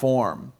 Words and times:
form. 0.00 0.54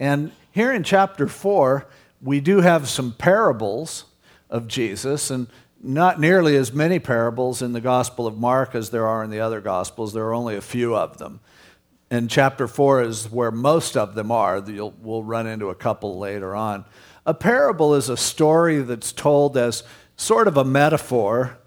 And 0.00 0.32
here 0.50 0.72
in 0.72 0.82
chapter 0.82 1.28
4, 1.28 1.86
we 2.20 2.40
do 2.40 2.60
have 2.60 2.88
some 2.88 3.12
parables 3.12 4.06
of 4.50 4.66
Jesus, 4.66 5.30
and 5.30 5.46
not 5.80 6.18
nearly 6.18 6.56
as 6.56 6.72
many 6.72 6.98
parables 6.98 7.62
in 7.62 7.72
the 7.72 7.80
Gospel 7.80 8.26
of 8.26 8.36
Mark 8.36 8.74
as 8.74 8.90
there 8.90 9.06
are 9.06 9.22
in 9.22 9.30
the 9.30 9.38
other 9.38 9.60
Gospels. 9.60 10.12
There 10.12 10.24
are 10.24 10.34
only 10.34 10.56
a 10.56 10.60
few 10.60 10.96
of 10.96 11.18
them. 11.18 11.38
And 12.10 12.28
chapter 12.28 12.66
4 12.66 13.02
is 13.02 13.30
where 13.30 13.52
most 13.52 13.96
of 13.96 14.16
them 14.16 14.32
are. 14.32 14.58
You'll, 14.58 14.94
we'll 15.00 15.22
run 15.22 15.46
into 15.46 15.68
a 15.68 15.74
couple 15.76 16.18
later 16.18 16.56
on. 16.56 16.84
A 17.24 17.32
parable 17.32 17.94
is 17.94 18.08
a 18.08 18.16
story 18.16 18.82
that's 18.82 19.12
told 19.12 19.56
as 19.56 19.84
sort 20.16 20.48
of 20.48 20.56
a 20.56 20.64
metaphor 20.64 21.59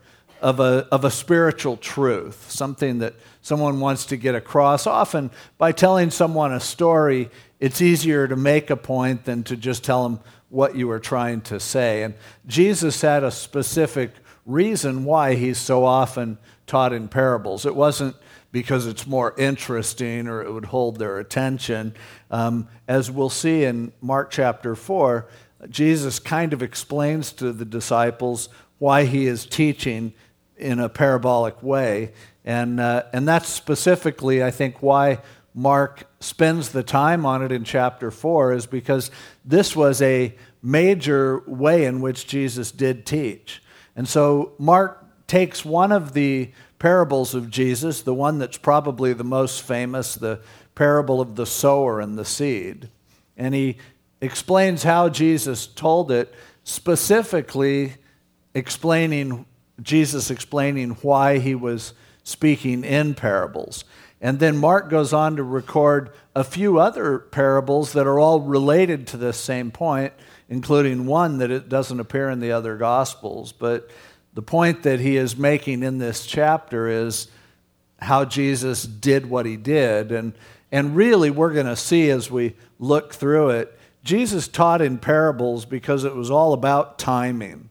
of 0.44 0.60
a, 0.60 0.86
of 0.92 1.06
a 1.06 1.10
spiritual 1.10 1.78
truth, 1.78 2.52
something 2.52 3.00
that 3.00 3.16
someone 3.42 3.80
wants 3.80 4.06
to 4.08 4.18
get 4.18 4.36
across. 4.36 4.86
Often, 4.86 5.32
by 5.58 5.72
telling 5.72 6.12
someone 6.12 6.52
a 6.52 6.60
story, 6.60 7.30
it's 7.62 7.82
easier 7.82 8.28
to 8.28 8.36
make 8.36 8.70
a 8.70 8.76
point 8.76 9.24
than 9.24 9.44
to 9.46 9.56
just 9.56 9.86
tell 9.86 10.04
them 10.04 10.20
what 10.50 10.76
you 10.76 10.90
were 10.90 11.00
trying 11.00 11.40
to 11.42 11.62
say. 11.62 12.04
And 12.04 12.14
Jesus 12.46 13.00
had 13.00 13.24
a 13.24 13.32
specific 13.32 14.12
reason 14.46 15.06
why 15.06 15.36
he's 15.36 15.58
so 15.58 15.86
often 15.86 16.38
taught 16.68 16.92
in 16.92 17.08
parables. 17.08 17.66
It 17.66 17.76
wasn't 17.76 18.16
because 18.52 18.86
it's 18.86 19.08
more 19.08 19.34
interesting 19.38 20.28
or 20.28 20.44
it 20.44 20.52
would 20.52 20.66
hold 20.66 21.00
their 21.00 21.20
attention. 21.20 21.96
Um, 22.30 22.68
as 22.90 23.10
we'll 23.10 23.30
see 23.30 23.64
in 23.64 23.94
Mark 24.02 24.30
chapter 24.30 24.76
4, 24.76 25.26
Jesus 25.70 26.20
kind 26.20 26.52
of 26.52 26.62
explains 26.62 27.32
to 27.32 27.54
the 27.54 27.66
disciples 27.66 28.50
why 28.78 29.06
he 29.06 29.26
is 29.28 29.46
teaching 29.46 30.14
in 30.64 30.80
a 30.80 30.90
parabolic 30.90 31.62
way. 31.62 32.14
And, 32.46 32.80
uh, 32.80 33.04
and 33.14 33.28
that's 33.28 33.50
specifically, 33.50 34.44
I 34.44 34.52
think, 34.52 34.82
why 34.82 35.20
Mark 35.54 36.08
spends 36.20 36.70
the 36.70 36.84
time 36.84 37.26
on 37.26 37.44
it 37.44 37.52
in 37.52 37.64
chapter 37.64 38.10
4, 38.10 38.54
is 38.54 38.66
because 38.66 39.12
this 39.46 39.76
was 39.76 40.02
a 40.02 40.36
major 40.62 41.44
way 41.46 41.86
in 41.86 42.02
which 42.02 42.26
Jesus 42.26 42.72
did 42.72 43.06
teach. 43.06 43.62
And 43.96 44.08
so 44.08 44.54
Mark 44.58 45.06
takes 45.28 45.64
one 45.64 45.92
of 45.92 46.14
the 46.14 46.52
parables 46.80 47.36
of 47.36 47.50
Jesus, 47.50 48.02
the 48.02 48.14
one 48.14 48.40
that's 48.40 48.58
probably 48.58 49.14
the 49.14 49.24
most 49.24 49.62
famous, 49.62 50.16
the 50.16 50.42
parable 50.76 51.22
of 51.22 51.36
the 51.36 51.46
sower 51.46 52.00
and 52.02 52.18
the 52.18 52.26
seed, 52.26 52.90
and 53.38 53.54
he 53.54 53.78
explains 54.22 54.84
how 54.84 55.10
Jesus 55.10 55.68
told 55.68 56.12
it, 56.12 56.34
specifically 56.64 57.94
explaining 58.54 59.46
Jesus 59.82 60.30
explaining 60.30 60.92
why 61.02 61.40
he 61.40 61.56
was 61.56 61.94
speaking 62.24 62.84
in 62.84 63.16
parables. 63.16 63.84
And 64.22 64.40
then 64.40 64.58
Mark 64.58 64.90
goes 64.90 65.12
on 65.12 65.36
to 65.36 65.44
record 65.44 66.12
a 66.34 66.44
few 66.44 66.80
other 66.80 67.20
parables 67.20 67.94
that 67.94 68.08
are 68.08 68.20
all 68.20 68.40
related 68.40 69.06
to 69.08 69.18
this 69.18 69.38
same 69.38 69.70
point, 69.70 70.14
including 70.48 71.06
one 71.06 71.40
that 71.40 71.52
it 71.52 71.68
doesn't 71.68 72.00
appear 72.00 72.30
in 72.30 72.40
the 72.40 72.52
other 72.52 72.78
gospels. 72.78 73.52
But 73.52 73.90
the 74.34 74.42
point 74.42 74.84
that 74.84 75.02
he 75.02 75.18
is 75.18 75.36
making 75.36 75.84
in 75.84 75.98
this 75.98 76.26
chapter 76.26 76.88
is 76.88 77.28
how 78.00 78.26
Jesus 78.26 78.84
did 78.84 79.30
what 79.30 79.46
he 79.46 79.58
did. 79.58 80.12
And, 80.12 80.34
and 80.72 80.96
really, 80.96 81.30
we're 81.30 81.54
going 81.54 81.66
to 81.66 81.76
see 81.76 82.10
as 82.10 82.32
we 82.32 82.56
look 82.80 83.14
through 83.14 83.50
it, 83.52 83.78
Jesus 84.04 84.48
taught 84.48 84.82
in 84.82 84.98
parables 84.98 85.66
because 85.66 86.04
it 86.04 86.16
was 86.16 86.32
all 86.32 86.54
about 86.54 86.98
timing. 86.98 87.70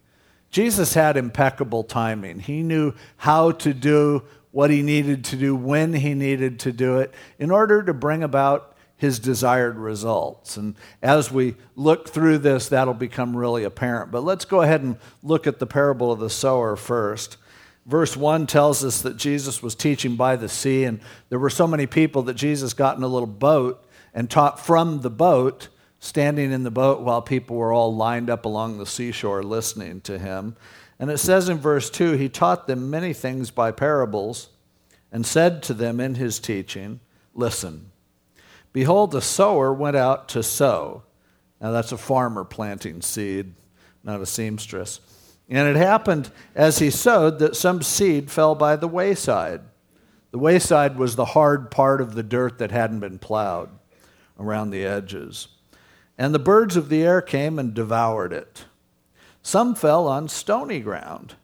Jesus 0.53 0.95
had 0.95 1.17
impeccable 1.17 1.83
timing. 1.83 2.39
He 2.39 2.63
knew 2.63 2.93
how 3.17 3.53
to 3.53 3.75
do 3.75 4.23
what 4.53 4.71
he 4.71 4.83
needed 4.83 5.25
to 5.25 5.37
do 5.37 5.57
when 5.57 5.95
he 5.95 6.15
needed 6.15 6.61
to 6.61 6.73
do 6.73 6.99
it 6.99 7.13
in 7.39 7.51
order 7.51 7.83
to 7.83 7.95
bring 7.95 8.23
about 8.23 8.77
his 8.99 9.19
desired 9.19 9.77
results. 9.77 10.57
And 10.57 10.77
as 11.03 11.33
we 11.33 11.57
look 11.75 12.11
through 12.11 12.39
this, 12.39 12.69
that'll 12.69 12.95
become 12.95 13.37
really 13.37 13.65
apparent. 13.65 14.13
But 14.13 14.23
let's 14.23 14.45
go 14.45 14.61
ahead 14.61 14.83
and 14.83 14.97
look 15.23 15.47
at 15.47 15.59
the 15.59 15.67
parable 15.67 16.13
of 16.13 16.21
the 16.21 16.31
sower 16.31 16.77
first. 16.77 17.39
Verse 17.85 18.17
1 18.17 18.47
tells 18.47 18.85
us 18.85 19.03
that 19.03 19.17
Jesus 19.17 19.61
was 19.61 19.75
teaching 19.75 20.15
by 20.15 20.37
the 20.37 20.49
sea, 20.49 20.85
and 20.85 21.01
there 21.31 21.41
were 21.41 21.51
so 21.51 21.67
many 21.67 21.87
people 21.87 22.23
that 22.25 22.35
Jesus 22.35 22.75
got 22.75 22.97
in 22.97 23.03
a 23.03 23.09
little 23.09 23.27
boat 23.27 23.85
and 24.15 24.31
taught 24.31 24.65
from 24.65 25.01
the 25.01 25.11
boat 25.11 25.69
standing 26.03 26.51
in 26.51 26.65
the 26.65 26.71
boat 26.71 27.01
while 27.01 27.23
people 27.23 27.55
were 27.55 27.73
all 27.73 27.95
lined 27.95 28.29
up 28.29 28.45
along 28.45 28.77
the 28.77 28.85
seashore 28.85 29.41
listening 29.41 30.01
to 30.01 30.19
him. 30.19 30.57
And 30.99 31.09
it 31.13 31.19
says 31.19 31.49
in 31.49 31.59
verse 31.59 31.91
2 31.91 32.15
He 32.15 32.29
taught 32.29 32.67
them 32.67 32.91
many 32.91 33.13
things 33.13 33.53
by 33.53 33.71
parables 33.71 34.49
and 35.13 35.25
said 35.25 35.63
to 35.63 35.75
them 35.75 36.01
in 36.01 36.17
his 36.17 36.41
teaching, 36.41 36.99
Listen, 37.35 37.93
behold, 38.73 39.13
the 39.13 39.23
sower 39.23 39.73
went 39.73 39.95
out 39.95 40.29
to 40.31 40.43
sow. 40.43 41.05
Now 41.61 41.71
that's 41.71 41.93
a 41.93 41.97
farmer 41.97 42.43
planting 42.43 43.01
seed, 43.01 43.55
not 44.03 44.21
a 44.21 44.27
seamstress. 44.27 45.01
And 45.49 45.69
it 45.69 45.77
happened 45.77 46.33
as 46.57 46.81
he 46.81 46.91
sowed 46.91 47.39
that 47.39 47.55
some 47.55 47.81
seed 47.81 48.29
fell 48.29 48.57
by 48.57 48.75
the 48.75 48.89
wayside. 48.89 49.61
The 50.33 50.39
wayside 50.39 50.97
was 50.97 51.15
the 51.15 51.27
hard 51.27 51.71
part 51.71 52.01
of 52.01 52.17
the 52.17 52.25
dirt 52.25 52.59
that 52.59 52.73
hadn't 52.73 53.01
been 53.01 53.21
plowed 53.21 53.71
around 54.37 54.71
the 54.71 54.85
edges. 54.85 55.47
And 56.19 56.35
the 56.35 56.39
birds 56.39 56.77
of 56.77 56.89
the 56.89 57.03
air 57.03 57.21
came 57.23 57.59
and 57.59 57.75
devoured 57.75 58.33
it. 58.33 58.67
Some 59.43 59.75
fell 59.75 60.07
on 60.07 60.29
stony 60.29 60.81
ground, 60.81 61.35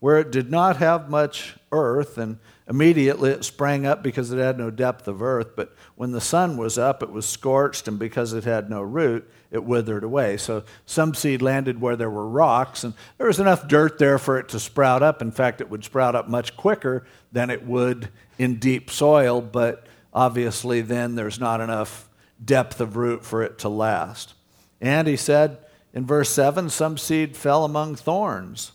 where 0.00 0.18
it 0.18 0.32
did 0.32 0.50
not 0.50 0.78
have 0.78 1.08
much 1.08 1.56
earth, 1.70 2.18
and 2.18 2.38
immediately 2.68 3.30
it 3.30 3.44
sprang 3.44 3.86
up 3.86 4.02
because 4.02 4.32
it 4.32 4.38
had 4.38 4.58
no 4.58 4.70
depth 4.70 5.06
of 5.06 5.22
earth. 5.22 5.54
But 5.54 5.74
when 5.94 6.12
the 6.12 6.20
sun 6.20 6.56
was 6.56 6.78
up, 6.78 7.02
it 7.02 7.10
was 7.10 7.26
scorched, 7.26 7.86
and 7.86 7.98
because 7.98 8.32
it 8.32 8.44
had 8.44 8.68
no 8.68 8.82
root, 8.82 9.30
it 9.50 9.62
withered 9.62 10.02
away. 10.02 10.36
So 10.36 10.64
some 10.84 11.14
seed 11.14 11.42
landed 11.42 11.80
where 11.80 11.96
there 11.96 12.10
were 12.10 12.28
rocks, 12.28 12.82
and 12.82 12.94
there 13.18 13.28
was 13.28 13.40
enough 13.40 13.68
dirt 13.68 13.98
there 13.98 14.18
for 14.18 14.38
it 14.38 14.48
to 14.48 14.58
sprout 14.58 15.02
up. 15.02 15.22
In 15.22 15.30
fact, 15.30 15.60
it 15.60 15.70
would 15.70 15.84
sprout 15.84 16.16
up 16.16 16.28
much 16.28 16.56
quicker 16.56 17.06
than 17.30 17.50
it 17.50 17.64
would 17.64 18.08
in 18.36 18.56
deep 18.56 18.90
soil, 18.90 19.40
but 19.40 19.86
obviously 20.12 20.80
then 20.80 21.14
there's 21.14 21.38
not 21.38 21.60
enough 21.60 22.08
depth 22.44 22.80
of 22.80 22.96
root 22.96 23.24
for 23.24 23.42
it 23.42 23.58
to 23.58 23.68
last. 23.68 24.34
And 24.80 25.08
he 25.08 25.16
said 25.16 25.58
in 25.92 26.06
verse 26.06 26.30
7 26.30 26.68
some 26.70 26.98
seed 26.98 27.36
fell 27.36 27.64
among 27.64 27.96
thorns. 27.96 28.72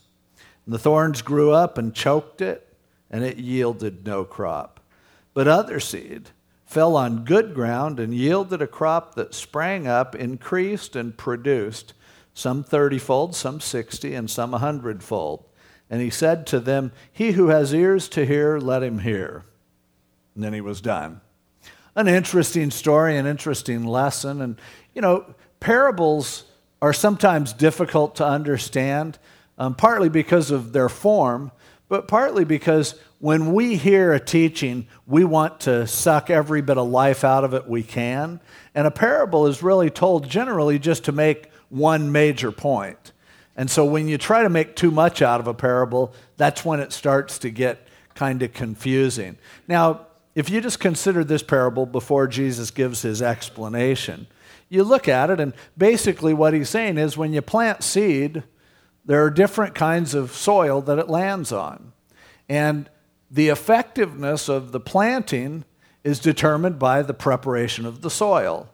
And 0.65 0.73
the 0.73 0.79
thorns 0.79 1.21
grew 1.21 1.51
up 1.51 1.77
and 1.77 1.93
choked 1.93 2.41
it, 2.41 2.75
and 3.09 3.23
it 3.23 3.37
yielded 3.37 4.05
no 4.05 4.23
crop. 4.23 4.79
But 5.33 5.47
other 5.47 5.79
seed 5.79 6.29
fell 6.65 6.95
on 6.95 7.25
good 7.25 7.53
ground 7.53 7.99
and 7.99 8.13
yielded 8.13 8.61
a 8.61 8.67
crop 8.67 9.15
that 9.15 9.33
sprang 9.33 9.87
up, 9.87 10.15
increased, 10.15 10.95
and 10.95 11.17
produced 11.17 11.93
some 12.33 12.63
thirtyfold, 12.63 13.33
some 13.33 13.59
sixty, 13.59 14.13
and 14.13 14.29
some 14.29 14.53
a 14.53 14.59
hundredfold. 14.59 15.45
And 15.89 16.01
he 16.01 16.09
said 16.09 16.45
to 16.47 16.59
them, 16.59 16.91
He 17.11 17.31
who 17.31 17.47
has 17.47 17.73
ears 17.73 18.07
to 18.09 18.25
hear, 18.25 18.59
let 18.59 18.83
him 18.83 18.99
hear. 18.99 19.43
And 20.35 20.43
then 20.43 20.53
he 20.53 20.61
was 20.61 20.81
done 20.81 21.21
an 21.99 22.07
interesting 22.07 22.71
story, 22.71 23.17
an 23.17 23.25
interesting 23.25 23.83
lesson. 23.83 24.41
And, 24.41 24.59
you 24.95 25.01
know, 25.01 25.25
parables 25.59 26.45
are 26.81 26.93
sometimes 26.93 27.51
difficult 27.51 28.15
to 28.15 28.25
understand, 28.25 29.19
um, 29.57 29.75
partly 29.75 30.07
because 30.07 30.49
of 30.49 30.71
their 30.71 30.87
form, 30.87 31.51
but 31.89 32.07
partly 32.07 32.45
because 32.45 32.95
when 33.19 33.51
we 33.53 33.75
hear 33.75 34.13
a 34.13 34.19
teaching, 34.19 34.87
we 35.05 35.25
want 35.25 35.59
to 35.61 35.85
suck 35.87 36.29
every 36.29 36.61
bit 36.61 36.77
of 36.77 36.87
life 36.87 37.25
out 37.25 37.43
of 37.43 37.53
it 37.53 37.67
we 37.67 37.83
can. 37.83 38.39
And 38.73 38.87
a 38.87 38.91
parable 38.91 39.47
is 39.47 39.61
really 39.61 39.89
told 39.89 40.29
generally 40.29 40.79
just 40.79 41.03
to 41.05 41.11
make 41.11 41.49
one 41.67 42.13
major 42.13 42.51
point. 42.51 43.11
And 43.57 43.69
so 43.69 43.83
when 43.83 44.07
you 44.07 44.17
try 44.17 44.43
to 44.43 44.49
make 44.49 44.77
too 44.77 44.89
much 44.89 45.21
out 45.21 45.41
of 45.41 45.47
a 45.47 45.53
parable, 45.53 46.13
that's 46.37 46.63
when 46.63 46.79
it 46.79 46.93
starts 46.93 47.39
to 47.39 47.49
get 47.49 47.85
kind 48.15 48.41
of 48.41 48.53
confusing. 48.53 49.37
Now, 49.67 50.07
if 50.39 50.49
you 50.49 50.61
just 50.61 50.79
consider 50.79 51.25
this 51.25 51.43
parable 51.43 51.85
before 51.85 52.25
Jesus 52.25 52.71
gives 52.71 53.01
his 53.01 53.21
explanation, 53.21 54.25
you 54.69 54.85
look 54.85 55.09
at 55.09 55.29
it, 55.29 55.37
and 55.37 55.51
basically 55.77 56.33
what 56.33 56.53
he's 56.53 56.69
saying 56.69 56.97
is 56.97 57.17
when 57.17 57.33
you 57.33 57.41
plant 57.41 57.83
seed, 57.83 58.43
there 59.03 59.21
are 59.21 59.29
different 59.29 59.75
kinds 59.75 60.13
of 60.13 60.31
soil 60.31 60.79
that 60.83 60.97
it 60.97 61.09
lands 61.09 61.51
on. 61.51 61.91
And 62.47 62.89
the 63.29 63.49
effectiveness 63.49 64.47
of 64.47 64.71
the 64.71 64.79
planting 64.79 65.65
is 66.05 66.19
determined 66.19 66.79
by 66.79 67.01
the 67.01 67.13
preparation 67.13 67.85
of 67.85 68.01
the 68.01 68.09
soil. 68.09 68.69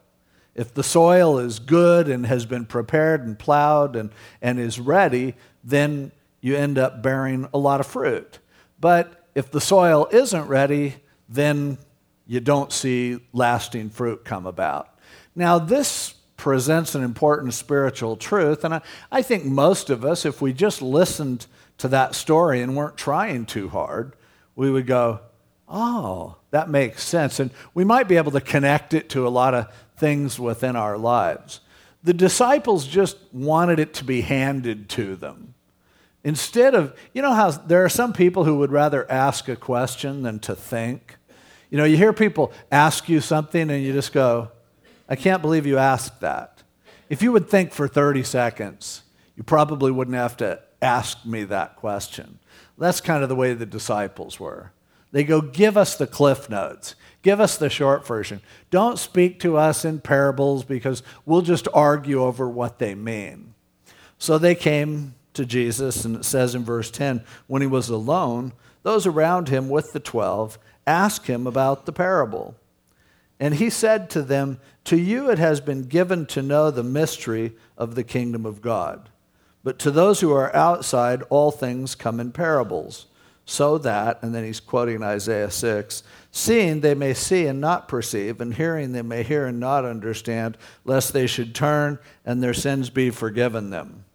If 0.53 0.71
the 0.71 0.83
soil 0.83 1.39
is 1.39 1.57
good 1.57 2.07
and 2.07 2.27
has 2.27 2.45
been 2.45 2.67
prepared 2.67 3.25
and 3.25 3.39
plowed 3.39 3.95
and, 3.95 4.11
and 4.39 4.59
is 4.59 4.79
ready, 4.79 5.33
then 5.63 6.11
you 6.41 6.55
end 6.55 6.77
up 6.77 7.01
bearing 7.01 7.49
a 7.55 7.57
lot 7.57 7.79
of 7.79 7.87
fruit. 7.87 8.37
But 8.79 9.27
if 9.33 9.49
the 9.49 9.59
soil 9.59 10.07
isn't 10.11 10.45
ready, 10.45 10.97
then 11.29 11.77
you 12.25 12.39
don't 12.39 12.71
see 12.71 13.19
lasting 13.33 13.89
fruit 13.89 14.25
come 14.25 14.45
about. 14.45 14.89
Now, 15.35 15.59
this 15.59 16.13
presents 16.37 16.95
an 16.95 17.03
important 17.03 17.53
spiritual 17.53 18.17
truth, 18.17 18.63
and 18.63 18.75
I, 18.75 18.81
I 19.11 19.21
think 19.21 19.45
most 19.45 19.89
of 19.89 20.03
us, 20.03 20.25
if 20.25 20.41
we 20.41 20.53
just 20.53 20.81
listened 20.81 21.47
to 21.77 21.87
that 21.89 22.15
story 22.15 22.61
and 22.61 22.75
weren't 22.75 22.97
trying 22.97 23.45
too 23.45 23.69
hard, 23.69 24.15
we 24.55 24.71
would 24.71 24.87
go, 24.87 25.19
oh, 25.67 26.37
that 26.51 26.69
makes 26.69 27.03
sense. 27.03 27.39
And 27.39 27.51
we 27.73 27.83
might 27.83 28.07
be 28.07 28.17
able 28.17 28.31
to 28.31 28.41
connect 28.41 28.93
it 28.93 29.09
to 29.09 29.27
a 29.27 29.29
lot 29.29 29.53
of 29.53 29.73
things 29.97 30.39
within 30.39 30.75
our 30.75 30.97
lives. 30.97 31.61
The 32.03 32.13
disciples 32.13 32.85
just 32.85 33.17
wanted 33.33 33.79
it 33.79 33.93
to 33.95 34.03
be 34.03 34.21
handed 34.21 34.89
to 34.89 35.15
them. 35.15 35.55
Instead 36.23 36.73
of, 36.73 36.97
you 37.13 37.21
know 37.21 37.33
how 37.33 37.51
there 37.51 37.83
are 37.83 37.89
some 37.89 38.13
people 38.13 38.45
who 38.45 38.57
would 38.57 38.71
rather 38.71 39.09
ask 39.11 39.47
a 39.47 39.55
question 39.55 40.23
than 40.23 40.39
to 40.39 40.55
think? 40.55 41.14
You 41.75 41.81
know, 41.81 41.87
you 41.87 41.97
hear 41.97 42.13
people 42.13 42.53
ask 42.71 43.09
you 43.09 43.19
something 43.19 43.69
and 43.69 43.83
you 43.83 43.91
just 43.91 44.13
go, 44.13 44.49
I 45.09 45.17
can't 45.17 45.41
believe 45.41 45.65
you 45.65 45.77
asked 45.77 46.21
that. 46.21 46.63
If 47.09 47.21
you 47.21 47.33
would 47.33 47.49
think 47.49 47.73
for 47.73 47.85
30 47.85 48.23
seconds, 48.23 49.01
you 49.35 49.43
probably 49.43 49.91
wouldn't 49.91 50.15
have 50.15 50.37
to 50.37 50.61
ask 50.81 51.25
me 51.25 51.43
that 51.43 51.75
question. 51.75 52.39
That's 52.77 53.01
kind 53.01 53.23
of 53.23 53.27
the 53.27 53.35
way 53.35 53.53
the 53.53 53.65
disciples 53.65 54.39
were. 54.39 54.71
They 55.11 55.25
go, 55.25 55.41
Give 55.41 55.75
us 55.75 55.97
the 55.97 56.07
cliff 56.07 56.49
notes, 56.49 56.95
give 57.23 57.41
us 57.41 57.57
the 57.57 57.69
short 57.69 58.07
version. 58.07 58.39
Don't 58.69 58.97
speak 58.97 59.41
to 59.41 59.57
us 59.57 59.83
in 59.83 59.99
parables 59.99 60.63
because 60.63 61.03
we'll 61.25 61.41
just 61.41 61.67
argue 61.73 62.23
over 62.23 62.49
what 62.49 62.79
they 62.79 62.95
mean. 62.95 63.53
So 64.17 64.37
they 64.37 64.55
came 64.55 65.15
to 65.33 65.45
Jesus, 65.45 66.05
and 66.05 66.15
it 66.15 66.23
says 66.23 66.55
in 66.55 66.63
verse 66.63 66.89
10 66.89 67.25
when 67.47 67.61
he 67.61 67.67
was 67.67 67.89
alone, 67.89 68.53
those 68.83 69.05
around 69.05 69.49
him 69.49 69.67
with 69.67 69.91
the 69.91 69.99
twelve 69.99 70.57
asked 70.87 71.27
him 71.27 71.47
about 71.47 71.85
the 71.85 71.91
parable. 71.91 72.55
And 73.39 73.55
he 73.55 73.69
said 73.69 74.09
to 74.11 74.21
them, 74.21 74.59
To 74.85 74.97
you 74.97 75.29
it 75.29 75.39
has 75.39 75.59
been 75.59 75.83
given 75.83 76.25
to 76.27 76.41
know 76.41 76.71
the 76.71 76.83
mystery 76.83 77.53
of 77.77 77.95
the 77.95 78.03
kingdom 78.03 78.45
of 78.45 78.61
God. 78.61 79.09
But 79.63 79.79
to 79.79 79.91
those 79.91 80.21
who 80.21 80.31
are 80.31 80.55
outside, 80.55 81.23
all 81.29 81.51
things 81.51 81.95
come 81.95 82.19
in 82.19 82.31
parables, 82.31 83.07
so 83.45 83.77
that, 83.79 84.21
and 84.21 84.33
then 84.33 84.43
he's 84.43 84.59
quoting 84.59 85.03
Isaiah 85.03 85.51
6, 85.51 86.03
seeing 86.31 86.81
they 86.81 86.95
may 86.95 87.13
see 87.13 87.45
and 87.45 87.59
not 87.59 87.87
perceive, 87.87 88.41
and 88.41 88.53
hearing 88.53 88.91
they 88.91 89.01
may 89.01 89.23
hear 89.23 89.45
and 89.45 89.59
not 89.59 89.85
understand, 89.85 90.57
lest 90.83 91.13
they 91.13 91.27
should 91.27 91.53
turn 91.53 91.99
and 92.25 92.41
their 92.41 92.53
sins 92.53 92.89
be 92.89 93.09
forgiven 93.09 93.69
them. 93.69 94.05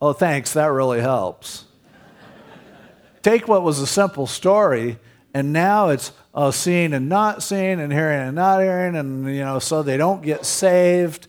Oh, 0.00 0.12
thanks, 0.12 0.52
that 0.52 0.66
really 0.66 1.00
helps. 1.00 1.64
Take 3.22 3.48
what 3.48 3.62
was 3.62 3.80
a 3.80 3.86
simple 3.86 4.26
story, 4.26 4.98
and 5.34 5.52
now 5.52 5.88
it's 5.88 6.12
oh, 6.34 6.50
seeing 6.50 6.92
and 6.92 7.08
not 7.08 7.42
seeing, 7.42 7.80
and 7.80 7.92
hearing 7.92 8.20
and 8.20 8.36
not 8.36 8.60
hearing, 8.60 8.96
and 8.96 9.26
you 9.26 9.40
know, 9.40 9.58
so 9.58 9.82
they 9.82 9.96
don't 9.96 10.22
get 10.22 10.44
saved. 10.44 11.26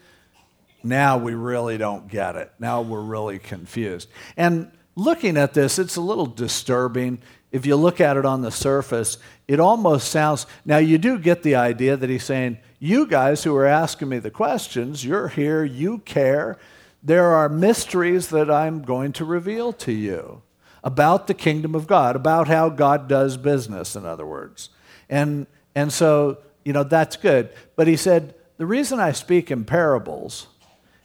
Now 0.83 1.17
we 1.17 1.33
really 1.33 1.77
don't 1.77 2.07
get 2.07 2.35
it. 2.35 2.51
Now 2.59 2.81
we're 2.81 3.01
really 3.01 3.39
confused. 3.39 4.09
And 4.37 4.71
looking 4.95 5.35
at 5.35 5.53
this, 5.53 5.77
it's 5.77 5.97
a 5.97 6.01
little 6.01 6.25
disturbing. 6.25 7.21
If 7.51 7.65
you 7.65 7.75
look 7.75 7.99
at 7.99 8.15
it 8.15 8.25
on 8.25 8.41
the 8.41 8.51
surface, 8.51 9.17
it 9.47 9.59
almost 9.59 10.09
sounds. 10.09 10.45
Now, 10.63 10.77
you 10.77 10.97
do 10.97 11.17
get 11.17 11.43
the 11.43 11.55
idea 11.55 11.97
that 11.97 12.09
he's 12.09 12.23
saying, 12.23 12.59
You 12.79 13.07
guys 13.07 13.43
who 13.43 13.55
are 13.55 13.65
asking 13.65 14.09
me 14.09 14.19
the 14.19 14.31
questions, 14.31 15.03
you're 15.03 15.27
here, 15.29 15.63
you 15.63 15.97
care 15.99 16.57
there 17.01 17.27
are 17.27 17.47
mysteries 17.47 18.27
that 18.29 18.51
I'm 18.51 18.81
going 18.81 19.13
to 19.13 19.25
reveal 19.25 19.71
to 19.73 19.91
you 19.91 20.41
about 20.83 21.27
the 21.27 21.33
kingdom 21.33 21.75
of 21.75 21.87
God, 21.87 22.15
about 22.15 22.47
how 22.47 22.69
God 22.69 23.07
does 23.07 23.37
business, 23.37 23.95
in 23.95 24.05
other 24.05 24.25
words. 24.25 24.69
And, 25.09 25.47
and 25.75 25.91
so, 25.91 26.37
you 26.63 26.73
know, 26.73 26.83
that's 26.83 27.15
good. 27.17 27.49
But 27.75 27.87
he 27.87 27.95
said, 27.95 28.35
the 28.57 28.65
reason 28.65 28.99
I 28.99 29.11
speak 29.11 29.51
in 29.51 29.65
parables 29.65 30.47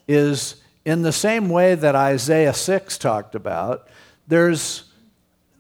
is 0.07 0.57
in 0.85 1.03
the 1.03 1.13
same 1.13 1.49
way 1.49 1.75
that 1.75 1.95
Isaiah 1.95 2.55
6 2.55 2.99
talked 2.99 3.35
about, 3.35 3.89
there's 4.29 4.85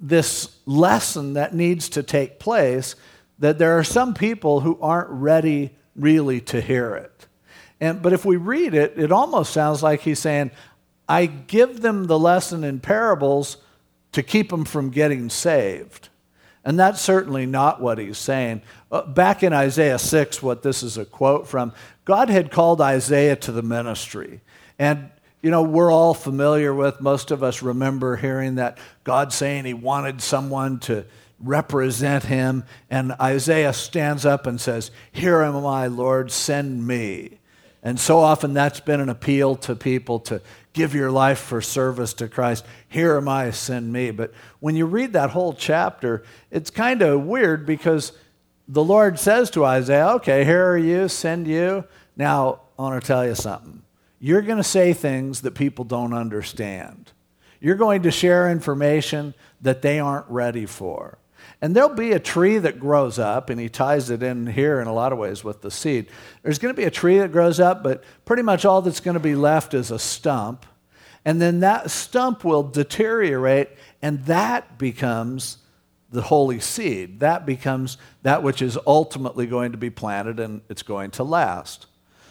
this 0.00 0.56
lesson 0.66 1.34
that 1.34 1.54
needs 1.54 1.88
to 1.90 2.02
take 2.02 2.38
place 2.38 2.94
that 3.38 3.58
there 3.58 3.78
are 3.78 3.84
some 3.84 4.14
people 4.14 4.60
who 4.60 4.78
aren't 4.80 5.10
ready 5.10 5.70
really 5.96 6.40
to 6.40 6.60
hear 6.60 6.94
it. 6.94 7.26
And, 7.80 8.02
but 8.02 8.12
if 8.12 8.24
we 8.24 8.36
read 8.36 8.74
it, 8.74 8.98
it 8.98 9.12
almost 9.12 9.52
sounds 9.52 9.82
like 9.82 10.00
he's 10.00 10.18
saying, 10.18 10.50
I 11.08 11.26
give 11.26 11.80
them 11.80 12.06
the 12.06 12.18
lesson 12.18 12.64
in 12.64 12.80
parables 12.80 13.58
to 14.14 14.22
keep 14.22 14.50
them 14.50 14.64
from 14.64 14.90
getting 14.90 15.28
saved. 15.28 16.08
And 16.64 16.78
that's 16.78 17.00
certainly 17.00 17.46
not 17.46 17.80
what 17.82 17.98
he's 17.98 18.16
saying. 18.16 18.62
Uh, 18.90 19.02
back 19.02 19.42
in 19.42 19.52
Isaiah 19.52 19.98
6, 19.98 20.40
what 20.40 20.62
this 20.62 20.84
is 20.84 20.96
a 20.96 21.04
quote 21.04 21.48
from, 21.48 21.72
God 22.04 22.30
had 22.30 22.52
called 22.52 22.80
Isaiah 22.80 23.34
to 23.36 23.50
the 23.50 23.60
ministry. 23.60 24.40
And, 24.78 25.10
you 25.42 25.50
know, 25.50 25.64
we're 25.64 25.92
all 25.92 26.14
familiar 26.14 26.72
with, 26.72 27.00
most 27.00 27.32
of 27.32 27.42
us 27.42 27.60
remember 27.60 28.14
hearing 28.14 28.54
that 28.54 28.78
God 29.02 29.32
saying 29.32 29.64
he 29.64 29.74
wanted 29.74 30.22
someone 30.22 30.78
to 30.80 31.04
represent 31.40 32.22
him. 32.22 32.62
And 32.88 33.12
Isaiah 33.20 33.72
stands 33.72 34.24
up 34.24 34.46
and 34.46 34.60
says, 34.60 34.92
Here 35.10 35.42
am 35.42 35.66
I, 35.66 35.88
Lord, 35.88 36.30
send 36.30 36.86
me. 36.86 37.40
And 37.84 38.00
so 38.00 38.18
often 38.18 38.54
that's 38.54 38.80
been 38.80 39.00
an 39.00 39.10
appeal 39.10 39.56
to 39.56 39.76
people 39.76 40.18
to 40.20 40.40
give 40.72 40.94
your 40.94 41.10
life 41.10 41.38
for 41.38 41.60
service 41.60 42.14
to 42.14 42.28
Christ. 42.28 42.64
Here 42.88 43.18
am 43.18 43.28
I, 43.28 43.50
send 43.50 43.92
me. 43.92 44.10
But 44.10 44.32
when 44.58 44.74
you 44.74 44.86
read 44.86 45.12
that 45.12 45.30
whole 45.30 45.52
chapter, 45.52 46.24
it's 46.50 46.70
kind 46.70 47.02
of 47.02 47.24
weird 47.24 47.66
because 47.66 48.12
the 48.66 48.82
Lord 48.82 49.18
says 49.18 49.50
to 49.50 49.66
Isaiah, 49.66 50.08
Okay, 50.14 50.44
here 50.44 50.66
are 50.66 50.78
you, 50.78 51.08
send 51.08 51.46
you. 51.46 51.84
Now, 52.16 52.62
I 52.78 52.82
want 52.82 53.02
to 53.02 53.06
tell 53.06 53.26
you 53.26 53.34
something. 53.34 53.82
You're 54.18 54.42
going 54.42 54.56
to 54.56 54.64
say 54.64 54.94
things 54.94 55.42
that 55.42 55.52
people 55.52 55.84
don't 55.84 56.14
understand. 56.14 57.12
You're 57.60 57.74
going 57.74 58.02
to 58.02 58.10
share 58.10 58.50
information 58.50 59.34
that 59.60 59.82
they 59.82 60.00
aren't 60.00 60.28
ready 60.30 60.64
for. 60.64 61.18
And 61.64 61.74
there'll 61.74 61.88
be 61.88 62.12
a 62.12 62.20
tree 62.20 62.58
that 62.58 62.78
grows 62.78 63.18
up, 63.18 63.48
and 63.48 63.58
he 63.58 63.70
ties 63.70 64.10
it 64.10 64.22
in 64.22 64.46
here 64.46 64.82
in 64.82 64.86
a 64.86 64.92
lot 64.92 65.14
of 65.14 65.18
ways 65.18 65.42
with 65.42 65.62
the 65.62 65.70
seed. 65.70 66.08
There's 66.42 66.58
going 66.58 66.74
to 66.74 66.78
be 66.78 66.84
a 66.84 66.90
tree 66.90 67.16
that 67.20 67.32
grows 67.32 67.58
up, 67.58 67.82
but 67.82 68.04
pretty 68.26 68.42
much 68.42 68.66
all 68.66 68.82
that's 68.82 69.00
going 69.00 69.14
to 69.14 69.18
be 69.18 69.34
left 69.34 69.72
is 69.72 69.90
a 69.90 69.98
stump. 69.98 70.66
And 71.24 71.40
then 71.40 71.60
that 71.60 71.90
stump 71.90 72.44
will 72.44 72.64
deteriorate, 72.64 73.70
and 74.02 74.22
that 74.26 74.76
becomes 74.76 75.56
the 76.10 76.20
holy 76.20 76.60
seed. 76.60 77.20
That 77.20 77.46
becomes 77.46 77.96
that 78.24 78.42
which 78.42 78.60
is 78.60 78.76
ultimately 78.86 79.46
going 79.46 79.72
to 79.72 79.78
be 79.78 79.88
planted 79.88 80.40
and 80.40 80.60
it's 80.68 80.82
going 80.82 81.12
to 81.12 81.24
last. 81.24 81.86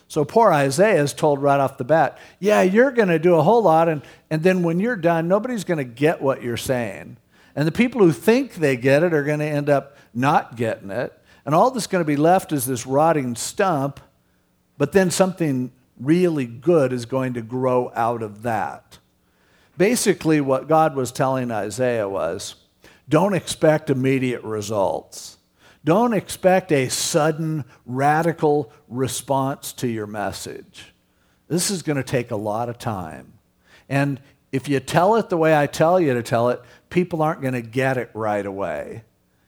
So 0.08 0.24
poor 0.26 0.54
Isaiah 0.54 1.02
is 1.02 1.12
told 1.12 1.42
right 1.42 1.60
off 1.60 1.80
the 1.80 1.84
bat, 1.84 2.20
yeah, 2.40 2.62
you're 2.62 2.92
going 2.92 3.10
to 3.10 3.18
do 3.18 3.34
a 3.34 3.42
whole 3.42 3.64
lot, 3.64 3.90
and, 3.90 4.04
and 4.30 4.44
then 4.44 4.62
when 4.62 4.80
you're 4.80 4.96
done, 4.96 5.28
nobody's 5.28 5.64
going 5.64 5.80
to 5.80 5.84
get 5.84 6.22
what 6.22 6.44
you're 6.44 6.56
saying. 6.56 7.18
And 7.56 7.68
the 7.68 7.72
people 7.72 8.02
who 8.02 8.12
think 8.12 8.56
they 8.56 8.76
get 8.76 9.04
it 9.04 9.14
are 9.14 9.24
going 9.24 9.40
to 9.40 9.46
end 9.46 9.70
up 9.70 9.98
not 10.14 10.56
getting 10.56 10.92
it. 10.92 11.18
And 11.46 11.54
all 11.54 11.72
that's 11.72 11.88
going 11.88 12.04
to 12.04 12.08
be 12.08 12.16
left 12.16 12.52
is 12.52 12.66
this 12.66 12.86
rotting 12.88 13.36
stump, 13.36 14.00
but 14.78 14.92
then 14.92 15.12
something 15.12 15.72
really 16.00 16.46
good 16.46 16.94
is 16.94 17.06
going 17.06 17.34
to 17.34 17.42
grow 17.42 17.92
out 17.96 18.24
of 18.24 18.44
that. 18.44 18.98
Basically, 19.78 20.40
what 20.40 20.68
God 20.68 20.96
was 20.96 21.12
telling 21.12 21.52
Isaiah 21.52 22.08
was 22.08 22.56
don't 23.10 23.34
expect 23.34 23.90
immediate 23.90 24.44
results. 24.44 25.38
Don't 25.86 26.14
expect 26.14 26.72
a 26.72 26.88
sudden, 26.88 27.66
radical 27.86 28.72
response 28.88 29.74
to 29.74 29.88
your 29.88 30.08
message. 30.08 30.94
This 31.50 31.70
is 31.70 31.82
going 31.82 31.98
to 31.98 32.04
take 32.04 32.32
a 32.32 32.38
lot 32.38 32.70
of 32.70 32.78
time. 32.78 33.34
And 33.90 34.22
if 34.54 34.70
you 34.70 34.80
tell 34.80 35.16
it 35.16 35.30
the 35.30 35.38
way 35.38 35.58
I 35.58 35.66
tell 35.66 36.00
you 36.00 36.14
to 36.14 36.22
tell 36.22 36.50
it, 36.50 36.62
people 36.92 37.24
aren't 37.24 37.42
going 37.42 37.56
to 37.56 37.62
get 37.62 37.98
it 37.98 38.12
right 38.14 38.46
away. 38.46 39.04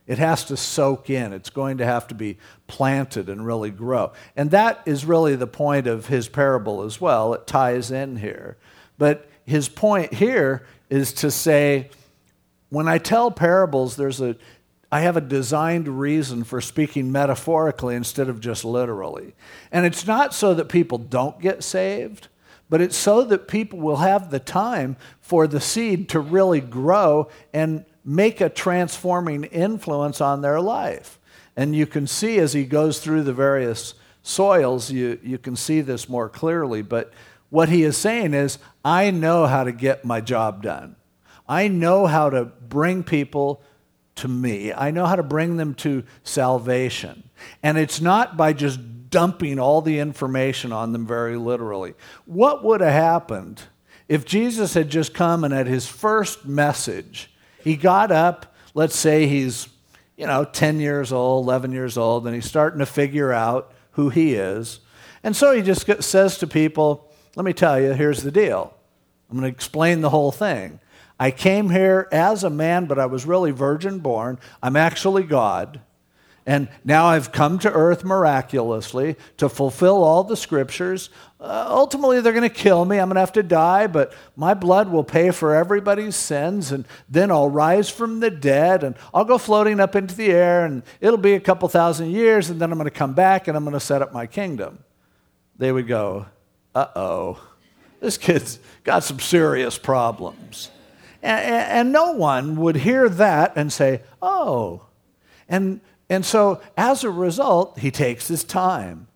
It 0.07 0.17
has 0.17 0.43
to 0.45 0.57
soak 0.57 1.11
in. 1.11 1.31
It's 1.31 1.51
going 1.51 1.77
to 1.77 1.85
have 1.85 2.07
to 2.07 2.15
be 2.15 2.37
planted 2.65 3.29
and 3.29 3.45
really 3.45 3.69
grow. 3.69 4.13
And 4.35 4.49
that 4.49 4.81
is 4.87 5.05
really 5.05 5.35
the 5.35 5.47
point 5.47 5.85
of 5.85 6.07
his 6.07 6.27
parable 6.27 6.81
as 6.81 6.99
well. 6.99 7.35
It 7.35 7.45
ties 7.45 7.91
in 7.91 8.17
here. 8.17 8.57
But 8.97 9.29
his 9.45 9.69
point 9.69 10.15
here 10.15 10.65
is 10.89 11.13
to 11.13 11.29
say, 11.29 11.91
when 12.69 12.87
I 12.87 12.97
tell 12.97 13.29
parables, 13.29 13.95
there's 13.95 14.19
a 14.21 14.35
I 14.91 15.01
have 15.01 15.17
a 15.17 15.21
designed 15.21 15.99
reason 15.99 16.43
for 16.43 16.61
speaking 16.61 17.11
metaphorically 17.11 17.95
instead 17.95 18.29
of 18.29 18.39
just 18.39 18.63
literally. 18.63 19.35
And 19.71 19.85
it's 19.85 20.07
not 20.07 20.33
so 20.33 20.53
that 20.53 20.69
people 20.69 20.97
don't 20.97 21.41
get 21.41 21.63
saved 21.63 22.29
but 22.69 22.81
it's 22.81 22.97
so 22.97 23.23
that 23.23 23.47
people 23.47 23.79
will 23.79 23.97
have 23.97 24.31
the 24.31 24.39
time 24.39 24.97
for 25.21 25.47
the 25.47 25.61
seed 25.61 26.09
to 26.09 26.19
really 26.19 26.61
grow 26.61 27.29
and 27.53 27.85
make 28.03 28.41
a 28.41 28.49
transforming 28.49 29.43
influence 29.45 30.21
on 30.21 30.41
their 30.41 30.61
life. 30.61 31.19
And 31.55 31.75
you 31.75 31.85
can 31.85 32.07
see 32.07 32.37
as 32.39 32.53
he 32.53 32.65
goes 32.65 32.99
through 32.99 33.23
the 33.23 33.33
various 33.33 33.93
soils, 34.23 34.91
you, 34.91 35.19
you 35.23 35.37
can 35.37 35.55
see 35.55 35.81
this 35.81 36.09
more 36.09 36.27
clearly. 36.27 36.81
But 36.81 37.13
what 37.49 37.69
he 37.69 37.83
is 37.83 37.97
saying 37.97 38.33
is, 38.33 38.57
I 38.83 39.11
know 39.11 39.45
how 39.45 39.63
to 39.63 39.71
get 39.71 40.03
my 40.03 40.21
job 40.21 40.61
done. 40.61 40.95
I 41.47 41.67
know 41.67 42.07
how 42.07 42.29
to 42.29 42.45
bring 42.45 43.03
people 43.03 43.61
to 44.15 44.27
me. 44.27 44.73
I 44.73 44.91
know 44.91 45.05
how 45.05 45.15
to 45.15 45.23
bring 45.23 45.57
them 45.57 45.73
to 45.75 46.03
salvation. 46.23 47.29
And 47.61 47.77
it's 47.77 48.01
not 48.01 48.35
by 48.37 48.53
just 48.53 48.79
dumping 49.15 49.59
all 49.59 49.81
the 49.81 49.99
information 49.99 50.73
on 50.73 50.91
them 50.91 51.07
very 51.07 51.37
literally. 51.37 51.93
What 52.25 52.65
would 52.65 52.81
have 52.81 52.91
happened 52.91 53.61
if 54.09 54.25
Jesus 54.25 54.73
had 54.73 54.89
just 54.89 55.13
come 55.13 55.45
and 55.45 55.53
at 55.53 55.67
his 55.67 55.87
first 55.87 56.45
message, 56.45 57.31
he 57.63 57.77
got 57.77 58.11
up, 58.11 58.53
let's 58.73 58.97
say 58.97 59.25
he's 59.25 59.69
you 60.17 60.27
know, 60.27 60.43
10 60.43 60.81
years 60.81 61.13
old, 61.13 61.45
11 61.45 61.71
years 61.71 61.97
old, 61.97 62.25
and 62.25 62.35
he's 62.35 62.45
starting 62.45 62.79
to 62.79 62.85
figure 62.85 63.31
out 63.31 63.73
who 63.91 64.09
he 64.09 64.33
is. 64.33 64.81
And 65.23 65.33
so 65.33 65.55
he 65.55 65.61
just 65.61 65.89
says 66.03 66.37
to 66.39 66.47
people, 66.47 67.09
Let 67.37 67.45
me 67.45 67.53
tell 67.53 67.79
you, 67.79 67.93
here's 67.93 68.21
the 68.21 68.31
deal. 68.31 68.73
I'm 69.29 69.37
going 69.37 69.49
to 69.49 69.55
explain 69.55 70.01
the 70.01 70.09
whole 70.09 70.33
thing. 70.33 70.81
I 71.17 71.31
came 71.31 71.69
here 71.69 72.09
as 72.11 72.43
a 72.43 72.49
man, 72.49 72.85
but 72.85 72.99
I 72.99 73.05
was 73.05 73.25
really 73.25 73.51
virgin 73.51 73.99
born. 73.99 74.39
I'm 74.61 74.75
actually 74.75 75.23
God. 75.23 75.79
And 76.47 76.69
now 76.83 77.07
I've 77.07 77.31
come 77.31 77.57
to 77.59 77.71
earth 77.71 78.03
miraculously 78.03 79.15
to 79.37 79.49
fulfill 79.49 80.03
all 80.03 80.23
the 80.23 80.37
scriptures. 80.37 81.09
Uh, 81.39 81.65
ultimately, 81.67 82.21
they're 82.21 82.33
going 82.33 82.47
to 82.47 82.55
kill 82.55 82.85
me. 82.85 82.99
I'm 82.99 83.07
going 83.07 83.15
to 83.15 83.21
have 83.21 83.33
to 83.33 83.43
die, 83.43 83.87
but 83.87 84.13
my 84.35 84.53
blood 84.53 84.89
will 84.89 85.03
pay 85.03 85.31
for 85.31 85.55
everybody's 85.55 86.15
sins. 86.15 86.71
And 86.71 86.85
then 87.09 87.31
I'll 87.31 87.49
rise 87.49 87.89
from 87.89 88.19
the 88.19 88.29
dead 88.29 88.83
and 88.83 88.95
I'll 89.11 89.25
go 89.25 89.39
floating 89.39 89.79
up 89.79 89.95
into 89.95 90.13
the 90.13 90.31
air. 90.31 90.65
And 90.65 90.83
it'll 91.01 91.17
be 91.17 91.33
a 91.33 91.39
couple 91.39 91.67
thousand 91.67 92.11
years. 92.11 92.51
And 92.51 92.61
then 92.61 92.71
I'm 92.71 92.77
going 92.77 92.85
to 92.85 92.91
come 92.91 93.13
back 93.13 93.47
and 93.47 93.57
I'm 93.57 93.63
going 93.63 93.73
to 93.73 93.79
set 93.79 94.03
up 94.03 94.13
my 94.13 94.27
kingdom. 94.27 94.79
They 95.57 95.71
would 95.71 95.87
go, 95.87 96.27
uh 96.75 96.87
oh, 96.95 97.41
this 98.01 98.19
kid's 98.19 98.59
got 98.83 99.03
some 99.03 99.19
serious 99.19 99.79
problems. 99.79 100.69
And, 101.23 101.43
and 101.43 101.91
no 101.91 102.11
one 102.11 102.57
would 102.57 102.75
hear 102.75 103.09
that 103.09 103.53
and 103.55 103.73
say, 103.73 104.03
oh. 104.21 104.83
And 105.49 105.81
and 106.09 106.25
so, 106.25 106.61
as 106.77 107.03
a 107.03 107.09
result, 107.09 107.79
he 107.79 107.91
takes 107.91 108.27
his 108.27 108.43
time 108.43 109.07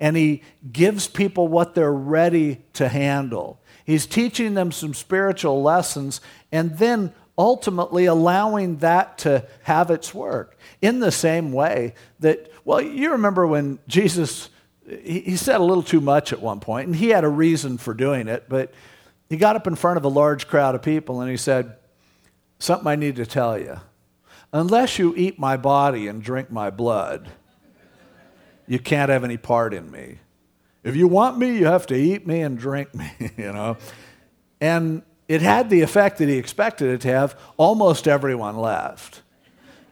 and 0.00 0.16
he 0.16 0.42
gives 0.72 1.06
people 1.06 1.46
what 1.46 1.74
they're 1.74 1.92
ready 1.92 2.58
to 2.72 2.88
handle. 2.88 3.60
He's 3.84 4.06
teaching 4.06 4.54
them 4.54 4.72
some 4.72 4.94
spiritual 4.94 5.62
lessons 5.62 6.20
and 6.50 6.78
then 6.78 7.12
ultimately 7.38 8.06
allowing 8.06 8.78
that 8.78 9.18
to 9.18 9.46
have 9.62 9.90
its 9.90 10.12
work. 10.12 10.58
In 10.80 11.00
the 11.00 11.12
same 11.12 11.52
way 11.52 11.94
that, 12.20 12.50
well, 12.64 12.80
you 12.80 13.12
remember 13.12 13.46
when 13.46 13.78
Jesus, 13.86 14.50
he 14.86 15.36
said 15.36 15.60
a 15.60 15.64
little 15.64 15.82
too 15.82 16.00
much 16.00 16.32
at 16.32 16.40
one 16.40 16.60
point, 16.60 16.88
and 16.88 16.96
he 16.96 17.10
had 17.10 17.24
a 17.24 17.28
reason 17.28 17.78
for 17.78 17.94
doing 17.94 18.26
it, 18.28 18.46
but 18.48 18.72
he 19.28 19.36
got 19.36 19.56
up 19.56 19.66
in 19.66 19.76
front 19.76 19.96
of 19.96 20.04
a 20.04 20.08
large 20.08 20.48
crowd 20.48 20.74
of 20.74 20.82
people 20.82 21.20
and 21.20 21.30
he 21.30 21.36
said, 21.36 21.76
Something 22.58 22.86
I 22.86 22.96
need 22.96 23.16
to 23.16 23.26
tell 23.26 23.58
you. 23.58 23.80
Unless 24.52 24.98
you 24.98 25.14
eat 25.16 25.38
my 25.38 25.56
body 25.56 26.08
and 26.08 26.22
drink 26.22 26.50
my 26.50 26.70
blood, 26.70 27.30
you 28.66 28.78
can't 28.78 29.10
have 29.10 29.24
any 29.24 29.36
part 29.36 29.72
in 29.72 29.90
me. 29.90 30.18
If 30.84 30.96
you 30.96 31.08
want 31.08 31.38
me, 31.38 31.56
you 31.56 31.66
have 31.66 31.86
to 31.86 31.94
eat 31.94 32.26
me 32.26 32.40
and 32.42 32.58
drink 32.58 32.94
me, 32.94 33.10
you 33.36 33.52
know. 33.52 33.76
And 34.60 35.02
it 35.28 35.40
had 35.40 35.70
the 35.70 35.80
effect 35.80 36.18
that 36.18 36.28
he 36.28 36.36
expected 36.36 36.88
it 36.88 37.00
to 37.02 37.08
have. 37.08 37.38
Almost 37.56 38.06
everyone 38.06 38.56
left. 38.56 39.22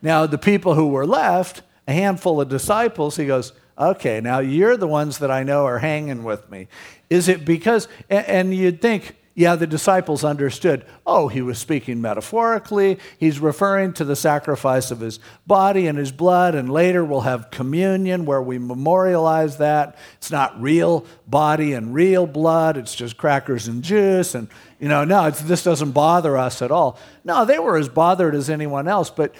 Now, 0.03 0.27
the 0.27 0.39
people 0.39 0.75
who 0.75 0.89
were 0.89 1.07
left, 1.07 1.63
a 1.87 1.93
handful 1.93 2.41
of 2.41 2.49
disciples, 2.49 3.17
he 3.17 3.27
goes, 3.27 3.53
Okay, 3.79 4.21
now 4.21 4.41
you're 4.41 4.77
the 4.77 4.87
ones 4.87 5.19
that 5.19 5.31
I 5.31 5.43
know 5.43 5.65
are 5.65 5.79
hanging 5.79 6.23
with 6.23 6.51
me. 6.51 6.69
Is 7.09 7.29
it 7.29 7.47
because, 7.47 7.89
and 8.11 8.55
you'd 8.55 8.83
think, 8.83 9.17
yeah, 9.35 9.55
the 9.55 9.67
disciples 9.67 10.25
understood. 10.25 10.85
Oh, 11.07 11.29
he 11.29 11.41
was 11.41 11.57
speaking 11.57 12.01
metaphorically. 12.01 12.99
He's 13.17 13.39
referring 13.39 13.93
to 13.95 14.05
the 14.05 14.17
sacrifice 14.17 14.91
of 14.91 14.99
his 14.99 15.21
body 15.47 15.87
and 15.87 15.97
his 15.97 16.11
blood, 16.11 16.57
and 16.57 16.69
later 16.69 17.05
we'll 17.05 17.21
have 17.21 17.51
communion 17.51 18.27
where 18.27 18.43
we 18.43 18.59
memorialize 18.59 19.59
that. 19.59 19.97
It's 20.19 20.33
not 20.33 20.61
real 20.61 21.07
body 21.29 21.75
and 21.75 21.95
real 21.95 22.27
blood, 22.27 22.77
it's 22.77 22.95
just 22.95 23.17
crackers 23.17 23.69
and 23.69 23.85
juice. 23.85 24.35
And, 24.35 24.49
you 24.81 24.89
know, 24.89 25.05
no, 25.05 25.31
this 25.31 25.63
doesn't 25.63 25.93
bother 25.93 26.37
us 26.37 26.61
at 26.61 26.73
all. 26.73 26.99
No, 27.23 27.45
they 27.45 27.59
were 27.61 27.77
as 27.77 27.89
bothered 27.89 28.35
as 28.35 28.51
anyone 28.51 28.89
else. 28.89 29.11
But 29.11 29.35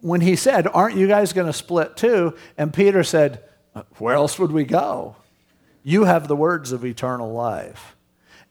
when 0.00 0.22
he 0.22 0.36
said, 0.36 0.66
Aren't 0.66 0.96
you 0.96 1.06
guys 1.06 1.34
going 1.34 1.48
to 1.48 1.52
split 1.52 1.96
too? 1.96 2.34
And 2.56 2.72
Peter 2.72 3.04
said, 3.04 3.42
Where 3.98 4.14
else 4.14 4.38
would 4.38 4.52
we 4.52 4.64
go? 4.64 5.16
You 5.82 6.04
have 6.04 6.28
the 6.28 6.36
words 6.36 6.72
of 6.72 6.82
eternal 6.82 7.30
life. 7.30 7.93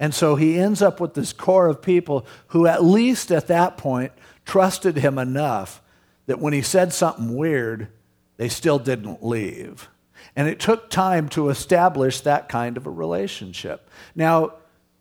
And 0.03 0.13
so 0.13 0.36
he 0.36 0.60
ends 0.60 0.81
up 0.81 1.00
with 1.00 1.13
this 1.13 1.31
core 1.31 1.69
of 1.69 1.81
people 1.81 2.27
who, 2.48 2.67
at 2.67 2.83
least 2.83 3.31
at 3.31 3.48
that 3.48 3.77
point, 3.77 4.12
trusted 4.43 4.98
him 4.98 5.17
enough 5.17 5.81
that 6.25 6.39
when 6.39 6.51
he 6.51 6.62
said 6.62 6.91
something 6.91 7.38
weird, 7.38 7.88
they 8.36 8.50
still 8.50 8.79
didn't 8.79 9.24
leave. 9.25 9.88
And 10.36 10.50
it 10.50 10.60
took 10.60 10.89
time 10.89 11.29
to 11.29 11.48
establish 11.48 12.19
that 12.19 12.50
kind 12.50 12.75
of 12.75 12.86
a 12.86 12.89
relationship. 12.89 13.89
Now, 14.13 14.55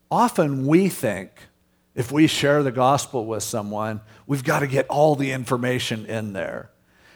often 0.09 0.69
we 0.69 0.89
think 0.89 1.33
if 1.97 2.13
we 2.13 2.29
share 2.29 2.63
the 2.63 2.71
gospel 2.71 3.27
with 3.27 3.43
someone, 3.43 4.03
we've 4.29 4.45
got 4.45 4.61
to 4.61 4.69
get 4.69 4.87
all 4.87 5.17
the 5.17 5.33
information 5.33 6.07
in 6.07 6.33
there. 6.33 6.71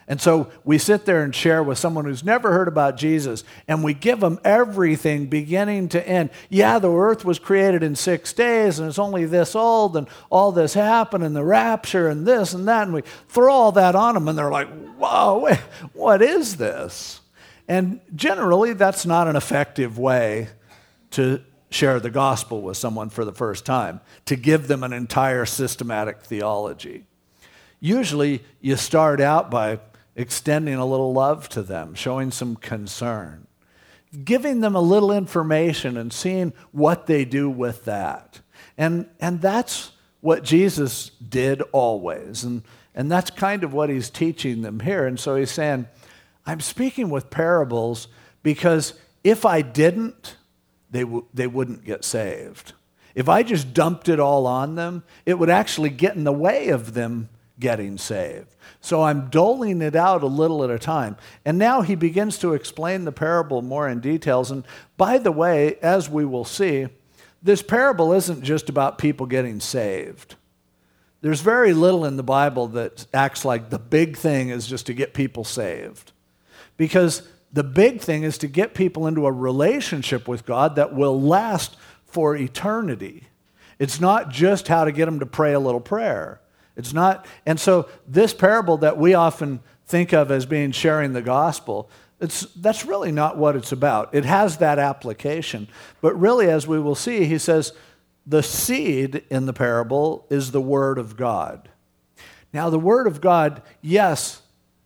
And 0.09 0.21
so 0.21 0.51
we 0.65 0.79
sit 0.79 1.05
there 1.05 1.25
and 1.25 1.35
share 1.35 1.63
with 1.65 1.79
someone 1.79 2.05
who's 2.05 2.23
never 2.23 2.53
heard 2.53 2.69
about 2.69 2.97
Jesus, 2.97 3.43
and 3.67 3.83
we 3.83 3.93
give 3.93 4.21
them 4.21 4.39
everything 4.45 5.27
beginning 5.27 5.89
to 5.89 6.09
end. 6.09 6.31
Yeah, 6.49 6.79
the 6.79 6.93
earth 6.93 7.25
was 7.25 7.41
created 7.41 7.83
in 7.83 7.97
six 7.97 8.33
days, 8.33 8.79
and 8.79 8.89
it's 8.89 9.01
only 9.01 9.25
this 9.25 9.57
old, 9.57 9.97
and 9.97 10.07
all 10.31 10.53
this 10.53 10.75
happened, 10.75 11.25
and 11.25 11.35
the 11.35 11.45
rapture, 11.45 12.09
and 12.09 12.25
this 12.25 12.55
and 12.55 12.69
that, 12.69 12.85
and 12.85 12.95
we 12.95 13.03
throw 13.29 13.53
all 13.53 13.73
that 13.73 13.97
on 13.97 14.15
them, 14.15 14.29
and 14.29 14.39
they're 14.39 14.51
like, 14.51 14.69
whoa, 14.97 15.53
what 15.93 16.23
is 16.23 16.57
this? 16.57 17.21
And 17.67 18.01
generally, 18.15 18.75
that's 18.75 19.07
not 19.07 19.27
an 19.27 19.35
effective 19.35 19.99
way 19.99 20.49
to 21.11 21.43
share 21.69 21.99
the 21.99 22.11
gospel 22.11 22.63
with 22.63 22.77
someone 22.77 23.11
for 23.11 23.25
the 23.25 23.33
first 23.33 23.67
time, 23.67 24.01
to 24.27 24.37
give 24.37 24.69
them 24.69 24.85
an 24.85 24.93
entire 24.93 25.45
systematic 25.45 26.21
theology. 26.21 27.07
Usually, 27.81 28.43
you 28.61 28.77
start 28.77 29.21
out 29.21 29.51
by 29.51 29.77
extending 30.17 30.75
a 30.75 30.87
little 30.87 31.13
love 31.13 31.49
to 31.51 31.63
them, 31.63 31.95
showing 31.95 32.31
some 32.33 32.57
concern, 32.57 33.47
giving 34.25 34.61
them 34.61 34.75
a 34.75 34.81
little 34.81 35.13
information 35.13 35.97
and 35.97 36.13
seeing 36.13 36.53
what 36.73 37.07
they 37.07 37.25
do 37.25 37.49
with 37.51 37.85
that. 37.85 38.41
And, 38.79 39.09
and 39.21 39.41
that's 39.41 39.93
what 40.21 40.43
Jesus 40.43 41.11
did 41.11 41.61
always. 41.73 42.43
And, 42.43 42.63
and 42.95 43.13
that's 43.13 43.31
kind 43.31 43.63
of 43.63 43.75
what 43.75 43.91
he's 43.91 44.09
teaching 44.09 44.63
them 44.63 44.81
here. 44.81 45.07
And 45.07 45.21
so 45.21 45.37
he's 45.37 45.51
saying, 45.51 45.87
I'm 46.47 46.61
speaking 46.61 47.11
with 47.11 47.29
parables 47.29 48.09
because 48.43 48.95
if 49.23 49.45
I 49.45 49.61
didn't, 49.61 50.37
they, 50.91 51.03
w- 51.03 51.27
they 51.35 51.47
wouldn't 51.47 51.85
get 51.85 52.05
saved. 52.05 52.73
If 53.15 53.29
I 53.29 53.43
just 53.43 53.75
dumped 53.75 54.09
it 54.09 54.21
all 54.21 54.47
on 54.47 54.77
them, 54.77 55.03
it 55.27 55.39
would 55.39 55.51
actually 55.51 55.91
get 55.91 56.17
in 56.17 56.25
the 56.25 56.33
way 56.33 56.69
of 56.69 56.95
them 56.95 57.29
getting 57.59 57.99
saved. 57.99 58.55
So 58.81 59.03
I'm 59.03 59.29
doling 59.29 59.83
it 59.83 59.97
out 59.97 60.23
a 60.23 60.27
little 60.27 60.63
at 60.63 60.71
a 60.71 60.79
time. 60.79 61.17
And 61.45 61.59
now 61.59 61.83
he 61.83 61.95
begins 61.95 62.39
to 62.39 62.55
explain 62.55 63.05
the 63.05 63.13
parable 63.13 63.63
more 63.63 63.89
in 63.89 64.01
details. 64.01 64.51
And 64.51 64.65
by 64.97 65.19
the 65.19 65.33
way, 65.33 65.77
as 65.83 66.09
we 66.09 66.25
will 66.25 66.45
see, 66.45 66.89
this 67.43 67.63
parable 67.63 68.13
isn't 68.13 68.43
just 68.43 68.69
about 68.69 68.99
people 68.99 69.27
getting 69.27 69.61
saved. 69.61 70.37
There's 71.23 71.41
very 71.41 71.73
little 71.73 72.05
in 72.05 72.17
the 72.17 72.23
Bible 72.23 72.69
that 72.69 73.07
acts 73.15 73.45
like 73.45 73.71
the 73.71 73.79
big 73.79 74.17
thing 74.17 74.51
is 74.51 74.67
just 74.67 74.87
to 74.87 74.95
get 74.95 75.15
people 75.15 75.45
saved. 75.45 76.13
Because 76.77 77.23
the 77.53 77.65
big 77.65 78.01
thing 78.01 78.23
is 78.23 78.39
to 78.39 78.47
get 78.47 78.75
people 78.75 79.07
into 79.07 79.27
a 79.27 79.33
relationship 79.33 80.29
with 80.29 80.45
God 80.45 80.77
that 80.77 80.95
will 80.95 81.21
last 81.21 81.77
for 82.05 82.37
eternity. 82.37 83.25
It's 83.79 84.01
not 84.01 84.31
just 84.31 84.69
how 84.69 84.85
to 84.85 84.93
get 84.93 85.07
them 85.07 85.21
to 85.21 85.27
pray 85.27 85.53
a 85.53 85.61
little 85.61 85.81
prayer. 85.81 86.41
It's 86.77 86.93
not, 86.93 87.27
and 87.47 87.59
so 87.59 87.89
this 88.07 88.35
parable 88.35 88.77
that 88.79 88.99
we 88.99 89.15
often 89.15 89.61
think 89.87 90.13
of 90.13 90.31
as 90.31 90.47
being 90.47 90.73
sharing 90.73 91.13
the 91.13 91.23
gospel, 91.23 91.89
it's, 92.21 92.43
that's 92.55 92.85
really 92.85 93.13
not 93.13 93.37
what 93.37 93.57
it's 93.57 93.73
about. 93.73 94.15
It 94.15 94.25
has 94.25 94.59
that 94.59 94.79
application. 94.79 95.69
But 96.01 96.19
really, 96.19 96.49
as 96.49 96.67
we 96.67 96.81
will 96.81 96.95
see, 96.95 97.25
he 97.25 97.39
says 97.39 97.73
the 98.27 98.43
seed 98.43 99.25
in 99.31 99.47
the 99.47 99.53
parable 99.53 100.27
is 100.31 100.51
the 100.51 100.61
Word 100.61 100.99
of 100.99 101.17
God. 101.17 101.69
Now, 102.53 102.71
the 102.71 102.79
Word 102.79 103.07
of 103.07 103.21
God, 103.21 103.63
yes, 103.83 104.43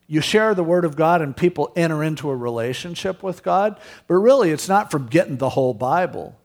you 0.06 0.20
share 0.20 0.54
the 0.54 0.64
Word 0.64 0.85
of 0.85 0.97
God 0.97 1.23
and 1.23 1.37
people 1.37 1.73
enter 1.76 2.02
into 2.02 2.30
a 2.30 2.37
relationship 2.37 3.23
with 3.23 3.44
God, 3.44 3.78
but 4.09 4.14
really 4.14 4.50
it's 4.50 4.68
not 4.68 4.90
from 4.90 5.06
getting 5.06 5.37
the 5.37 5.50
whole 5.50 5.73
Bible. 5.73 6.37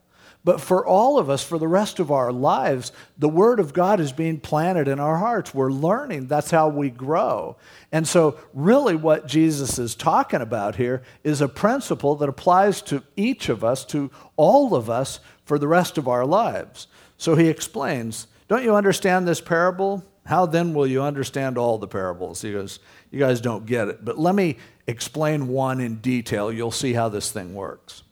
But 0.45 0.61
for 0.61 0.85
all 0.85 1.17
of 1.17 1.27
us, 1.27 1.43
for 1.43 1.57
the 1.57 1.67
rest 1.67 1.99
of 1.99 2.11
our 2.11 2.31
lives, 2.31 2.91
the 3.17 3.27
Word 3.27 3.59
of 3.59 3.73
God 3.73 3.99
is 3.99 4.11
being 4.11 4.39
planted 4.39 4.87
in 4.87 4.99
our 4.99 5.17
hearts. 5.17 5.55
We're 5.55 5.71
learning. 5.71 6.27
That's 6.27 6.51
how 6.51 6.69
we 6.69 6.91
grow. 6.91 7.57
And 7.91 8.07
so, 8.07 8.37
really, 8.53 8.95
what 8.95 9.25
Jesus 9.25 9.79
is 9.79 9.95
talking 9.95 10.41
about 10.41 10.75
here 10.75 11.01
is 11.23 11.41
a 11.41 11.47
principle 11.47 12.15
that 12.17 12.29
applies 12.29 12.83
to 12.83 13.01
each 13.15 13.49
of 13.49 13.63
us, 13.63 13.83
to 13.85 14.11
all 14.35 14.75
of 14.75 14.87
us, 14.87 15.19
for 15.45 15.57
the 15.57 15.67
rest 15.67 15.97
of 15.97 16.07
our 16.07 16.27
lives. 16.27 16.85
So, 17.17 17.33
he 17.33 17.47
explains 17.47 18.27
Don't 18.47 18.63
you 18.63 18.75
understand 18.75 19.27
this 19.27 19.41
parable? 19.41 20.03
How 20.27 20.45
then 20.45 20.75
will 20.75 20.87
you 20.87 21.01
understand 21.01 21.57
all 21.57 21.79
the 21.79 21.87
parables? 21.87 22.43
He 22.43 22.51
goes, 22.51 22.77
You 23.09 23.17
guys 23.17 23.41
don't 23.41 23.65
get 23.65 23.87
it. 23.87 24.05
But 24.05 24.19
let 24.19 24.35
me 24.35 24.57
explain 24.85 25.47
one 25.47 25.81
in 25.81 25.95
detail. 25.95 26.51
You'll 26.51 26.69
see 26.69 26.93
how 26.93 27.09
this 27.09 27.31
thing 27.31 27.55
works. 27.55 28.03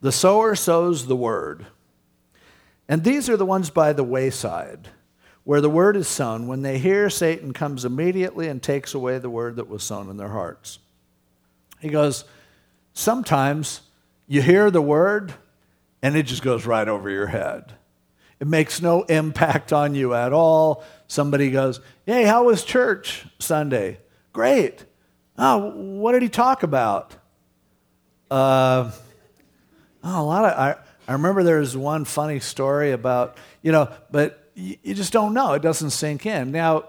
The 0.00 0.12
sower 0.12 0.54
sows 0.54 1.06
the 1.06 1.16
word. 1.16 1.66
And 2.88 3.04
these 3.04 3.28
are 3.28 3.36
the 3.36 3.46
ones 3.46 3.70
by 3.70 3.92
the 3.92 4.02
wayside, 4.02 4.88
where 5.44 5.60
the 5.60 5.70
word 5.70 5.96
is 5.96 6.08
sown, 6.08 6.46
when 6.48 6.62
they 6.62 6.78
hear, 6.78 7.08
Satan 7.10 7.52
comes 7.52 7.84
immediately 7.84 8.48
and 8.48 8.62
takes 8.62 8.94
away 8.94 9.18
the 9.18 9.30
word 9.30 9.56
that 9.56 9.68
was 9.68 9.82
sown 9.82 10.10
in 10.10 10.16
their 10.16 10.30
hearts. 10.30 10.78
He 11.80 11.88
goes, 11.88 12.24
Sometimes 12.92 13.82
you 14.26 14.42
hear 14.42 14.70
the 14.70 14.82
word 14.82 15.34
and 16.02 16.16
it 16.16 16.24
just 16.24 16.42
goes 16.42 16.66
right 16.66 16.88
over 16.88 17.08
your 17.10 17.26
head. 17.26 17.72
It 18.38 18.46
makes 18.46 18.80
no 18.80 19.02
impact 19.02 19.72
on 19.72 19.94
you 19.94 20.14
at 20.14 20.32
all. 20.32 20.84
Somebody 21.06 21.50
goes, 21.50 21.80
Hey, 22.06 22.24
how 22.24 22.44
was 22.44 22.64
church 22.64 23.26
Sunday? 23.38 23.98
Great. 24.32 24.84
Oh, 25.36 25.70
what 25.74 26.12
did 26.12 26.22
he 26.22 26.28
talk 26.28 26.62
about? 26.62 27.14
Uh, 28.30 28.90
oh, 30.04 30.22
a 30.22 30.24
lot 30.24 30.44
of. 30.44 30.58
I, 30.58 30.76
I 31.08 31.14
remember 31.14 31.42
there 31.42 31.58
was 31.58 31.76
one 31.76 32.04
funny 32.04 32.38
story 32.38 32.92
about, 32.92 33.36
you 33.62 33.72
know, 33.72 33.90
but 34.10 34.50
you, 34.54 34.76
you 34.82 34.94
just 34.94 35.12
don't 35.12 35.34
know. 35.34 35.54
It 35.54 35.62
doesn't 35.62 35.90
sink 35.90 36.24
in. 36.24 36.52
Now, 36.52 36.84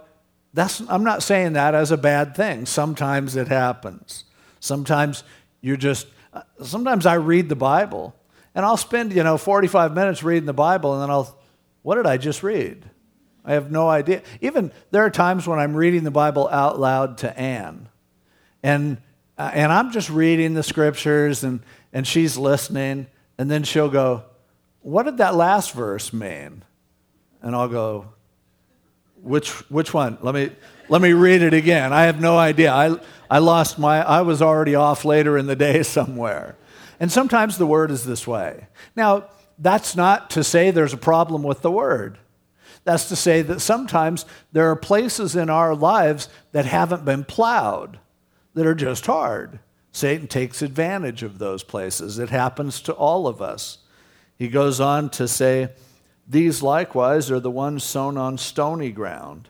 that's, 0.53 0.81
I'm 0.89 1.03
not 1.03 1.23
saying 1.23 1.53
that 1.53 1.73
as 1.73 1.91
a 1.91 1.97
bad 1.97 2.35
thing. 2.35 2.65
Sometimes 2.65 3.35
it 3.35 3.47
happens. 3.47 4.25
Sometimes 4.59 5.23
you're 5.61 5.77
just, 5.77 6.07
uh, 6.33 6.41
sometimes 6.63 7.05
I 7.05 7.15
read 7.15 7.49
the 7.49 7.55
Bible 7.55 8.15
and 8.53 8.65
I'll 8.65 8.77
spend, 8.77 9.13
you 9.13 9.23
know, 9.23 9.37
45 9.37 9.95
minutes 9.95 10.21
reading 10.21 10.45
the 10.45 10.53
Bible 10.53 10.93
and 10.93 11.01
then 11.01 11.09
I'll, 11.09 11.35
what 11.81 11.95
did 11.95 12.05
I 12.05 12.17
just 12.17 12.43
read? 12.43 12.89
I 13.43 13.53
have 13.53 13.71
no 13.71 13.89
idea. 13.89 14.21
Even 14.41 14.71
there 14.91 15.03
are 15.03 15.09
times 15.09 15.47
when 15.47 15.57
I'm 15.57 15.75
reading 15.75 16.03
the 16.03 16.11
Bible 16.11 16.47
out 16.49 16.79
loud 16.79 17.17
to 17.19 17.39
Anne 17.39 17.89
and, 18.61 18.97
uh, 19.37 19.49
and 19.51 19.71
I'm 19.71 19.91
just 19.91 20.11
reading 20.11 20.53
the 20.53 20.61
scriptures 20.61 21.43
and, 21.43 21.61
and 21.93 22.07
she's 22.07 22.37
listening 22.37 23.07
and 23.37 23.49
then 23.49 23.63
she'll 23.63 23.89
go, 23.89 24.23
what 24.81 25.03
did 25.03 25.17
that 25.17 25.35
last 25.35 25.73
verse 25.73 26.11
mean? 26.11 26.63
And 27.41 27.55
I'll 27.55 27.67
go, 27.67 28.13
which, 29.21 29.49
which 29.69 29.93
one? 29.93 30.17
Let 30.21 30.35
me, 30.35 30.51
let 30.89 31.01
me 31.01 31.13
read 31.13 31.41
it 31.41 31.53
again. 31.53 31.93
I 31.93 32.03
have 32.03 32.19
no 32.19 32.37
idea. 32.37 32.71
I, 32.71 32.97
I 33.29 33.39
lost 33.39 33.79
my, 33.79 34.01
I 34.03 34.21
was 34.21 34.41
already 34.41 34.75
off 34.75 35.05
later 35.05 35.37
in 35.37 35.47
the 35.47 35.55
day 35.55 35.83
somewhere. 35.83 36.57
And 36.99 37.11
sometimes 37.11 37.57
the 37.57 37.65
word 37.65 37.91
is 37.91 38.05
this 38.05 38.27
way. 38.27 38.67
Now, 38.95 39.25
that's 39.57 39.95
not 39.95 40.31
to 40.31 40.43
say 40.43 40.71
there's 40.71 40.93
a 40.93 40.97
problem 40.97 41.43
with 41.43 41.61
the 41.61 41.71
word. 41.71 42.17
That's 42.83 43.09
to 43.09 43.15
say 43.15 43.43
that 43.43 43.59
sometimes 43.59 44.25
there 44.51 44.69
are 44.69 44.75
places 44.75 45.35
in 45.35 45.49
our 45.49 45.75
lives 45.75 46.29
that 46.51 46.65
haven't 46.65 47.05
been 47.05 47.23
plowed, 47.23 47.99
that 48.55 48.65
are 48.65 48.75
just 48.75 49.05
hard. 49.05 49.59
Satan 49.91 50.27
takes 50.27 50.61
advantage 50.61 51.21
of 51.21 51.37
those 51.37 51.63
places. 51.63 52.17
It 52.17 52.29
happens 52.29 52.81
to 52.81 52.93
all 52.93 53.27
of 53.27 53.41
us. 53.41 53.79
He 54.37 54.47
goes 54.47 54.79
on 54.79 55.09
to 55.11 55.27
say, 55.27 55.69
These 56.27 56.63
likewise 56.63 57.29
are 57.29 57.39
the 57.39 57.51
ones 57.51 57.83
sown 57.83 58.17
on 58.17 58.37
stony 58.37 58.91
ground, 58.91 59.49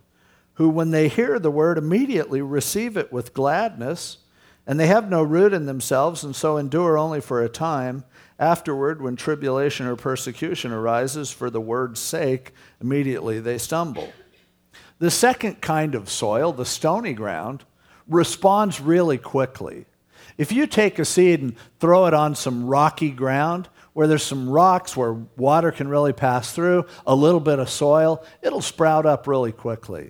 who, 0.55 0.67
when 0.69 0.91
they 0.91 1.07
hear 1.07 1.39
the 1.39 1.51
word, 1.51 1.77
immediately 1.77 2.41
receive 2.41 2.97
it 2.97 3.11
with 3.11 3.33
gladness, 3.33 4.17
and 4.65 4.79
they 4.79 4.87
have 4.87 5.09
no 5.09 5.23
root 5.23 5.53
in 5.53 5.65
themselves, 5.65 6.23
and 6.23 6.35
so 6.35 6.57
endure 6.57 6.97
only 6.97 7.21
for 7.21 7.41
a 7.41 7.49
time. 7.49 8.03
Afterward, 8.39 9.01
when 9.01 9.15
tribulation 9.15 9.85
or 9.85 9.95
persecution 9.95 10.71
arises 10.71 11.31
for 11.31 11.49
the 11.49 11.61
word's 11.61 11.99
sake, 11.99 12.53
immediately 12.81 13.39
they 13.39 13.57
stumble. 13.57 14.11
The 14.97 15.11
second 15.11 15.61
kind 15.61 15.95
of 15.95 16.09
soil, 16.09 16.51
the 16.51 16.65
stony 16.65 17.13
ground, 17.13 17.63
responds 18.07 18.81
really 18.81 19.17
quickly. 19.17 19.85
If 20.41 20.51
you 20.51 20.65
take 20.65 20.97
a 20.97 21.05
seed 21.05 21.43
and 21.43 21.55
throw 21.79 22.07
it 22.07 22.15
on 22.15 22.33
some 22.33 22.65
rocky 22.65 23.11
ground 23.11 23.69
where 23.93 24.07
there's 24.07 24.23
some 24.23 24.49
rocks 24.49 24.97
where 24.97 25.13
water 25.37 25.71
can 25.71 25.87
really 25.87 26.13
pass 26.13 26.51
through, 26.51 26.87
a 27.05 27.13
little 27.13 27.39
bit 27.39 27.59
of 27.59 27.69
soil, 27.69 28.25
it'll 28.41 28.59
sprout 28.59 29.05
up 29.05 29.27
really 29.27 29.51
quickly. 29.51 30.09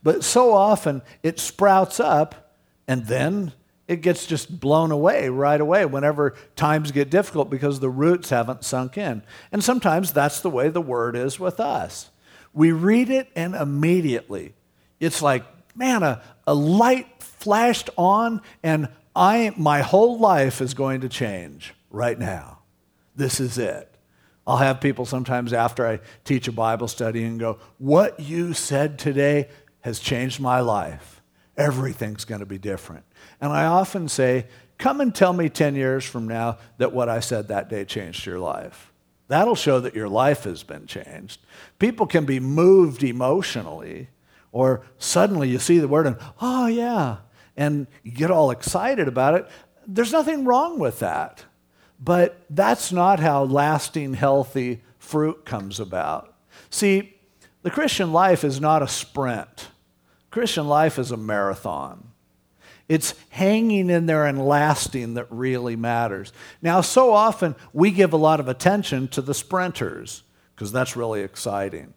But 0.00 0.22
so 0.22 0.52
often 0.52 1.02
it 1.24 1.40
sprouts 1.40 1.98
up 1.98 2.54
and 2.86 3.06
then 3.06 3.54
it 3.88 4.02
gets 4.02 4.24
just 4.24 4.60
blown 4.60 4.92
away 4.92 5.28
right 5.28 5.60
away 5.60 5.84
whenever 5.84 6.36
times 6.54 6.92
get 6.92 7.10
difficult 7.10 7.50
because 7.50 7.80
the 7.80 7.90
roots 7.90 8.30
haven't 8.30 8.62
sunk 8.62 8.96
in. 8.96 9.24
And 9.50 9.64
sometimes 9.64 10.12
that's 10.12 10.38
the 10.38 10.50
way 10.50 10.68
the 10.68 10.80
word 10.80 11.16
is 11.16 11.40
with 11.40 11.58
us. 11.58 12.08
We 12.52 12.70
read 12.70 13.10
it 13.10 13.30
and 13.34 13.56
immediately 13.56 14.54
it's 15.00 15.22
like, 15.22 15.44
man, 15.74 16.04
a, 16.04 16.22
a 16.46 16.54
light 16.54 17.20
flashed 17.20 17.90
on 17.96 18.42
and 18.62 18.88
I, 19.14 19.52
my 19.56 19.80
whole 19.82 20.18
life 20.18 20.60
is 20.60 20.74
going 20.74 21.02
to 21.02 21.08
change 21.08 21.74
right 21.90 22.18
now. 22.18 22.60
This 23.14 23.40
is 23.40 23.58
it. 23.58 23.88
I'll 24.46 24.56
have 24.56 24.80
people 24.80 25.04
sometimes 25.04 25.52
after 25.52 25.86
I 25.86 26.00
teach 26.24 26.48
a 26.48 26.52
Bible 26.52 26.88
study 26.88 27.24
and 27.24 27.38
go, 27.38 27.58
What 27.78 28.18
you 28.18 28.54
said 28.54 28.98
today 28.98 29.48
has 29.80 30.00
changed 30.00 30.40
my 30.40 30.60
life. 30.60 31.20
Everything's 31.56 32.24
going 32.24 32.40
to 32.40 32.46
be 32.46 32.58
different. 32.58 33.04
And 33.40 33.52
I 33.52 33.66
often 33.66 34.08
say, 34.08 34.46
Come 34.78 35.00
and 35.00 35.14
tell 35.14 35.32
me 35.32 35.48
10 35.48 35.76
years 35.76 36.04
from 36.04 36.26
now 36.26 36.58
that 36.78 36.92
what 36.92 37.08
I 37.08 37.20
said 37.20 37.48
that 37.48 37.68
day 37.68 37.84
changed 37.84 38.26
your 38.26 38.40
life. 38.40 38.92
That'll 39.28 39.54
show 39.54 39.78
that 39.80 39.94
your 39.94 40.08
life 40.08 40.44
has 40.44 40.64
been 40.64 40.86
changed. 40.86 41.40
People 41.78 42.06
can 42.06 42.24
be 42.24 42.40
moved 42.40 43.04
emotionally, 43.04 44.08
or 44.50 44.82
suddenly 44.98 45.48
you 45.48 45.58
see 45.58 45.78
the 45.78 45.86
word 45.86 46.06
and, 46.06 46.16
oh, 46.40 46.66
yeah, 46.66 47.18
and 47.56 47.86
you 48.02 48.12
get 48.12 48.30
all 48.30 48.50
excited 48.50 49.08
about 49.08 49.34
it. 49.34 49.48
There's 49.86 50.12
nothing 50.12 50.44
wrong 50.44 50.78
with 50.78 51.00
that. 51.00 51.44
But 52.02 52.44
that's 52.50 52.90
not 52.90 53.20
how 53.20 53.44
lasting, 53.44 54.14
healthy 54.14 54.82
fruit 54.98 55.44
comes 55.44 55.78
about. 55.78 56.34
See, 56.68 57.14
the 57.62 57.70
Christian 57.70 58.12
life 58.12 58.42
is 58.42 58.60
not 58.60 58.82
a 58.82 58.88
sprint, 58.88 59.68
Christian 60.30 60.66
life 60.66 60.98
is 60.98 61.10
a 61.10 61.16
marathon. 61.16 62.08
It's 62.88 63.14
hanging 63.30 63.88
in 63.88 64.06
there 64.06 64.26
and 64.26 64.44
lasting 64.44 65.14
that 65.14 65.26
really 65.30 65.76
matters. 65.76 66.32
Now, 66.60 66.80
so 66.80 67.12
often 67.12 67.54
we 67.72 67.90
give 67.90 68.12
a 68.12 68.18
lot 68.18 68.40
of 68.40 68.48
attention 68.48 69.08
to 69.08 69.22
the 69.22 69.32
sprinters 69.32 70.24
because 70.54 70.72
that's 70.72 70.96
really 70.96 71.20
exciting. 71.20 71.94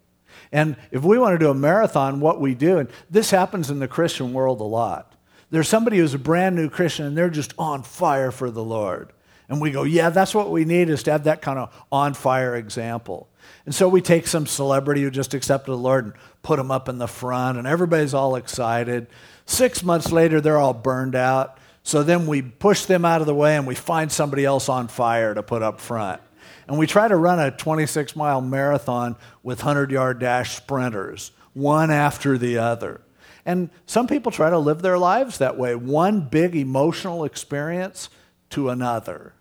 And 0.52 0.78
if 0.92 1.04
we 1.04 1.18
want 1.18 1.34
to 1.34 1.44
do 1.44 1.50
a 1.50 1.56
marathon, 1.56 2.20
what 2.20 2.40
we 2.40 2.54
do, 2.54 2.78
and 2.78 2.90
this 3.10 3.32
happens 3.32 3.70
in 3.70 3.80
the 3.80 3.88
Christian 3.88 4.32
world 4.32 4.62
a 4.62 4.66
lot, 4.66 5.15
there's 5.52 5.70
somebody 5.70 5.98
who's 5.98 6.14
a 6.14 6.20
brand 6.20 6.56
new 6.56 6.70
Christian 6.70 7.06
and 7.06 7.18
they're 7.18 7.30
just 7.30 7.54
on 7.58 7.84
fire 7.84 8.32
for 8.32 8.52
the 8.52 8.64
Lord. 8.64 9.12
And 9.48 9.62
we 9.62 9.72
go, 9.72 9.84
yeah, 9.84 10.10
that's 10.10 10.34
what 10.34 10.50
we 10.50 10.66
need 10.66 10.90
is 10.90 11.04
to 11.04 11.12
have 11.12 11.26
that 11.26 11.42
kind 11.42 11.60
of 11.60 11.74
on 11.92 12.14
fire 12.14 12.56
example. 12.56 13.30
And 13.66 13.74
so 13.74 13.88
we 13.88 14.02
take 14.02 14.28
some 14.28 14.48
celebrity 14.48 15.04
who 15.04 15.12
just 15.12 15.34
accepted 15.34 15.72
the 15.72 15.78
Lord 15.78 16.06
and 16.06 16.14
put 16.42 16.58
them 16.58 16.72
up 16.72 16.90
in 16.90 16.98
the 16.98 17.08
front, 17.08 17.58
and 17.58 17.68
everybody's 17.68 18.14
all 18.14 18.36
excited. 18.36 19.08
Six 19.46 19.84
months 19.84 20.12
later, 20.12 20.42
they're 20.42 20.58
all 20.58 20.74
burned 20.74 21.16
out. 21.16 21.60
So 21.84 22.02
then 22.02 22.26
we 22.26 22.42
push 22.42 22.86
them 22.86 23.06
out 23.06 23.22
of 23.22 23.28
the 23.28 23.36
way 23.36 23.56
and 23.56 23.68
we 23.68 23.76
find 23.76 24.12
somebody 24.12 24.44
else 24.44 24.70
on 24.70 24.88
fire 24.88 25.36
to 25.36 25.44
put 25.44 25.62
up 25.62 25.80
front. 25.80 26.20
And 26.68 26.80
we 26.80 26.88
try 26.88 27.08
to 27.08 27.16
run 27.16 27.40
a 27.40 27.52
26 27.52 28.16
mile 28.16 28.42
marathon 28.42 29.16
with 29.44 29.60
100 29.60 29.92
yard 29.92 30.18
dash 30.18 30.56
sprinters, 30.56 31.32
one 31.54 31.92
after 31.92 32.40
the 32.40 32.58
other. 32.58 33.02
And 33.46 33.70
some 33.86 34.08
people 34.08 34.32
try 34.32 34.50
to 34.50 34.58
live 34.58 34.82
their 34.82 34.98
lives 34.98 35.38
that 35.38 35.58
way, 35.58 35.76
one 35.76 36.22
big 36.22 36.56
emotional 36.56 37.24
experience 37.24 38.10
to 38.52 38.70
another. 38.70 39.34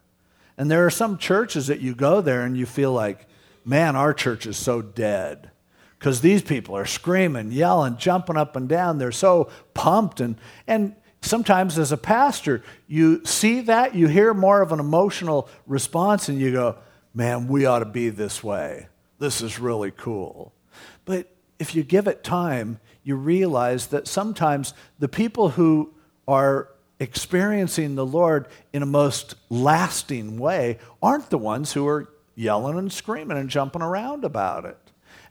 And 0.58 0.70
there 0.70 0.86
are 0.86 0.90
some 0.90 1.18
churches 1.18 1.66
that 1.68 1.80
you 1.80 1.94
go 1.94 2.20
there 2.20 2.42
and 2.42 2.56
you 2.56 2.66
feel 2.66 2.92
like, 2.92 3.26
man, 3.64 3.96
our 3.96 4.12
church 4.12 4.46
is 4.46 4.56
so 4.56 4.82
dead. 4.82 5.50
Because 5.98 6.20
these 6.20 6.42
people 6.42 6.76
are 6.76 6.84
screaming, 6.84 7.50
yelling, 7.50 7.96
jumping 7.96 8.36
up 8.36 8.56
and 8.56 8.68
down. 8.68 8.98
They're 8.98 9.10
so 9.10 9.48
pumped. 9.72 10.20
And, 10.20 10.36
and 10.66 10.94
sometimes 11.22 11.78
as 11.78 11.92
a 11.92 11.96
pastor, 11.96 12.62
you 12.86 13.24
see 13.24 13.62
that, 13.62 13.94
you 13.94 14.06
hear 14.06 14.34
more 14.34 14.60
of 14.60 14.70
an 14.70 14.80
emotional 14.80 15.48
response, 15.66 16.28
and 16.28 16.38
you 16.38 16.52
go, 16.52 16.76
man, 17.14 17.48
we 17.48 17.64
ought 17.64 17.78
to 17.78 17.86
be 17.86 18.10
this 18.10 18.44
way. 18.44 18.88
This 19.18 19.40
is 19.40 19.58
really 19.58 19.92
cool. 19.92 20.52
But 21.06 21.34
if 21.58 21.74
you 21.74 21.82
give 21.82 22.06
it 22.06 22.22
time, 22.22 22.80
you 23.04 23.16
realize 23.16 23.88
that 23.88 24.08
sometimes 24.08 24.74
the 24.98 25.08
people 25.08 25.50
who 25.50 25.92
are 26.26 26.68
experiencing 26.98 27.94
the 27.94 28.06
Lord 28.06 28.48
in 28.72 28.82
a 28.82 28.86
most 28.86 29.34
lasting 29.50 30.38
way 30.38 30.78
aren't 31.02 31.30
the 31.30 31.38
ones 31.38 31.72
who 31.72 31.86
are 31.86 32.08
yelling 32.34 32.78
and 32.78 32.92
screaming 32.92 33.36
and 33.36 33.50
jumping 33.50 33.82
around 33.82 34.24
about 34.24 34.64
it. 34.64 34.78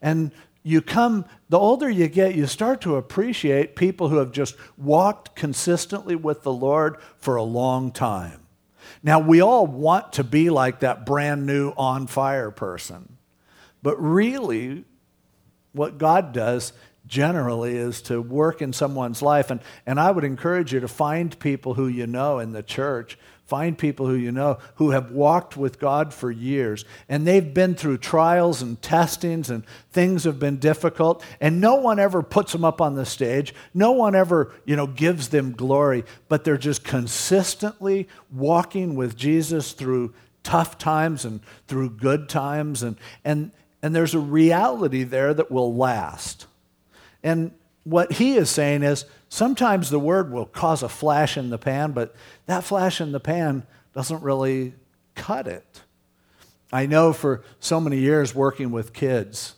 And 0.01 0.31
you 0.62 0.81
come, 0.81 1.25
the 1.49 1.59
older 1.59 1.89
you 1.89 2.07
get, 2.07 2.36
you 2.36 2.47
start 2.47 2.81
to 2.81 2.95
appreciate 2.95 3.75
people 3.75 4.09
who 4.09 4.17
have 4.17 4.31
just 4.31 4.55
walked 4.77 5.36
consistently 5.36 6.15
with 6.15 6.43
the 6.43 6.53
Lord 6.53 6.97
for 7.17 7.36
a 7.36 7.43
long 7.43 7.91
time. 7.91 8.39
Now, 9.01 9.19
we 9.19 9.41
all 9.41 9.67
want 9.67 10.13
to 10.13 10.23
be 10.23 10.49
like 10.49 10.79
that 10.81 11.05
brand 11.05 11.45
new 11.45 11.71
on 11.71 12.07
fire 12.07 12.51
person. 12.51 13.17
But 13.81 14.01
really, 14.01 14.86
what 15.73 15.97
God 15.97 16.31
does 16.31 16.71
generally 17.06 17.76
is 17.76 18.02
to 18.04 18.22
work 18.22 18.62
in 18.62 18.74
someone's 18.74 19.22
life. 19.22 19.52
And, 19.52 19.60
and 19.86 20.00
I 20.00 20.12
would 20.12 20.24
encourage 20.24 20.74
you 20.74 20.80
to 20.80 20.88
find 20.88 21.38
people 21.39 21.74
who 21.74 21.88
you 21.88 22.08
know 22.08 22.39
in 22.39 22.52
the 22.52 22.63
church, 22.63 23.18
Find 23.46 23.78
people 23.78 24.08
who 24.08 24.16
you 24.16 24.32
know 24.32 24.58
who 24.76 24.92
have 24.92 25.12
walked 25.12 25.58
with 25.58 25.78
God 25.78 26.13
for 26.13 26.32
years 26.32 26.86
and 27.10 27.28
they've 27.28 27.54
been 27.54 27.76
through 27.76 27.98
trials 27.98 28.62
and 28.62 28.82
testings 28.82 29.50
and 29.50 29.66
things 29.92 30.24
have 30.24 30.39
been 30.39 30.58
difficult 30.58 31.24
and 31.42 31.60
no 31.60 31.76
one 31.76 32.00
ever 32.00 32.24
puts 32.24 32.54
them 32.54 32.63
up 32.63 32.80
on 32.80 32.96
the 32.96 33.06
stage. 33.06 33.54
No 33.74 33.92
one 33.92 34.16
ever, 34.16 34.54
you 34.63 34.78
know, 34.78 34.88
gives 34.88 35.30
them 35.30 35.52
glory, 35.52 36.06
but 36.30 36.46
they're 36.46 36.58
just 36.58 36.86
consistently 36.86 38.08
walking 38.32 38.96
with 38.96 39.18
Jesus 39.18 39.74
through 39.74 40.13
tough 40.44 40.78
times 40.78 41.26
and 41.26 41.42
through 41.68 41.89
good 41.89 42.30
times 42.30 42.82
and 42.82 42.96
and 43.26 43.52
and 43.82 43.94
there's 43.94 44.16
a 44.16 44.20
reality 44.20 45.04
there 45.04 45.34
that 45.34 45.52
will 45.52 45.76
last. 45.76 46.48
And 47.23 47.51
what 47.83 48.13
he 48.13 48.36
is 48.36 48.49
saying 48.49 48.83
is 48.83 49.05
sometimes 49.29 49.89
the 49.89 49.99
word 49.99 50.31
will 50.31 50.45
cause 50.45 50.83
a 50.83 50.89
flash 50.89 51.38
in 51.38 51.49
the 51.49 51.57
pan, 51.57 51.91
but 51.91 52.15
that 52.45 52.63
flash 52.63 53.01
in 53.01 53.12
the 53.12 53.19
pan 53.19 53.63
doesn't 53.93 54.21
really 54.21 54.73
cut 55.15 55.47
it. 55.47 55.81
I 56.71 56.86
know 56.86 57.13
for 57.13 57.43
so 57.59 57.79
many 57.79 57.97
years 57.97 58.33
working 58.33 58.71
with 58.71 58.93
kids, 58.93 59.55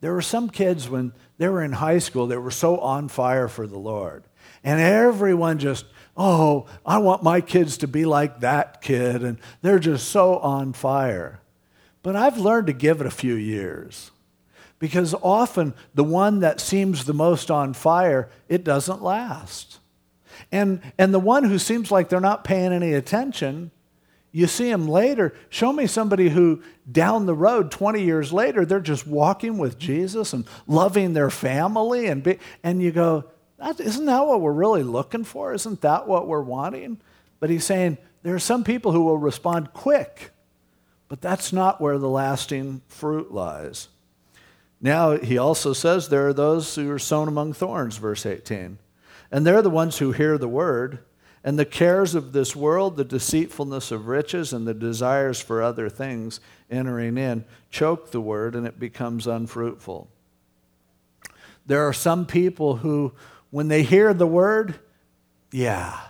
there 0.00 0.12
were 0.12 0.22
some 0.22 0.50
kids 0.50 0.88
when 0.88 1.12
they 1.38 1.48
were 1.48 1.62
in 1.62 1.72
high 1.72 1.98
school 1.98 2.26
that 2.28 2.40
were 2.40 2.50
so 2.50 2.78
on 2.78 3.08
fire 3.08 3.48
for 3.48 3.66
the 3.66 3.78
Lord. 3.78 4.24
And 4.62 4.80
everyone 4.80 5.58
just, 5.58 5.86
oh, 6.16 6.66
I 6.84 6.98
want 6.98 7.22
my 7.22 7.40
kids 7.40 7.78
to 7.78 7.88
be 7.88 8.04
like 8.04 8.40
that 8.40 8.82
kid. 8.82 9.22
And 9.22 9.38
they're 9.62 9.78
just 9.78 10.08
so 10.08 10.38
on 10.38 10.72
fire. 10.72 11.40
But 12.02 12.16
I've 12.16 12.38
learned 12.38 12.66
to 12.66 12.72
give 12.72 13.00
it 13.00 13.06
a 13.06 13.10
few 13.10 13.34
years 13.34 14.10
because 14.78 15.14
often 15.14 15.74
the 15.94 16.04
one 16.04 16.40
that 16.40 16.60
seems 16.60 17.04
the 17.04 17.14
most 17.14 17.50
on 17.50 17.74
fire, 17.74 18.28
it 18.48 18.64
doesn't 18.64 19.02
last. 19.02 19.78
And, 20.52 20.80
and 20.98 21.12
the 21.12 21.18
one 21.18 21.44
who 21.44 21.58
seems 21.58 21.90
like 21.90 22.08
they're 22.08 22.20
not 22.20 22.44
paying 22.44 22.72
any 22.72 22.92
attention, 22.92 23.70
you 24.30 24.46
see 24.46 24.70
them 24.70 24.86
later. 24.86 25.34
Show 25.48 25.72
me 25.72 25.86
somebody 25.86 26.28
who, 26.28 26.62
down 26.90 27.26
the 27.26 27.34
road, 27.34 27.70
20 27.70 28.02
years 28.02 28.32
later, 28.32 28.64
they're 28.64 28.80
just 28.80 29.06
walking 29.06 29.58
with 29.58 29.78
Jesus 29.78 30.32
and 30.32 30.46
loving 30.66 31.12
their 31.12 31.30
family. 31.30 32.06
And, 32.06 32.22
be, 32.22 32.38
and 32.62 32.82
you 32.82 32.92
go, 32.92 33.24
Isn't 33.78 34.06
that 34.06 34.26
what 34.26 34.40
we're 34.40 34.52
really 34.52 34.82
looking 34.82 35.24
for? 35.24 35.52
Isn't 35.54 35.80
that 35.80 36.06
what 36.06 36.28
we're 36.28 36.42
wanting? 36.42 37.00
But 37.40 37.50
he's 37.50 37.64
saying 37.64 37.98
there 38.22 38.34
are 38.34 38.40
some 38.40 38.64
people 38.64 38.92
who 38.92 39.02
will 39.02 39.18
respond 39.18 39.72
quick, 39.72 40.30
but 41.08 41.20
that's 41.20 41.52
not 41.52 41.80
where 41.80 41.98
the 41.98 42.08
lasting 42.08 42.82
fruit 42.88 43.32
lies. 43.32 43.88
Now, 44.80 45.16
he 45.16 45.38
also 45.38 45.72
says 45.72 46.08
there 46.08 46.28
are 46.28 46.32
those 46.32 46.74
who 46.74 46.90
are 46.90 46.98
sown 46.98 47.28
among 47.28 47.52
thorns, 47.52 47.96
verse 47.96 48.24
18. 48.24 48.78
And 49.30 49.46
they're 49.46 49.62
the 49.62 49.70
ones 49.70 49.98
who 49.98 50.12
hear 50.12 50.38
the 50.38 50.48
word, 50.48 51.00
and 51.44 51.58
the 51.58 51.64
cares 51.64 52.14
of 52.14 52.32
this 52.32 52.54
world, 52.54 52.96
the 52.96 53.04
deceitfulness 53.04 53.90
of 53.90 54.06
riches, 54.06 54.52
and 54.52 54.66
the 54.66 54.74
desires 54.74 55.40
for 55.40 55.62
other 55.62 55.88
things 55.88 56.40
entering 56.70 57.18
in 57.18 57.44
choke 57.70 58.10
the 58.10 58.20
word, 58.20 58.54
and 58.54 58.66
it 58.66 58.78
becomes 58.78 59.26
unfruitful. 59.26 60.08
There 61.66 61.86
are 61.86 61.92
some 61.92 62.24
people 62.24 62.76
who, 62.76 63.12
when 63.50 63.68
they 63.68 63.82
hear 63.82 64.14
the 64.14 64.26
word, 64.26 64.78
yeah, 65.52 66.00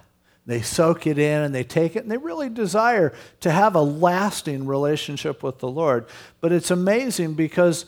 they 0.47 0.63
soak 0.63 1.07
it 1.07 1.19
in 1.19 1.43
and 1.43 1.55
they 1.55 1.65
take 1.65 1.95
it 1.95 2.03
and 2.03 2.11
they 2.11 2.17
really 2.17 2.49
desire 2.49 3.13
to 3.41 3.51
have 3.51 3.75
a 3.75 3.83
lasting 3.83 4.67
relationship 4.67 5.43
with 5.43 5.59
the 5.59 5.69
Lord. 5.69 6.07
But 6.41 6.53
it's 6.53 6.71
amazing 6.71 7.35
because 7.35 7.85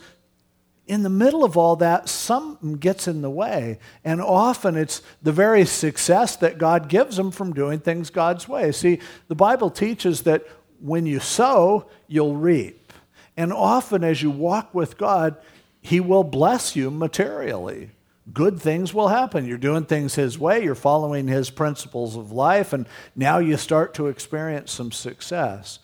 in 0.90 1.04
the 1.04 1.08
middle 1.08 1.44
of 1.44 1.56
all 1.56 1.76
that, 1.76 2.08
something 2.08 2.72
gets 2.72 3.06
in 3.06 3.22
the 3.22 3.30
way. 3.30 3.78
And 4.04 4.20
often 4.20 4.76
it's 4.76 5.02
the 5.22 5.30
very 5.30 5.64
success 5.64 6.34
that 6.38 6.58
God 6.58 6.88
gives 6.88 7.16
them 7.16 7.30
from 7.30 7.52
doing 7.52 7.78
things 7.78 8.10
God's 8.10 8.48
way. 8.48 8.72
See, 8.72 8.98
the 9.28 9.36
Bible 9.36 9.70
teaches 9.70 10.22
that 10.22 10.44
when 10.80 11.06
you 11.06 11.20
sow, 11.20 11.88
you'll 12.08 12.34
reap. 12.34 12.92
And 13.36 13.52
often 13.52 14.02
as 14.02 14.20
you 14.20 14.32
walk 14.32 14.74
with 14.74 14.98
God, 14.98 15.36
He 15.80 16.00
will 16.00 16.24
bless 16.24 16.74
you 16.74 16.90
materially. 16.90 17.90
Good 18.32 18.60
things 18.60 18.92
will 18.92 19.08
happen. 19.08 19.46
You're 19.46 19.58
doing 19.58 19.84
things 19.84 20.16
His 20.16 20.40
way, 20.40 20.64
you're 20.64 20.74
following 20.74 21.28
His 21.28 21.50
principles 21.50 22.16
of 22.16 22.32
life, 22.32 22.72
and 22.72 22.84
now 23.14 23.38
you 23.38 23.56
start 23.56 23.94
to 23.94 24.08
experience 24.08 24.72
some 24.72 24.90
success. 24.90 25.78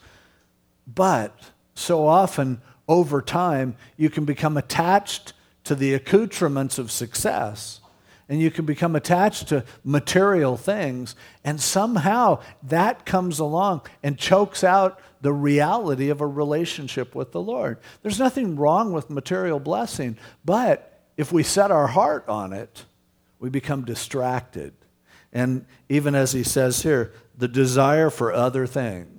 But 0.85 1.38
so 1.77 2.09
often, 2.09 2.61
over 2.88 3.20
time, 3.22 3.77
you 3.96 4.11
can 4.11 4.25
become 4.25 4.57
attached 4.57 5.33
to 5.64 5.75
the 5.75 5.94
accoutrements 5.94 6.79
of 6.79 6.90
success 6.90 7.81
and 8.29 8.40
you 8.40 8.51
can 8.51 8.64
become 8.64 8.96
attached 8.96 9.49
to 9.49 9.64
material 9.85 10.57
things. 10.57 11.14
And 11.44 11.61
somehow 11.61 12.40
that 12.64 13.07
comes 13.07 13.38
along 13.38 13.83
and 14.03 14.18
chokes 14.18 14.64
out 14.64 15.01
the 15.20 15.33
reality 15.33 16.11
of 16.11 16.20
a 16.20 16.27
relationship 16.27 17.14
with 17.14 17.33
the 17.33 17.40
Lord. 17.40 17.79
There's 18.03 18.18
nothing 18.18 18.57
wrong 18.57 18.92
with 18.92 19.11
material 19.11 19.61
blessing, 19.61 20.16
but 20.44 21.01
if 21.16 21.33
we 21.33 21.42
set 21.42 21.70
our 21.70 21.87
heart 21.87 22.29
on 22.29 22.53
it, 22.53 22.85
we 23.38 23.49
become 23.49 23.85
distracted. 23.85 24.75
And 25.33 25.66
even 25.88 26.14
as 26.14 26.33
he 26.33 26.42
says 26.42 26.83
here, 26.83 27.12
the 27.37 27.49
desire 27.49 28.11
for 28.11 28.33
other 28.33 28.66
things 28.66 29.16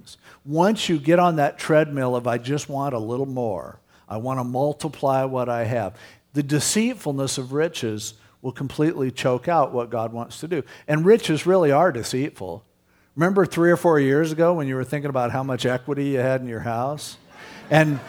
once 0.47 0.87
you 0.87 0.97
get 0.97 1.19
on 1.19 1.35
that 1.35 1.59
treadmill 1.59 2.15
of, 2.15 2.25
I 2.25 2.37
just 2.37 2.69
want 2.69 2.95
a 2.95 2.99
little 2.99 3.25
more, 3.25 3.79
I 4.07 4.17
want 4.17 4.39
to 4.39 4.45
multiply 4.45 5.25
what 5.25 5.49
I 5.49 5.65
have, 5.65 5.95
the 6.33 6.41
deceitfulness 6.41 7.37
of 7.37 7.51
riches 7.51 8.13
will 8.41 8.53
completely 8.53 9.11
choke 9.11 9.49
out 9.49 9.73
what 9.73 9.89
God 9.89 10.13
wants 10.13 10.39
to 10.39 10.47
do. 10.47 10.63
And 10.87 11.05
riches 11.05 11.45
really 11.45 11.71
are 11.71 11.91
deceitful. 11.91 12.63
Remember 13.15 13.45
three 13.45 13.71
or 13.71 13.77
four 13.77 13.99
years 13.99 14.31
ago 14.31 14.53
when 14.53 14.67
you 14.67 14.75
were 14.75 14.85
thinking 14.85 15.09
about 15.09 15.31
how 15.31 15.43
much 15.43 15.65
equity 15.65 16.05
you 16.09 16.19
had 16.19 16.39
in 16.39 16.47
your 16.47 16.61
house? 16.61 17.17
And 17.69 17.99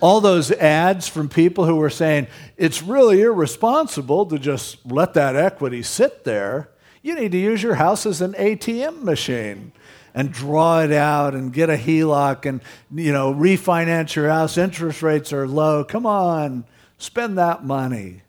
all 0.00 0.20
those 0.20 0.52
ads 0.52 1.08
from 1.08 1.28
people 1.28 1.64
who 1.64 1.76
were 1.76 1.90
saying, 1.90 2.28
it's 2.56 2.82
really 2.82 3.22
irresponsible 3.22 4.26
to 4.26 4.38
just 4.38 4.84
let 4.86 5.14
that 5.14 5.34
equity 5.34 5.82
sit 5.82 6.22
there. 6.22 6.68
You 7.02 7.14
need 7.14 7.32
to 7.32 7.38
use 7.38 7.62
your 7.62 7.76
house 7.76 8.06
as 8.06 8.20
an 8.20 8.34
ATM 8.34 9.02
machine 9.02 9.72
and 10.16 10.32
draw 10.32 10.80
it 10.80 10.92
out 10.92 11.34
and 11.34 11.52
get 11.52 11.68
a 11.68 11.76
HELOC 11.76 12.46
and 12.46 12.62
you 12.92 13.12
know 13.12 13.32
refinance 13.32 14.16
your 14.16 14.30
house. 14.30 14.56
Interest 14.56 15.02
rates 15.02 15.32
are 15.32 15.46
low. 15.46 15.84
Come 15.84 16.06
on, 16.06 16.64
spend 16.98 17.38
that 17.38 17.64
money. 17.64 18.22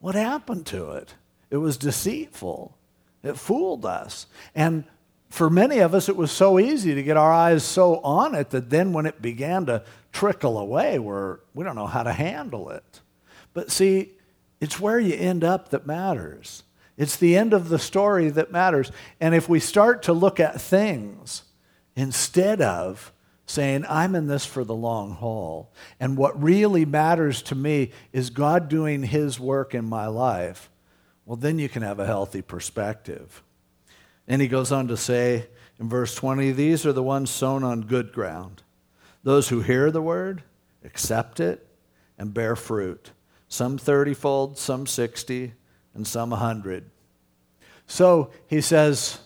What 0.00 0.14
happened 0.14 0.66
to 0.66 0.92
it? 0.92 1.14
It 1.50 1.56
was 1.56 1.76
deceitful. 1.76 2.76
It 3.22 3.38
fooled 3.38 3.84
us. 3.84 4.26
And 4.54 4.84
for 5.30 5.48
many 5.48 5.78
of 5.78 5.94
us, 5.94 6.08
it 6.08 6.16
was 6.16 6.30
so 6.30 6.58
easy 6.58 6.94
to 6.94 7.02
get 7.02 7.16
our 7.16 7.32
eyes 7.32 7.64
so 7.64 7.98
on 8.00 8.34
it 8.34 8.50
that 8.50 8.70
then 8.70 8.92
when 8.92 9.06
it 9.06 9.22
began 9.22 9.66
to 9.66 9.82
trickle 10.12 10.58
away, 10.58 10.98
we're, 10.98 11.38
we 11.54 11.64
don't 11.64 11.76
know 11.76 11.86
how 11.86 12.02
to 12.02 12.12
handle 12.12 12.70
it. 12.70 13.00
But 13.52 13.70
see, 13.70 14.12
it's 14.60 14.80
where 14.80 14.98
you 14.98 15.14
end 15.14 15.44
up 15.44 15.70
that 15.70 15.86
matters. 15.86 16.62
It's 17.00 17.16
the 17.16 17.34
end 17.34 17.54
of 17.54 17.70
the 17.70 17.78
story 17.78 18.28
that 18.28 18.52
matters. 18.52 18.92
And 19.22 19.34
if 19.34 19.48
we 19.48 19.58
start 19.58 20.02
to 20.02 20.12
look 20.12 20.38
at 20.38 20.60
things 20.60 21.44
instead 21.96 22.60
of 22.60 23.10
saying, 23.46 23.86
I'm 23.88 24.14
in 24.14 24.26
this 24.26 24.44
for 24.44 24.64
the 24.64 24.74
long 24.74 25.12
haul, 25.12 25.72
and 25.98 26.18
what 26.18 26.40
really 26.40 26.84
matters 26.84 27.40
to 27.44 27.54
me 27.54 27.92
is 28.12 28.28
God 28.28 28.68
doing 28.68 29.02
His 29.02 29.40
work 29.40 29.74
in 29.74 29.86
my 29.86 30.08
life, 30.08 30.68
well, 31.24 31.36
then 31.38 31.58
you 31.58 31.70
can 31.70 31.80
have 31.80 31.98
a 31.98 32.06
healthy 32.06 32.42
perspective. 32.42 33.42
And 34.28 34.42
he 34.42 34.46
goes 34.46 34.70
on 34.70 34.86
to 34.88 34.96
say 34.98 35.46
in 35.78 35.88
verse 35.88 36.14
20, 36.14 36.52
These 36.52 36.84
are 36.84 36.92
the 36.92 37.02
ones 37.02 37.30
sown 37.30 37.64
on 37.64 37.80
good 37.80 38.12
ground, 38.12 38.62
those 39.22 39.48
who 39.48 39.62
hear 39.62 39.90
the 39.90 40.02
word, 40.02 40.42
accept 40.84 41.40
it, 41.40 41.66
and 42.18 42.34
bear 42.34 42.56
fruit, 42.56 43.12
some 43.48 43.78
thirtyfold, 43.78 44.58
some 44.58 44.86
sixty 44.86 45.54
and 45.94 46.06
some 46.06 46.32
a 46.32 46.36
hundred. 46.36 46.84
So 47.86 48.30
he 48.46 48.60
says, 48.60 49.18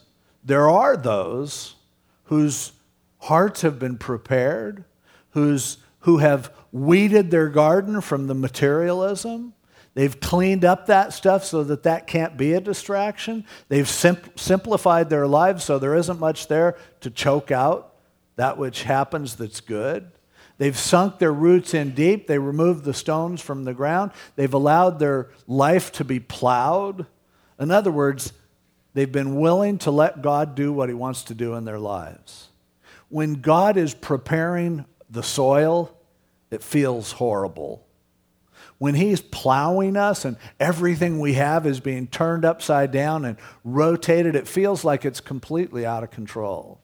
there 0.44 0.68
are 0.68 0.96
those 0.96 1.77
whose 2.24 2.72
hearts 3.18 3.62
have 3.62 3.79
been 3.79 3.96
prepared, 3.96 4.85
whose, 5.31 5.79
who 6.00 6.18
have 6.18 6.53
weeded 6.72 7.31
their 7.31 7.48
garden 7.48 8.00
from 8.00 8.27
the 8.27 8.35
materialism. 8.35 9.55
They've 9.94 10.18
cleaned 10.18 10.64
up 10.64 10.87
that 10.87 11.12
stuff 11.12 11.44
so 11.44 11.62
that 11.64 11.85
that 11.85 12.07
can't 12.07 12.37
be 12.37 12.53
a 12.55 12.61
distraction. 12.61 13.44
They've 13.68 13.88
simplified 13.88 15.09
their 15.09 15.27
lives 15.27 15.64
so 15.64 15.79
there 15.79 15.94
isn't 15.94 16.18
much 16.18 16.48
there 16.48 16.77
to 17.00 17.11
choke 17.11 17.50
out 17.50 17.94
that 18.37 18.59
which 18.59 18.83
happens 18.83 19.37
that's 19.37 19.61
good. 19.61 20.11
They've 20.58 20.78
sunk 20.78 21.18
their 21.18 21.32
roots 21.32 21.74
in 21.74 21.94
deep. 21.94 22.26
They 22.26 22.38
removed 22.38 22.84
the 22.84 22.94
stones 22.94 23.40
from 23.40 23.64
the 23.64 23.74
ground. 23.74 24.12
They've 24.36 24.54
allowed 24.54 24.98
their 24.98 25.30
life 25.46 25.90
to 25.92 26.04
be 26.04 26.20
plowed. 26.20 27.06
In 27.58 27.70
other 27.70 27.90
words, 27.90 28.32
they've 28.94 29.10
been 29.10 29.36
willing 29.36 29.78
to 29.78 29.90
let 29.90 30.22
God 30.22 30.54
do 30.54 30.72
what 30.72 30.88
He 30.88 30.94
wants 30.94 31.24
to 31.24 31.34
do 31.34 31.54
in 31.54 31.64
their 31.64 31.78
lives. 31.78 32.48
When 33.08 33.40
God 33.40 33.76
is 33.76 33.94
preparing 33.94 34.84
the 35.10 35.22
soil, 35.22 35.96
it 36.50 36.62
feels 36.62 37.12
horrible. 37.12 37.84
When 38.78 38.94
He's 38.94 39.20
plowing 39.20 39.96
us 39.96 40.24
and 40.24 40.36
everything 40.60 41.18
we 41.18 41.34
have 41.34 41.66
is 41.66 41.80
being 41.80 42.06
turned 42.06 42.44
upside 42.44 42.92
down 42.92 43.24
and 43.24 43.38
rotated, 43.64 44.36
it 44.36 44.48
feels 44.48 44.84
like 44.84 45.04
it's 45.04 45.20
completely 45.20 45.84
out 45.84 46.04
of 46.04 46.10
control. 46.10 46.80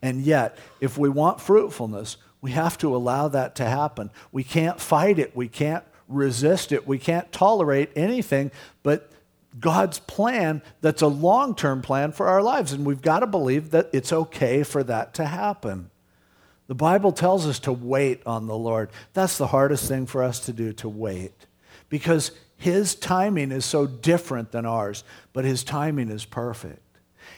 And 0.00 0.22
yet, 0.22 0.58
if 0.80 0.98
we 0.98 1.08
want 1.08 1.40
fruitfulness, 1.40 2.16
we 2.42 2.50
have 2.50 2.76
to 2.78 2.94
allow 2.94 3.28
that 3.28 3.54
to 3.56 3.64
happen. 3.64 4.10
We 4.30 4.44
can't 4.44 4.78
fight 4.78 5.18
it. 5.18 5.34
We 5.34 5.48
can't 5.48 5.84
resist 6.08 6.72
it. 6.72 6.86
We 6.86 6.98
can't 6.98 7.32
tolerate 7.32 7.90
anything 7.96 8.50
but 8.82 9.08
God's 9.58 9.98
plan 9.98 10.62
that's 10.80 11.02
a 11.02 11.06
long 11.06 11.54
term 11.54 11.82
plan 11.82 12.12
for 12.12 12.26
our 12.26 12.42
lives. 12.42 12.72
And 12.72 12.84
we've 12.84 13.02
got 13.02 13.20
to 13.20 13.26
believe 13.26 13.70
that 13.70 13.90
it's 13.92 14.12
okay 14.12 14.62
for 14.62 14.82
that 14.84 15.14
to 15.14 15.26
happen. 15.26 15.90
The 16.68 16.74
Bible 16.74 17.12
tells 17.12 17.46
us 17.46 17.58
to 17.60 17.72
wait 17.72 18.22
on 18.24 18.46
the 18.46 18.56
Lord. 18.56 18.90
That's 19.12 19.36
the 19.36 19.48
hardest 19.48 19.88
thing 19.88 20.06
for 20.06 20.22
us 20.22 20.40
to 20.40 20.52
do, 20.52 20.72
to 20.74 20.88
wait. 20.88 21.46
Because 21.88 22.30
His 22.56 22.94
timing 22.94 23.52
is 23.52 23.64
so 23.64 23.86
different 23.86 24.52
than 24.52 24.64
ours, 24.64 25.04
but 25.32 25.44
His 25.44 25.64
timing 25.64 26.08
is 26.08 26.24
perfect. 26.24 26.80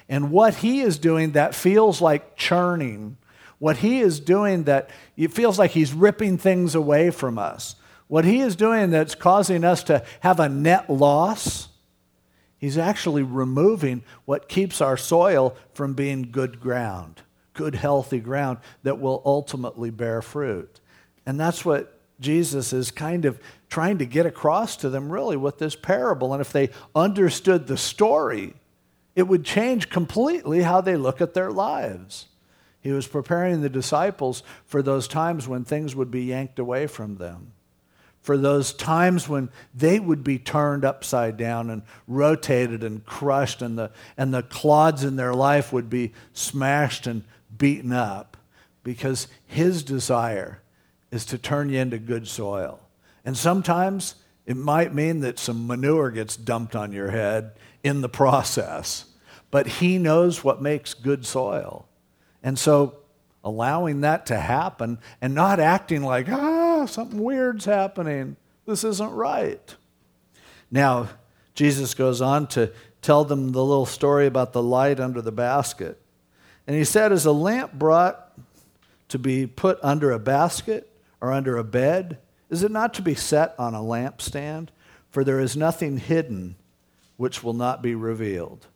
And 0.09 0.31
what 0.31 0.57
He 0.57 0.83
is 0.83 0.99
doing 0.99 1.33
that 1.33 1.55
feels 1.55 2.01
like 2.01 2.37
churning, 2.37 3.17
what 3.65 3.79
He 3.79 4.01
is 4.01 4.21
doing 4.21 4.65
that 4.65 4.91
it 5.17 5.33
feels 5.33 5.59
like 5.59 5.71
He's 5.71 5.95
ripping 5.95 6.37
things 6.37 6.75
away 6.75 7.11
from 7.11 7.39
us, 7.39 7.77
what 8.09 8.27
He 8.27 8.41
is 8.41 8.57
doing 8.57 8.91
that's 8.91 9.15
causing 9.15 9.65
us 9.65 9.83
to 9.85 10.05
have 10.21 10.39
a 10.39 10.49
net 10.49 10.91
loss 10.91 11.69
He's 12.65 12.79
actually 12.79 13.23
removing 13.23 14.05
what 14.25 14.49
keeps 14.49 14.81
our 14.81 14.97
soil 14.97 15.55
from 15.75 15.93
being 15.93 16.31
good 16.31 16.61
ground, 16.61 17.21
good, 17.53 17.75
healthy 17.75 18.21
ground 18.21 18.57
that 18.85 18.99
will 18.99 19.21
ultimately 19.27 19.91
bear 19.91 20.23
fruit. 20.23 20.81
And 21.27 21.39
that's 21.39 21.63
what 21.63 22.01
Jesus 22.21 22.73
is 22.73 22.91
kind 22.91 23.27
of 23.27 23.39
trying 23.69 23.99
to 23.99 24.07
get 24.07 24.25
across 24.25 24.79
to 24.79 24.89
them, 24.89 25.13
really, 25.13 25.37
with 25.37 25.59
this 25.59 25.77
parable. 25.77 26.33
And 26.33 26.41
if 26.41 26.53
they 26.53 26.71
understood 26.95 27.67
the 27.67 27.77
story, 27.77 28.55
it 29.15 29.25
would 29.25 29.45
change 29.45 29.91
completely 29.91 30.63
how 30.63 30.81
they 30.81 30.97
look 30.97 31.21
at 31.21 31.35
their 31.35 31.51
lives. 31.51 32.29
He 32.85 32.93
was 32.93 33.09
preparing 33.09 33.63
the 33.63 33.69
disciples 33.69 34.45
for 34.65 34.81
those 34.81 35.09
times 35.09 35.49
when 35.49 35.65
things 35.65 35.97
would 35.97 36.13
be 36.13 36.23
yanked 36.23 36.61
away 36.61 36.87
from 36.87 37.17
them 37.17 37.55
for 38.25 38.39
those 38.39 38.73
times 38.73 39.29
when 39.29 39.51
they 39.75 40.01
would 40.01 40.25
be 40.25 40.39
turned 40.39 40.83
upside 40.83 41.37
down 41.37 41.69
and 41.69 41.83
rotated 42.09 42.83
and 42.83 43.05
crushed, 43.05 43.61
and 43.61 43.77
the, 43.77 43.91
and 44.17 44.33
the 44.33 44.43
clods 44.43 45.05
in 45.05 45.17
their 45.17 45.35
life 45.35 45.75
would 45.75 45.91
be 45.91 46.11
smashed 46.33 47.07
and 47.07 47.23
beaten 47.59 47.93
up, 47.93 48.39
because 48.83 49.29
his 49.47 49.83
desire 49.83 50.63
is 51.11 51.27
to 51.27 51.37
turn 51.37 51.69
you 51.69 51.79
into 51.79 51.99
good 51.99 52.27
soil. 52.27 52.81
And 53.27 53.37
sometimes 53.37 54.15
it 54.47 54.57
might 54.57 54.95
mean 54.95 55.21
that 55.21 55.39
some 55.39 55.67
manure 55.67 56.11
gets 56.11 56.35
dumped 56.35 56.75
on 56.75 56.93
your 56.93 57.11
head 57.11 57.51
in 57.83 58.01
the 58.01 58.09
process, 58.09 59.05
but 59.51 59.67
he 59.67 59.99
knows 59.99 60.43
what 60.43 60.63
makes 60.63 60.95
good 60.95 61.27
soil. 61.27 61.87
And 62.45 62.59
so 62.59 62.99
allowing 63.43 64.03
that 64.03 64.27
to 64.27 64.39
happen 64.39 64.99
and 65.21 65.35
not 65.35 65.59
acting 65.59 66.03
like, 66.05 66.29
ah, 66.29 66.87
something 66.87 67.19
weird's 67.19 67.65
happening. 67.65 68.37
This 68.67 68.85
isn't 68.85 69.11
right. 69.11 69.75
Now, 70.71 71.09
Jesus 71.55 71.95
goes 71.95 72.21
on 72.21 72.47
to 72.49 72.71
tell 73.03 73.25
them 73.25 73.53
the 73.53 73.65
little 73.65 73.87
story 73.87 74.27
about 74.27 74.53
the 74.53 74.63
light 74.63 75.01
under 75.01 75.23
the 75.23 75.33
basket. 75.33 76.01
And 76.67 76.77
he 76.77 76.85
said, 76.85 77.13
Is 77.13 77.27
a 77.27 77.33
lamp 77.33 77.73
brought 77.73 78.33
to 79.09 79.19
be 79.19 79.47
put 79.47 79.79
under 79.83 80.11
a 80.11 80.19
basket 80.19 80.91
or 81.21 81.33
under 81.33 81.57
a 81.57 81.65
bed? 81.65 82.19
Is 82.51 82.63
it 82.63 82.71
not 82.71 82.95
to 82.95 83.03
be 83.03 83.15
set 83.15 83.55
on 83.59 83.75
a 83.75 83.81
lampstand? 83.81 84.69
For 85.11 85.23
there 85.23 85.41
is 85.41 85.57
nothing 85.57 85.99
hidden 85.99 86.57
which 87.17 87.45
will 87.45 87.53
not 87.53 87.83
be 87.83 87.95
revealed, 87.95 88.67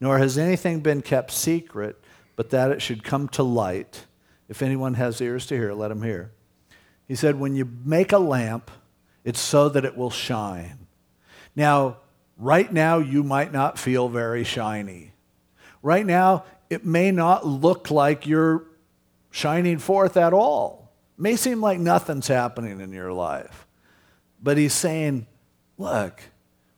nor 0.00 0.18
has 0.18 0.38
anything 0.38 0.80
been 0.80 1.02
kept 1.02 1.30
secret 1.30 2.00
but 2.36 2.50
that 2.50 2.70
it 2.70 2.82
should 2.82 3.02
come 3.02 3.28
to 3.30 3.42
light. 3.42 4.04
If 4.48 4.62
anyone 4.62 4.94
has 4.94 5.20
ears 5.20 5.46
to 5.46 5.56
hear, 5.56 5.72
let 5.72 5.90
him 5.90 6.02
hear. 6.02 6.30
He 7.08 7.14
said, 7.14 7.40
When 7.40 7.56
you 7.56 7.68
make 7.84 8.12
a 8.12 8.18
lamp, 8.18 8.70
it's 9.24 9.40
so 9.40 9.68
that 9.70 9.84
it 9.84 9.96
will 9.96 10.10
shine. 10.10 10.86
Now, 11.56 11.96
right 12.36 12.70
now, 12.72 12.98
you 12.98 13.22
might 13.22 13.52
not 13.52 13.78
feel 13.78 14.08
very 14.08 14.44
shiny. 14.44 15.12
Right 15.82 16.06
now, 16.06 16.44
it 16.68 16.84
may 16.84 17.10
not 17.10 17.46
look 17.46 17.90
like 17.90 18.26
you're 18.26 18.64
shining 19.30 19.78
forth 19.78 20.16
at 20.16 20.32
all. 20.32 20.92
It 21.18 21.22
may 21.22 21.36
seem 21.36 21.60
like 21.60 21.78
nothing's 21.78 22.28
happening 22.28 22.80
in 22.80 22.92
your 22.92 23.12
life. 23.12 23.66
But 24.42 24.58
he's 24.58 24.74
saying, 24.74 25.26
Look, 25.78 26.22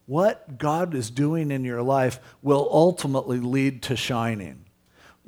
what 0.06 0.58
God 0.58 0.94
is 0.94 1.10
doing 1.10 1.50
in 1.50 1.64
your 1.64 1.82
life 1.82 2.18
will 2.42 2.68
ultimately 2.72 3.40
lead 3.40 3.82
to 3.82 3.96
shining 3.96 4.64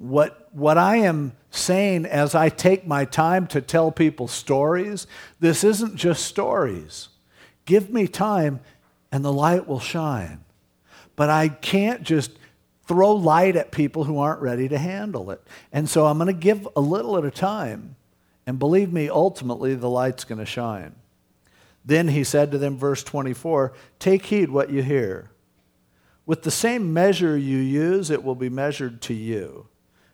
what, 0.00 0.48
what 0.52 0.78
I 0.78 0.96
am 0.96 1.32
saying 1.50 2.06
as 2.06 2.34
I 2.34 2.48
take 2.48 2.86
my 2.86 3.04
time 3.04 3.46
to 3.48 3.60
tell 3.60 3.92
people 3.92 4.28
stories, 4.28 5.06
this 5.40 5.62
isn't 5.62 5.96
just 5.96 6.24
stories. 6.24 7.10
Give 7.66 7.90
me 7.90 8.08
time 8.08 8.60
and 9.12 9.22
the 9.22 9.32
light 9.32 9.68
will 9.68 9.78
shine. 9.78 10.42
But 11.16 11.28
I 11.28 11.48
can't 11.48 12.02
just 12.02 12.30
throw 12.88 13.12
light 13.12 13.56
at 13.56 13.72
people 13.72 14.04
who 14.04 14.18
aren't 14.18 14.40
ready 14.40 14.68
to 14.68 14.78
handle 14.78 15.30
it. 15.30 15.42
And 15.70 15.86
so 15.86 16.06
I'm 16.06 16.16
going 16.16 16.28
to 16.28 16.32
give 16.32 16.66
a 16.74 16.80
little 16.80 17.18
at 17.18 17.24
a 17.26 17.30
time. 17.30 17.96
And 18.46 18.58
believe 18.58 18.90
me, 18.90 19.10
ultimately, 19.10 19.74
the 19.74 19.90
light's 19.90 20.24
going 20.24 20.38
to 20.38 20.46
shine. 20.46 20.94
Then 21.84 22.08
he 22.08 22.24
said 22.24 22.50
to 22.52 22.58
them, 22.58 22.78
verse 22.78 23.04
24, 23.04 23.74
Take 23.98 24.26
heed 24.26 24.48
what 24.48 24.70
you 24.70 24.82
hear. 24.82 25.30
With 26.24 26.42
the 26.42 26.50
same 26.50 26.94
measure 26.94 27.36
you 27.36 27.58
use, 27.58 28.10
it 28.10 28.24
will 28.24 28.34
be 28.34 28.48
measured 28.48 29.02
to 29.02 29.14
you. 29.14 29.66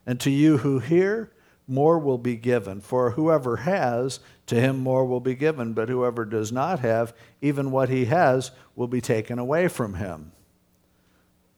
And 0.07 0.21
to 0.21 0.31
you 0.31 0.59
who 0.59 0.79
hear, 0.79 1.33
more 1.67 1.99
will 1.99 2.19
be 2.19 2.37
given. 2.37 2.81
For 2.81 3.11
whoever 3.11 3.57
has, 3.57 4.21
to 4.47 4.55
him 4.55 4.79
more 4.79 5.05
will 5.05 5.21
be 5.21 5.35
given. 5.35 5.73
But 5.73 5.89
whoever 5.89 6.25
does 6.25 6.53
not 6.53 6.81
have, 6.81 7.13
even 7.43 7.71
what 7.71 7.89
he 7.89 8.05
has 8.07 8.53
will 8.77 8.87
be 8.87 9.01
taken 9.01 9.39
away 9.39 9.69
from 9.69 9.95
him. 9.95 10.33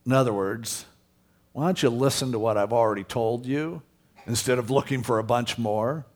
In 0.06 0.12
other 0.12 0.32
words, 0.32 0.86
why 1.52 1.66
don't 1.66 1.82
you 1.82 1.90
listen 1.90 2.32
to 2.32 2.38
what 2.38 2.56
I've 2.56 2.72
already 2.72 3.04
told 3.04 3.44
you 3.44 3.82
instead 4.26 4.58
of 4.58 4.70
looking 4.70 5.02
for 5.02 5.18
a 5.18 5.24
bunch 5.24 5.58
more? 5.58 6.06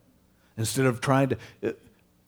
Instead 0.56 0.86
of 0.86 1.00
trying 1.00 1.30
to. 1.30 1.76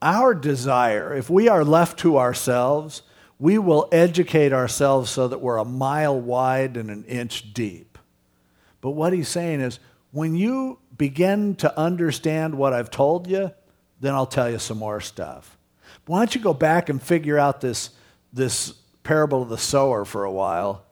Our 0.02 0.34
desire, 0.34 1.14
if 1.14 1.30
we 1.30 1.48
are 1.48 1.64
left 1.64 1.98
to 2.00 2.18
ourselves, 2.18 3.02
we 3.38 3.56
will 3.56 3.88
educate 3.90 4.52
ourselves 4.52 5.10
so 5.10 5.28
that 5.28 5.40
we're 5.40 5.56
a 5.56 5.64
mile 5.64 6.20
wide 6.20 6.76
and 6.76 6.90
an 6.90 7.04
inch 7.04 7.54
deep. 7.54 7.98
But 8.82 8.90
what 8.90 9.14
he's 9.14 9.28
saying 9.28 9.60
is, 9.60 9.78
when 10.14 10.36
you 10.36 10.78
begin 10.96 11.56
to 11.56 11.76
understand 11.76 12.54
what 12.54 12.72
I've 12.72 12.88
told 12.88 13.26
you, 13.26 13.50
then 13.98 14.14
I'll 14.14 14.26
tell 14.26 14.48
you 14.48 14.60
some 14.60 14.78
more 14.78 15.00
stuff. 15.00 15.58
Why 16.06 16.20
don't 16.20 16.32
you 16.36 16.40
go 16.40 16.54
back 16.54 16.88
and 16.88 17.02
figure 17.02 17.36
out 17.36 17.60
this, 17.60 17.90
this 18.32 18.74
parable 19.02 19.42
of 19.42 19.48
the 19.48 19.58
sower 19.58 20.04
for 20.04 20.22
a 20.22 20.30
while 20.30 20.84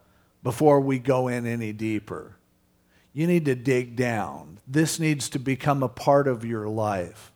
before 0.42 0.80
we 0.80 0.98
go 0.98 1.28
in 1.28 1.46
any 1.46 1.72
deeper? 1.72 2.34
You 3.12 3.28
need 3.28 3.44
to 3.44 3.54
dig 3.54 3.94
down. 3.94 4.58
This 4.66 4.98
needs 4.98 5.28
to 5.30 5.38
become 5.38 5.84
a 5.84 5.88
part 5.88 6.26
of 6.26 6.44
your 6.44 6.66
life. 6.68 7.30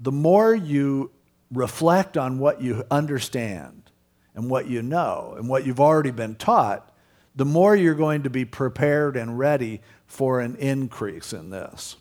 The 0.00 0.10
more 0.10 0.52
you 0.52 1.12
reflect 1.52 2.16
on 2.16 2.40
what 2.40 2.60
you 2.60 2.84
understand 2.90 3.92
and 4.34 4.50
what 4.50 4.66
you 4.66 4.82
know 4.82 5.36
and 5.38 5.48
what 5.48 5.64
you've 5.64 5.78
already 5.78 6.10
been 6.10 6.34
taught, 6.34 6.92
the 7.38 7.44
more 7.44 7.76
you're 7.76 7.94
going 7.94 8.24
to 8.24 8.30
be 8.30 8.44
prepared 8.44 9.16
and 9.16 9.38
ready 9.38 9.80
for 10.08 10.40
an 10.40 10.56
increase 10.56 11.32
in 11.32 11.50
this. 11.50 11.94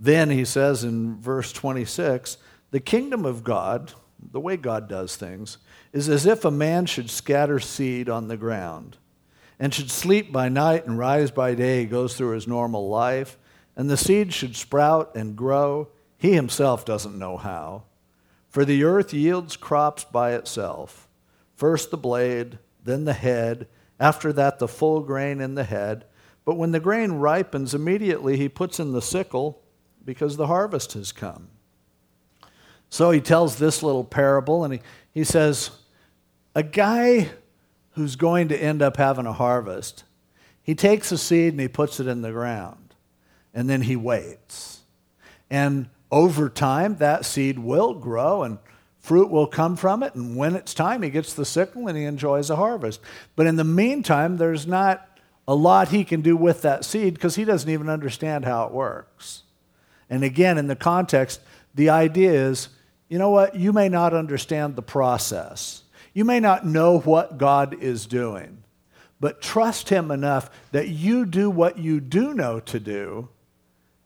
Then 0.00 0.30
he 0.30 0.46
says 0.46 0.82
in 0.82 1.20
verse 1.20 1.52
26 1.52 2.38
the 2.70 2.80
kingdom 2.80 3.26
of 3.26 3.44
God, 3.44 3.92
the 4.32 4.40
way 4.40 4.56
God 4.56 4.88
does 4.88 5.14
things, 5.14 5.58
is 5.92 6.08
as 6.08 6.24
if 6.24 6.42
a 6.42 6.50
man 6.50 6.86
should 6.86 7.10
scatter 7.10 7.60
seed 7.60 8.08
on 8.08 8.28
the 8.28 8.38
ground 8.38 8.96
and 9.60 9.74
should 9.74 9.90
sleep 9.90 10.32
by 10.32 10.48
night 10.48 10.86
and 10.86 10.98
rise 10.98 11.30
by 11.30 11.54
day, 11.54 11.84
goes 11.84 12.16
through 12.16 12.30
his 12.30 12.48
normal 12.48 12.88
life, 12.88 13.36
and 13.76 13.90
the 13.90 13.96
seed 13.98 14.32
should 14.32 14.56
sprout 14.56 15.14
and 15.14 15.36
grow. 15.36 15.88
He 16.16 16.32
himself 16.32 16.86
doesn't 16.86 17.18
know 17.18 17.36
how. 17.36 17.82
For 18.48 18.64
the 18.64 18.84
earth 18.84 19.12
yields 19.12 19.58
crops 19.58 20.02
by 20.02 20.32
itself 20.32 21.08
first 21.54 21.90
the 21.90 21.98
blade, 21.98 22.58
then 22.82 23.04
the 23.04 23.12
head, 23.12 23.68
after 24.00 24.32
that 24.32 24.58
the 24.58 24.68
full 24.68 25.00
grain 25.00 25.40
in 25.40 25.54
the 25.54 25.64
head. 25.64 26.04
But 26.44 26.56
when 26.56 26.72
the 26.72 26.80
grain 26.80 27.12
ripens, 27.12 27.74
immediately 27.74 28.36
he 28.36 28.48
puts 28.48 28.78
in 28.78 28.92
the 28.92 29.02
sickle 29.02 29.62
because 30.04 30.36
the 30.36 30.46
harvest 30.46 30.92
has 30.92 31.12
come. 31.12 31.48
So 32.90 33.10
he 33.10 33.20
tells 33.20 33.56
this 33.56 33.82
little 33.82 34.04
parable 34.04 34.64
and 34.64 34.74
he, 34.74 34.80
he 35.12 35.24
says, 35.24 35.70
A 36.54 36.62
guy 36.62 37.30
who's 37.92 38.16
going 38.16 38.48
to 38.48 38.56
end 38.56 38.82
up 38.82 38.96
having 38.96 39.26
a 39.26 39.32
harvest, 39.32 40.04
he 40.62 40.74
takes 40.74 41.10
a 41.12 41.18
seed 41.18 41.54
and 41.54 41.60
he 41.60 41.68
puts 41.68 42.00
it 42.00 42.06
in 42.06 42.22
the 42.22 42.32
ground, 42.32 42.94
and 43.52 43.68
then 43.68 43.82
he 43.82 43.96
waits. 43.96 44.82
And 45.50 45.88
over 46.10 46.48
time, 46.48 46.96
that 46.96 47.24
seed 47.24 47.58
will 47.58 47.94
grow 47.94 48.42
and 48.42 48.58
fruit 49.04 49.28
will 49.28 49.46
come 49.46 49.76
from 49.76 50.02
it. 50.02 50.14
And 50.14 50.34
when 50.34 50.56
it's 50.56 50.72
time, 50.72 51.02
he 51.02 51.10
gets 51.10 51.34
the 51.34 51.44
sickle 51.44 51.88
and 51.88 51.98
he 51.98 52.04
enjoys 52.04 52.48
a 52.48 52.56
harvest. 52.56 53.02
But 53.36 53.46
in 53.46 53.56
the 53.56 53.62
meantime, 53.62 54.38
there's 54.38 54.66
not 54.66 55.06
a 55.46 55.54
lot 55.54 55.88
he 55.88 56.04
can 56.04 56.22
do 56.22 56.38
with 56.38 56.62
that 56.62 56.86
seed 56.86 57.12
because 57.12 57.36
he 57.36 57.44
doesn't 57.44 57.68
even 57.68 57.90
understand 57.90 58.46
how 58.46 58.64
it 58.64 58.72
works. 58.72 59.42
And 60.08 60.24
again, 60.24 60.56
in 60.56 60.68
the 60.68 60.74
context, 60.74 61.40
the 61.74 61.90
idea 61.90 62.32
is 62.32 62.70
you 63.10 63.18
know 63.18 63.28
what? 63.28 63.54
You 63.54 63.74
may 63.74 63.90
not 63.90 64.14
understand 64.14 64.74
the 64.74 64.82
process, 64.82 65.82
you 66.14 66.24
may 66.24 66.40
not 66.40 66.66
know 66.66 67.00
what 67.00 67.36
God 67.36 67.76
is 67.82 68.06
doing, 68.06 68.64
but 69.20 69.42
trust 69.42 69.90
him 69.90 70.10
enough 70.10 70.50
that 70.72 70.88
you 70.88 71.26
do 71.26 71.50
what 71.50 71.76
you 71.76 72.00
do 72.00 72.32
know 72.32 72.58
to 72.60 72.80
do, 72.80 73.28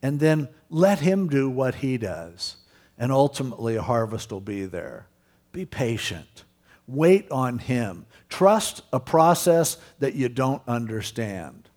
and 0.02 0.18
then 0.18 0.48
let 0.68 0.98
him 0.98 1.28
do 1.28 1.48
what 1.48 1.76
he 1.76 1.96
does. 1.96 2.56
And 2.98 3.12
ultimately, 3.12 3.76
a 3.76 3.82
harvest 3.82 4.32
will 4.32 4.40
be 4.40 4.64
there. 4.64 5.06
Be 5.52 5.64
patient. 5.64 6.44
Wait 6.87 7.30
on 7.30 7.58
him. 7.58 8.06
Trust 8.28 8.82
a 8.92 8.98
process 8.98 9.76
that 10.00 10.14
you 10.14 10.28
don't 10.28 10.62
understand. 10.66 11.68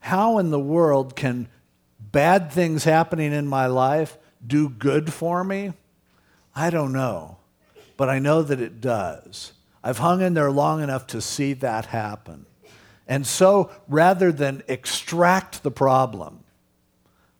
How 0.00 0.38
in 0.38 0.50
the 0.50 0.60
world 0.60 1.16
can 1.16 1.48
bad 1.98 2.52
things 2.52 2.84
happening 2.84 3.32
in 3.32 3.46
my 3.46 3.66
life 3.66 4.18
do 4.46 4.68
good 4.68 5.12
for 5.12 5.42
me? 5.42 5.72
I 6.54 6.70
don't 6.70 6.92
know, 6.92 7.38
but 7.96 8.08
I 8.08 8.18
know 8.18 8.42
that 8.42 8.60
it 8.60 8.80
does. 8.80 9.52
I've 9.82 9.98
hung 9.98 10.20
in 10.20 10.34
there 10.34 10.50
long 10.50 10.82
enough 10.82 11.06
to 11.08 11.20
see 11.20 11.52
that 11.54 11.86
happen. 11.86 12.46
And 13.06 13.26
so 13.26 13.70
rather 13.88 14.32
than 14.32 14.62
extract 14.66 15.62
the 15.62 15.70
problem, 15.70 16.40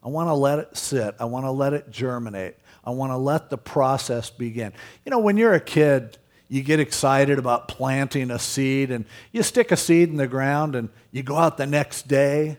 I 0.05 0.09
want 0.09 0.29
to 0.29 0.35
let 0.35 0.61
it 0.61 0.77
sit. 0.77 1.17
I 1.19 1.25
want 1.25 1.47
to 1.47 1.51
let 1.51 1.73
it 1.73 1.91
germinate. 1.91 2.57
I 2.87 2.91
want 2.91 3.11
to 3.11 3.17
let 3.17 3.51
the 3.51 3.59
process 3.59 4.31
begin. 4.31 4.73
You 5.05 5.11
know, 5.11 5.19
when 5.19 5.37
you're 5.37 5.55
a 5.55 5.61
kid, 5.61 6.17
you 6.49 6.63
get 6.63 6.79
excited 6.79 7.39
about 7.39 7.67
planting 7.67 8.31
a 8.31 8.39
seed 8.39 8.93
and 8.93 9.05
you 9.33 9.43
stick 9.43 9.73
a 9.73 9.77
seed 9.77 10.09
in 10.09 10.17
the 10.17 10.29
ground 10.29 10.77
and 10.77 10.89
you 11.11 11.25
go 11.25 11.37
out 11.37 11.57
the 11.57 11.67
next 11.67 12.07
day. 12.07 12.59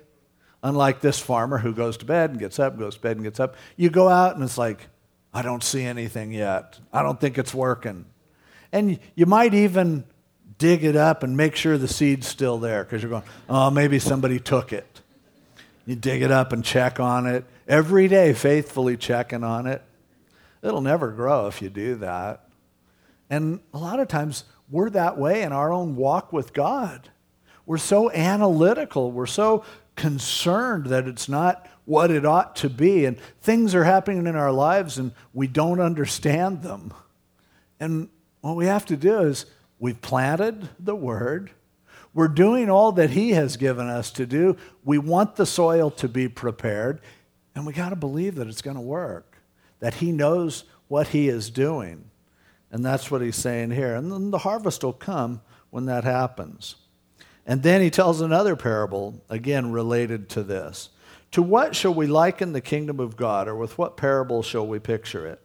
Unlike 0.64 1.02
this 1.02 1.20
farmer 1.20 1.60
who 1.60 1.74
goes 1.74 1.98
to 1.98 2.06
bed 2.06 2.32
and 2.32 2.40
gets 2.40 2.60
up, 2.60 2.78
goes 2.78 2.96
to 2.96 3.02
bed 3.02 3.16
and 3.16 3.24
gets 3.24 3.40
up. 3.40 3.56
You 3.78 3.90
go 3.90 4.10
out 4.10 4.36
and 4.36 4.44
it's 4.44 4.58
like, 4.58 4.88
I 5.34 5.42
don't 5.42 5.64
see 5.64 5.84
anything 5.84 6.34
yet. 6.34 6.80
I 6.92 7.04
don't 7.04 7.22
think 7.22 7.38
it's 7.38 7.54
working. 7.54 8.06
And 8.72 9.00
you 9.16 9.28
might 9.28 9.54
even 9.54 10.04
dig 10.58 10.84
it 10.84 10.96
up 10.96 11.24
and 11.24 11.38
make 11.38 11.56
sure 11.56 11.78
the 11.78 11.88
seed's 11.88 12.28
still 12.28 12.58
there 12.58 12.84
because 12.84 13.02
you're 13.02 13.12
going, 13.12 13.24
oh, 13.48 13.70
maybe 13.70 14.00
somebody 14.00 14.40
took 14.40 14.74
it. 14.74 15.02
You 15.86 15.96
dig 15.96 16.22
it 16.22 16.32
up 16.32 16.52
and 16.52 16.66
check 16.66 17.00
on 17.00 17.28
it 17.28 17.46
every 17.68 18.08
day, 18.08 18.34
faithfully 18.34 18.98
checking 18.98 19.44
on 19.44 19.68
it. 19.68 19.82
It'll 20.62 20.82
never 20.82 21.12
grow 21.12 21.48
if 21.48 21.62
you 21.62 21.70
do 21.70 21.96
that. 21.96 22.48
And 23.30 23.60
a 23.74 23.78
lot 23.78 24.00
of 24.00 24.08
times 24.08 24.46
we're 24.70 24.90
that 24.92 25.18
way 25.18 25.44
in 25.44 25.52
our 25.52 25.72
own 25.72 25.96
walk 25.96 26.32
with 26.34 26.54
God. 26.54 27.10
We're 27.66 27.78
so 27.78 28.12
analytical, 28.12 29.12
we're 29.12 29.26
so 29.26 29.64
concerned 29.96 30.88
that 30.88 31.08
it's 31.08 31.28
not 31.28 31.68
what 31.86 32.12
it 32.12 32.26
ought 32.26 32.56
to 32.58 32.70
be, 32.70 33.06
and 33.06 33.18
things 33.42 33.74
are 33.76 33.84
happening 33.84 34.28
in 34.28 34.36
our 34.36 34.52
lives 34.52 34.98
and 34.98 35.12
we 35.34 35.48
don't 35.48 35.80
understand 35.80 36.62
them. 36.62 36.94
And 37.80 38.10
what 38.42 38.56
we 38.56 38.66
have 38.66 38.86
to 38.88 38.98
do 38.98 39.20
is 39.20 39.46
we've 39.80 40.02
planted 40.02 40.70
the 40.80 40.96
word, 40.96 41.52
we're 42.14 42.28
doing 42.28 42.70
all 42.70 42.94
that 42.94 43.12
He 43.12 43.32
has 43.32 43.58
given 43.58 43.88
us 43.88 44.10
to 44.14 44.26
do. 44.26 44.58
We 44.84 44.98
want 44.98 45.36
the 45.36 45.46
soil 45.46 45.92
to 45.92 46.08
be 46.08 46.28
prepared, 46.28 47.00
and 47.54 47.64
we 47.64 47.74
got 47.74 47.90
to 47.90 47.96
believe 47.96 48.36
that 48.36 48.48
it's 48.48 48.64
going 48.64 48.76
to 48.76 48.82
work, 48.82 49.27
that 49.80 49.96
He 49.96 50.12
knows 50.12 50.64
what 50.88 51.10
He 51.10 51.28
is 51.30 51.50
doing. 51.50 52.10
And 52.72 52.86
that's 52.86 53.10
what 53.10 53.22
he's 53.22 53.36
saying 53.36 53.72
here. 53.72 53.96
And 53.96 54.12
then 54.12 54.32
the 54.32 54.40
harvest 54.40 54.84
will 54.84 54.94
come 54.94 55.42
when 55.70 55.86
that 55.86 56.04
happens. 56.04 56.76
And 57.46 57.64
then 57.64 57.82
he 57.82 57.90
tells 57.90 58.20
another 58.20 58.56
parable, 58.56 59.24
again 59.30 59.72
related 59.72 60.30
to 60.30 60.44
this. 60.44 60.90
To 61.32 61.42
what 61.42 61.76
shall 61.76 61.94
we 61.94 62.08
liken 62.08 62.54
the 62.54 62.62
kingdom 62.62 63.00
of 63.00 63.16
God, 63.16 63.48
or 63.48 63.56
with 63.56 63.78
what 63.78 63.98
parable 63.98 64.44
shall 64.44 64.68
we 64.68 64.80
picture 64.80 65.26
it? 65.26 65.42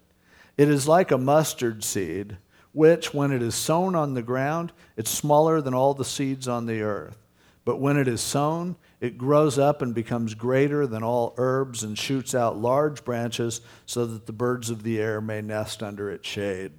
It 0.57 0.69
is 0.69 0.89
like 0.89 1.11
a 1.11 1.19
mustard 1.19 1.85
seed, 1.85 2.39
which, 2.73 3.15
when 3.15 3.33
it 3.33 3.43
is 3.43 3.55
sown 3.55 3.95
on 3.95 4.15
the 4.15 4.23
ground, 4.23 4.73
it's 4.97 5.11
smaller 5.11 5.61
than 5.61 5.75
all 5.75 5.95
the 5.95 6.05
seeds 6.05 6.49
on 6.49 6.67
the 6.67 6.83
earth. 6.83 7.19
But 7.65 7.81
when 7.81 7.97
it 7.97 8.09
is 8.09 8.21
sown, 8.21 8.77
it 9.01 9.19
grows 9.19 9.59
up 9.59 9.83
and 9.83 9.95
becomes 9.95 10.35
greater 10.35 10.87
than 10.87 11.03
all 11.03 11.35
herbs 11.37 11.83
and 11.83 11.97
shoots 11.97 12.35
out 12.35 12.59
large 12.59 13.05
branches 13.05 13.61
so 13.87 14.05
that 14.07 14.27
the 14.27 14.33
birds 14.33 14.71
of 14.71 14.83
the 14.83 15.01
air 15.01 15.21
may 15.21 15.43
nest 15.43 15.83
under 15.83 16.11
its 16.11 16.29
shade. 16.29 16.73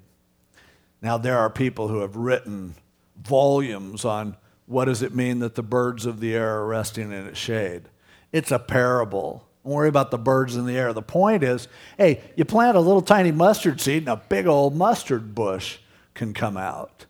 Now, 1.02 1.18
there 1.18 1.38
are 1.38 1.50
people 1.50 1.90
who 1.90 2.00
have 2.00 2.16
written 2.16 2.76
volumes 3.22 4.06
on 4.06 4.38
what 4.66 4.86
does 4.86 5.02
it 5.02 5.14
mean 5.14 5.40
that 5.40 5.56
the 5.56 5.64
birds 5.64 6.06
of 6.06 6.20
the 6.20 6.34
air 6.34 6.58
are 6.58 6.68
resting 6.68 7.12
in 7.12 7.28
its 7.28 7.40
shade. 7.40 7.90
It's 8.32 8.52
a 8.52 8.60
parable. 8.60 9.46
Don't 9.64 9.74
worry 9.74 9.90
about 9.90 10.12
the 10.12 10.18
birds 10.18 10.56
in 10.56 10.66
the 10.66 10.78
air. 10.78 10.94
The 10.94 11.02
point 11.02 11.44
is 11.44 11.68
hey, 11.98 12.22
you 12.36 12.46
plant 12.46 12.78
a 12.78 12.82
little 12.82 13.02
tiny 13.02 13.32
mustard 13.32 13.80
seed 13.80 14.04
and 14.04 14.10
a 14.10 14.22
big 14.30 14.48
old 14.48 14.76
mustard 14.76 15.36
bush 15.36 15.80
can 16.14 16.34
come 16.34 16.58
out. 16.58 17.06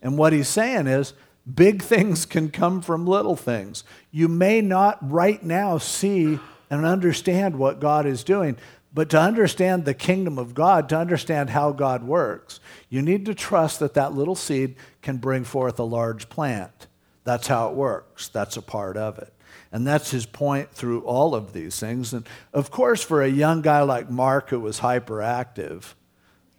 And 0.00 0.18
what 0.18 0.32
he's 0.32 0.48
saying 0.48 0.86
is 0.86 1.14
big 1.52 1.82
things 1.82 2.26
can 2.26 2.50
come 2.50 2.82
from 2.82 3.06
little 3.06 3.36
things. 3.36 3.84
You 4.10 4.28
may 4.28 4.60
not 4.60 4.98
right 5.00 5.42
now 5.42 5.78
see 5.78 6.38
and 6.70 6.84
understand 6.84 7.58
what 7.58 7.80
God 7.80 8.06
is 8.06 8.24
doing, 8.24 8.56
but 8.94 9.10
to 9.10 9.20
understand 9.20 9.84
the 9.84 9.94
kingdom 9.94 10.38
of 10.38 10.54
God, 10.54 10.88
to 10.90 10.98
understand 10.98 11.50
how 11.50 11.72
God 11.72 12.04
works, 12.04 12.60
you 12.88 13.02
need 13.02 13.24
to 13.26 13.34
trust 13.34 13.80
that 13.80 13.94
that 13.94 14.12
little 14.12 14.34
seed 14.34 14.76
can 15.00 15.16
bring 15.16 15.44
forth 15.44 15.78
a 15.78 15.84
large 15.84 16.28
plant. 16.28 16.86
That's 17.24 17.46
how 17.46 17.68
it 17.68 17.74
works. 17.74 18.28
That's 18.28 18.56
a 18.56 18.62
part 18.62 18.96
of 18.96 19.18
it. 19.18 19.32
And 19.70 19.86
that's 19.86 20.10
his 20.10 20.26
point 20.26 20.70
through 20.70 21.00
all 21.02 21.34
of 21.34 21.52
these 21.52 21.78
things. 21.80 22.12
And 22.12 22.26
of 22.52 22.70
course, 22.70 23.02
for 23.02 23.22
a 23.22 23.28
young 23.28 23.62
guy 23.62 23.82
like 23.82 24.10
Mark 24.10 24.50
who 24.50 24.60
was 24.60 24.80
hyperactive, 24.80 25.94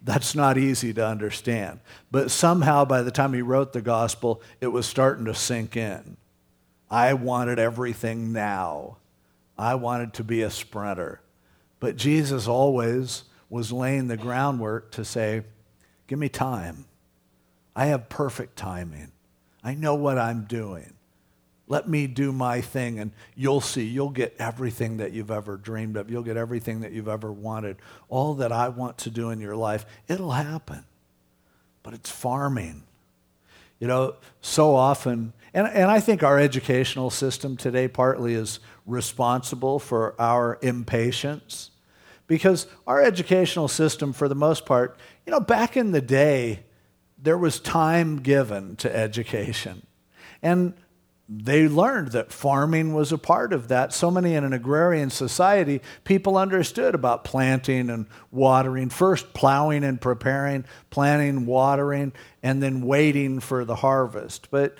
that's 0.04 0.34
not 0.34 0.58
easy 0.58 0.92
to 0.92 1.06
understand. 1.06 1.80
But 2.10 2.30
somehow, 2.30 2.84
by 2.84 3.02
the 3.02 3.10
time 3.10 3.32
he 3.32 3.42
wrote 3.42 3.72
the 3.72 3.80
gospel, 3.80 4.42
it 4.60 4.66
was 4.68 4.86
starting 4.86 5.24
to 5.24 5.34
sink 5.34 5.76
in. 5.76 6.18
I 6.90 7.14
wanted 7.14 7.58
everything 7.58 8.32
now. 8.32 8.98
I 9.56 9.74
wanted 9.76 10.12
to 10.14 10.24
be 10.24 10.42
a 10.42 10.50
sprinter. 10.50 11.20
But 11.80 11.96
Jesus 11.96 12.46
always 12.46 13.24
was 13.48 13.72
laying 13.72 14.08
the 14.08 14.16
groundwork 14.16 14.90
to 14.92 15.04
say, 15.04 15.42
Give 16.06 16.18
me 16.18 16.28
time. 16.28 16.84
I 17.74 17.86
have 17.86 18.08
perfect 18.08 18.56
timing. 18.56 19.12
I 19.62 19.74
know 19.74 19.94
what 19.94 20.18
I'm 20.18 20.44
doing. 20.44 20.93
Let 21.66 21.88
me 21.88 22.06
do 22.06 22.30
my 22.30 22.60
thing, 22.60 22.98
and 22.98 23.12
you'll 23.34 23.62
see. 23.62 23.84
You'll 23.84 24.10
get 24.10 24.34
everything 24.38 24.98
that 24.98 25.12
you've 25.12 25.30
ever 25.30 25.56
dreamed 25.56 25.96
of. 25.96 26.10
You'll 26.10 26.22
get 26.22 26.36
everything 26.36 26.80
that 26.80 26.92
you've 26.92 27.08
ever 27.08 27.32
wanted. 27.32 27.76
All 28.08 28.34
that 28.34 28.52
I 28.52 28.68
want 28.68 28.98
to 28.98 29.10
do 29.10 29.30
in 29.30 29.40
your 29.40 29.56
life, 29.56 29.86
it'll 30.06 30.32
happen. 30.32 30.84
But 31.82 31.94
it's 31.94 32.10
farming. 32.10 32.82
You 33.80 33.88
know, 33.88 34.16
so 34.40 34.74
often, 34.74 35.32
and, 35.54 35.66
and 35.66 35.90
I 35.90 36.00
think 36.00 36.22
our 36.22 36.38
educational 36.38 37.10
system 37.10 37.56
today 37.56 37.88
partly 37.88 38.34
is 38.34 38.60
responsible 38.86 39.78
for 39.78 40.14
our 40.20 40.58
impatience. 40.62 41.70
Because 42.26 42.66
our 42.86 43.02
educational 43.02 43.68
system, 43.68 44.12
for 44.12 44.28
the 44.28 44.34
most 44.34 44.64
part, 44.64 44.98
you 45.26 45.30
know, 45.30 45.40
back 45.40 45.76
in 45.76 45.92
the 45.92 46.00
day, 46.00 46.60
there 47.18 47.38
was 47.38 47.58
time 47.58 48.20
given 48.20 48.76
to 48.76 48.94
education. 48.94 49.86
And 50.42 50.74
they 51.28 51.68
learned 51.68 52.08
that 52.12 52.30
farming 52.32 52.92
was 52.92 53.10
a 53.10 53.18
part 53.18 53.52
of 53.54 53.68
that. 53.68 53.94
So 53.94 54.10
many 54.10 54.34
in 54.34 54.44
an 54.44 54.52
agrarian 54.52 55.08
society, 55.08 55.80
people 56.04 56.36
understood 56.36 56.94
about 56.94 57.24
planting 57.24 57.88
and 57.88 58.06
watering, 58.30 58.90
first 58.90 59.32
plowing 59.32 59.84
and 59.84 59.98
preparing, 60.00 60.64
planting, 60.90 61.46
watering, 61.46 62.12
and 62.42 62.62
then 62.62 62.82
waiting 62.82 63.40
for 63.40 63.64
the 63.64 63.76
harvest. 63.76 64.50
But 64.50 64.76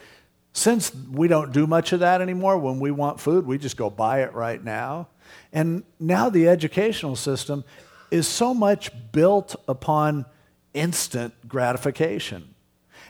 since 0.53 0.95
we 1.11 1.29
don't 1.29 1.53
do 1.53 1.67
much 1.67 1.93
of 1.93 2.01
that 2.01 2.21
anymore, 2.21 2.59
when 2.59 2.79
we 2.79 2.91
want 2.91 3.21
food, 3.21 3.47
we 3.47 3.57
just 3.57 3.79
go 3.79 3.89
buy 3.89 4.23
it 4.23 4.35
right 4.35 4.63
now. 4.63 5.09
And 5.53 5.83
now 5.99 6.29
the 6.29 6.49
educational 6.49 7.17
system 7.17 7.65
is 8.11 8.29
so 8.29 8.53
much 8.53 8.91
built 9.13 9.57
upon 9.67 10.27
instant 10.75 11.49
gratification. 11.49 12.54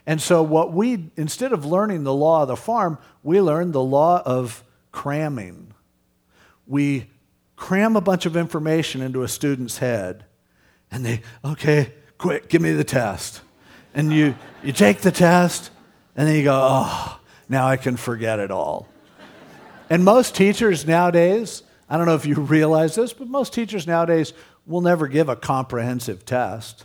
And 0.07 0.21
so, 0.21 0.43
what 0.43 0.73
we, 0.73 1.11
instead 1.17 1.53
of 1.53 1.65
learning 1.65 2.05
the 2.05 2.13
law 2.13 2.43
of 2.43 2.49
the 2.49 2.57
farm, 2.57 2.99
we 3.23 3.41
learn 3.41 3.73
the 3.73 3.83
law 3.83 4.23
of 4.25 4.63
cramming. 4.93 5.73
We 6.67 7.11
cram 7.57 7.97
a 7.97 8.01
bunch 8.01 8.27
of 8.27 8.37
information 8.37 9.01
into 9.01 9.23
a 9.23 9.29
student's 9.29 9.79
head, 9.79 10.25
and 10.91 11.05
they, 11.07 11.23
okay, 11.45 11.93
quick, 12.19 12.49
give 12.49 12.61
me 12.61 12.73
the 12.73 12.85
test. 12.85 13.41
And 13.95 14.13
you, 14.13 14.35
you 14.63 14.73
take 14.73 15.01
the 15.01 15.13
test, 15.13 15.71
and 16.17 16.29
then 16.29 16.37
you 16.37 16.45
go, 16.45 16.59
oh, 16.63 17.21
now 17.49 17.67
I 17.67 17.77
can 17.77 17.97
forget 17.97 18.39
it 18.39 18.51
all. 18.51 18.89
And 19.89 20.05
most 20.05 20.35
teachers 20.35 20.87
nowadays, 20.87 21.63
I 21.89 21.97
don't 21.97 22.07
know 22.07 22.15
if 22.15 22.27
you 22.27 22.35
realize 22.35 22.95
this, 22.95 23.13
but 23.13 23.29
most 23.29 23.53
teachers 23.53 23.87
nowadays 23.87 24.33
will 24.67 24.81
never 24.81 25.07
give 25.07 25.29
a 25.29 25.37
comprehensive 25.37 26.25
test. 26.25 26.85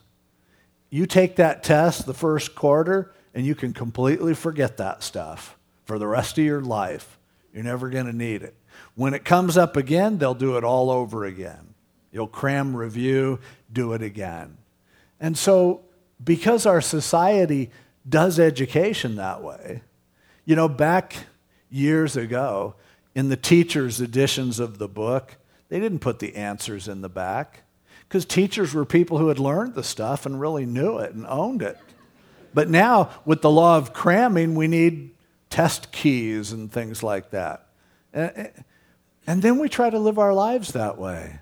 You 0.90 1.06
take 1.06 1.36
that 1.36 1.64
test 1.64 2.06
the 2.06 2.14
first 2.14 2.56
quarter, 2.56 3.14
and 3.34 3.46
you 3.46 3.56
can 3.56 3.74
completely 3.74 4.34
forget 4.34 4.78
that 4.78 5.04
stuff 5.04 5.58
for 5.86 6.00
the 6.00 6.08
rest 6.08 6.38
of 6.38 6.44
your 6.44 6.62
life. 6.62 7.18
You're 7.54 7.64
never 7.64 7.90
going 7.90 8.06
to 8.06 8.16
need 8.16 8.44
it. 8.44 8.56
When 8.96 9.14
it 9.14 9.26
comes 9.26 9.58
up 9.58 9.78
again, 9.78 10.18
they'll 10.18 10.34
do 10.34 10.58
it 10.58 10.64
all 10.64 10.90
over 10.90 11.26
again. 11.26 11.74
You'll 12.12 12.28
cram 12.28 12.76
review, 12.76 13.40
do 13.72 13.94
it 13.94 14.02
again. 14.02 14.58
And 15.20 15.38
so, 15.38 15.82
because 16.24 16.66
our 16.66 16.82
society 16.82 17.70
does 18.08 18.40
education 18.40 19.16
that 19.18 19.44
way, 19.44 19.84
you 20.46 20.56
know, 20.56 20.68
back 20.68 21.16
years 21.70 22.18
ago, 22.18 22.76
in 23.14 23.30
the 23.30 23.38
teacher's 23.38 24.02
editions 24.02 24.60
of 24.60 24.78
the 24.78 24.88
book, 24.88 25.38
they 25.70 25.80
didn't 25.80 26.00
put 26.00 26.20
the 26.20 26.36
answers 26.36 26.88
in 26.88 27.02
the 27.02 27.10
back 27.10 27.64
because 28.10 28.26
teachers 28.26 28.74
were 28.74 28.86
people 28.86 29.20
who 29.20 29.28
had 29.28 29.38
learned 29.38 29.76
the 29.76 29.84
stuff 29.84 30.26
and 30.26 30.41
really 30.41 30.66
knew 30.66 30.97
it 30.97 31.14
and 31.14 31.28
owned 31.28 31.62
it. 31.62 31.78
But 32.55 32.68
now, 32.68 33.12
with 33.24 33.43
the 33.43 33.51
law 33.51 33.78
of 33.78 33.93
cramming, 33.93 34.55
we 34.55 34.68
need 34.68 35.12
test 35.51 35.91
keys 35.91 36.51
and 36.51 36.72
things 36.72 37.03
like 37.03 37.30
that. 37.30 37.68
And 38.12 38.51
then 39.28 39.60
we 39.60 39.70
try 39.70 39.91
to 39.91 39.99
live 39.99 40.18
our 40.18 40.34
lives 40.34 40.74
that 40.74 40.97
way. 40.97 41.39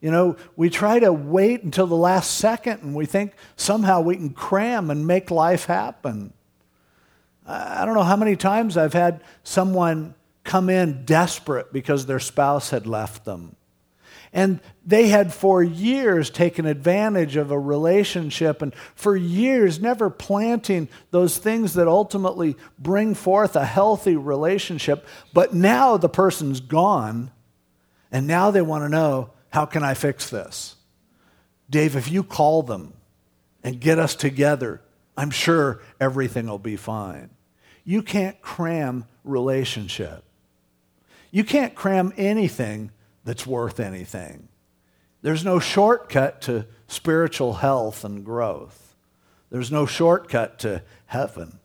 You 0.00 0.10
know, 0.10 0.36
we 0.56 0.68
try 0.68 0.98
to 0.98 1.12
wait 1.12 1.62
until 1.62 1.86
the 1.86 1.94
last 1.94 2.32
second 2.32 2.82
and 2.82 2.92
we 2.96 3.06
think 3.06 3.34
somehow 3.54 4.00
we 4.00 4.16
can 4.16 4.30
cram 4.30 4.90
and 4.90 5.06
make 5.06 5.30
life 5.30 5.66
happen. 5.66 6.32
I 7.46 7.84
don't 7.84 7.94
know 7.94 8.02
how 8.02 8.16
many 8.16 8.34
times 8.34 8.76
I've 8.76 8.92
had 8.92 9.22
someone 9.44 10.16
come 10.42 10.68
in 10.68 11.04
desperate 11.04 11.72
because 11.72 12.06
their 12.06 12.18
spouse 12.18 12.70
had 12.70 12.88
left 12.88 13.24
them. 13.24 13.54
And 14.32 14.58
they 14.84 15.08
had 15.08 15.32
for 15.32 15.62
years 15.62 16.28
taken 16.28 16.66
advantage 16.66 17.36
of 17.36 17.50
a 17.50 17.58
relationship 17.58 18.62
and 18.62 18.74
for 18.94 19.16
years 19.16 19.80
never 19.80 20.10
planting 20.10 20.88
those 21.10 21.38
things 21.38 21.74
that 21.74 21.86
ultimately 21.86 22.56
bring 22.78 23.14
forth 23.14 23.54
a 23.54 23.64
healthy 23.64 24.16
relationship. 24.16 25.06
But 25.32 25.54
now 25.54 25.96
the 25.96 26.08
person's 26.08 26.60
gone, 26.60 27.30
and 28.10 28.26
now 28.26 28.50
they 28.50 28.62
want 28.62 28.84
to 28.84 28.88
know 28.88 29.30
how 29.50 29.66
can 29.66 29.84
I 29.84 29.94
fix 29.94 30.30
this? 30.30 30.76
Dave, 31.70 31.94
if 31.94 32.10
you 32.10 32.24
call 32.24 32.62
them 32.62 32.94
and 33.62 33.80
get 33.80 33.98
us 33.98 34.16
together, 34.16 34.80
I'm 35.16 35.30
sure 35.30 35.80
everything 36.00 36.46
will 36.46 36.58
be 36.58 36.76
fine. 36.76 37.30
You 37.84 38.02
can't 38.02 38.40
cram 38.42 39.04
relationship. 39.24 40.24
You 41.30 41.44
can't 41.44 41.74
cram 41.74 42.12
anything 42.16 42.90
that's 43.24 43.46
worth 43.46 43.78
anything. 43.78 44.48
There's 45.22 45.44
no 45.44 45.58
shortcut 45.58 46.42
to 46.42 46.66
spiritual 46.88 47.54
health 47.54 48.04
and 48.04 48.24
growth. 48.24 48.94
There's 49.50 49.70
no 49.70 49.86
shortcut 49.86 50.58
to 50.60 50.82
heaven. 51.06 51.58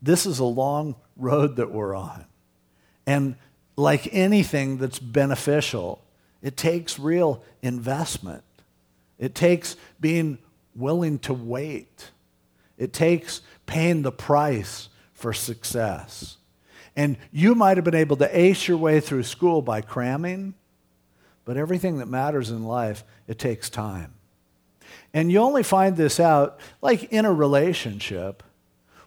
This 0.00 0.26
is 0.26 0.38
a 0.38 0.44
long 0.44 0.96
road 1.16 1.56
that 1.56 1.72
we're 1.72 1.94
on. 1.94 2.24
And 3.06 3.36
like 3.76 4.08
anything 4.12 4.78
that's 4.78 4.98
beneficial, 4.98 6.02
it 6.42 6.56
takes 6.56 6.98
real 6.98 7.42
investment. 7.62 8.44
It 9.18 9.34
takes 9.34 9.76
being 10.00 10.38
willing 10.74 11.18
to 11.20 11.34
wait. 11.34 12.10
It 12.78 12.92
takes 12.92 13.42
paying 13.66 14.02
the 14.02 14.12
price 14.12 14.88
for 15.12 15.32
success. 15.32 16.36
And 16.96 17.16
you 17.30 17.54
might 17.54 17.76
have 17.76 17.84
been 17.84 17.94
able 17.94 18.16
to 18.16 18.38
ace 18.38 18.68
your 18.68 18.76
way 18.76 19.00
through 19.00 19.22
school 19.22 19.62
by 19.62 19.80
cramming, 19.80 20.54
but 21.44 21.56
everything 21.56 21.98
that 21.98 22.06
matters 22.06 22.50
in 22.50 22.64
life, 22.64 23.04
it 23.26 23.38
takes 23.38 23.68
time. 23.68 24.14
And 25.14 25.30
you 25.30 25.38
only 25.38 25.62
find 25.62 25.96
this 25.96 26.18
out, 26.20 26.58
like 26.80 27.04
in 27.12 27.24
a 27.24 27.32
relationship, 27.32 28.42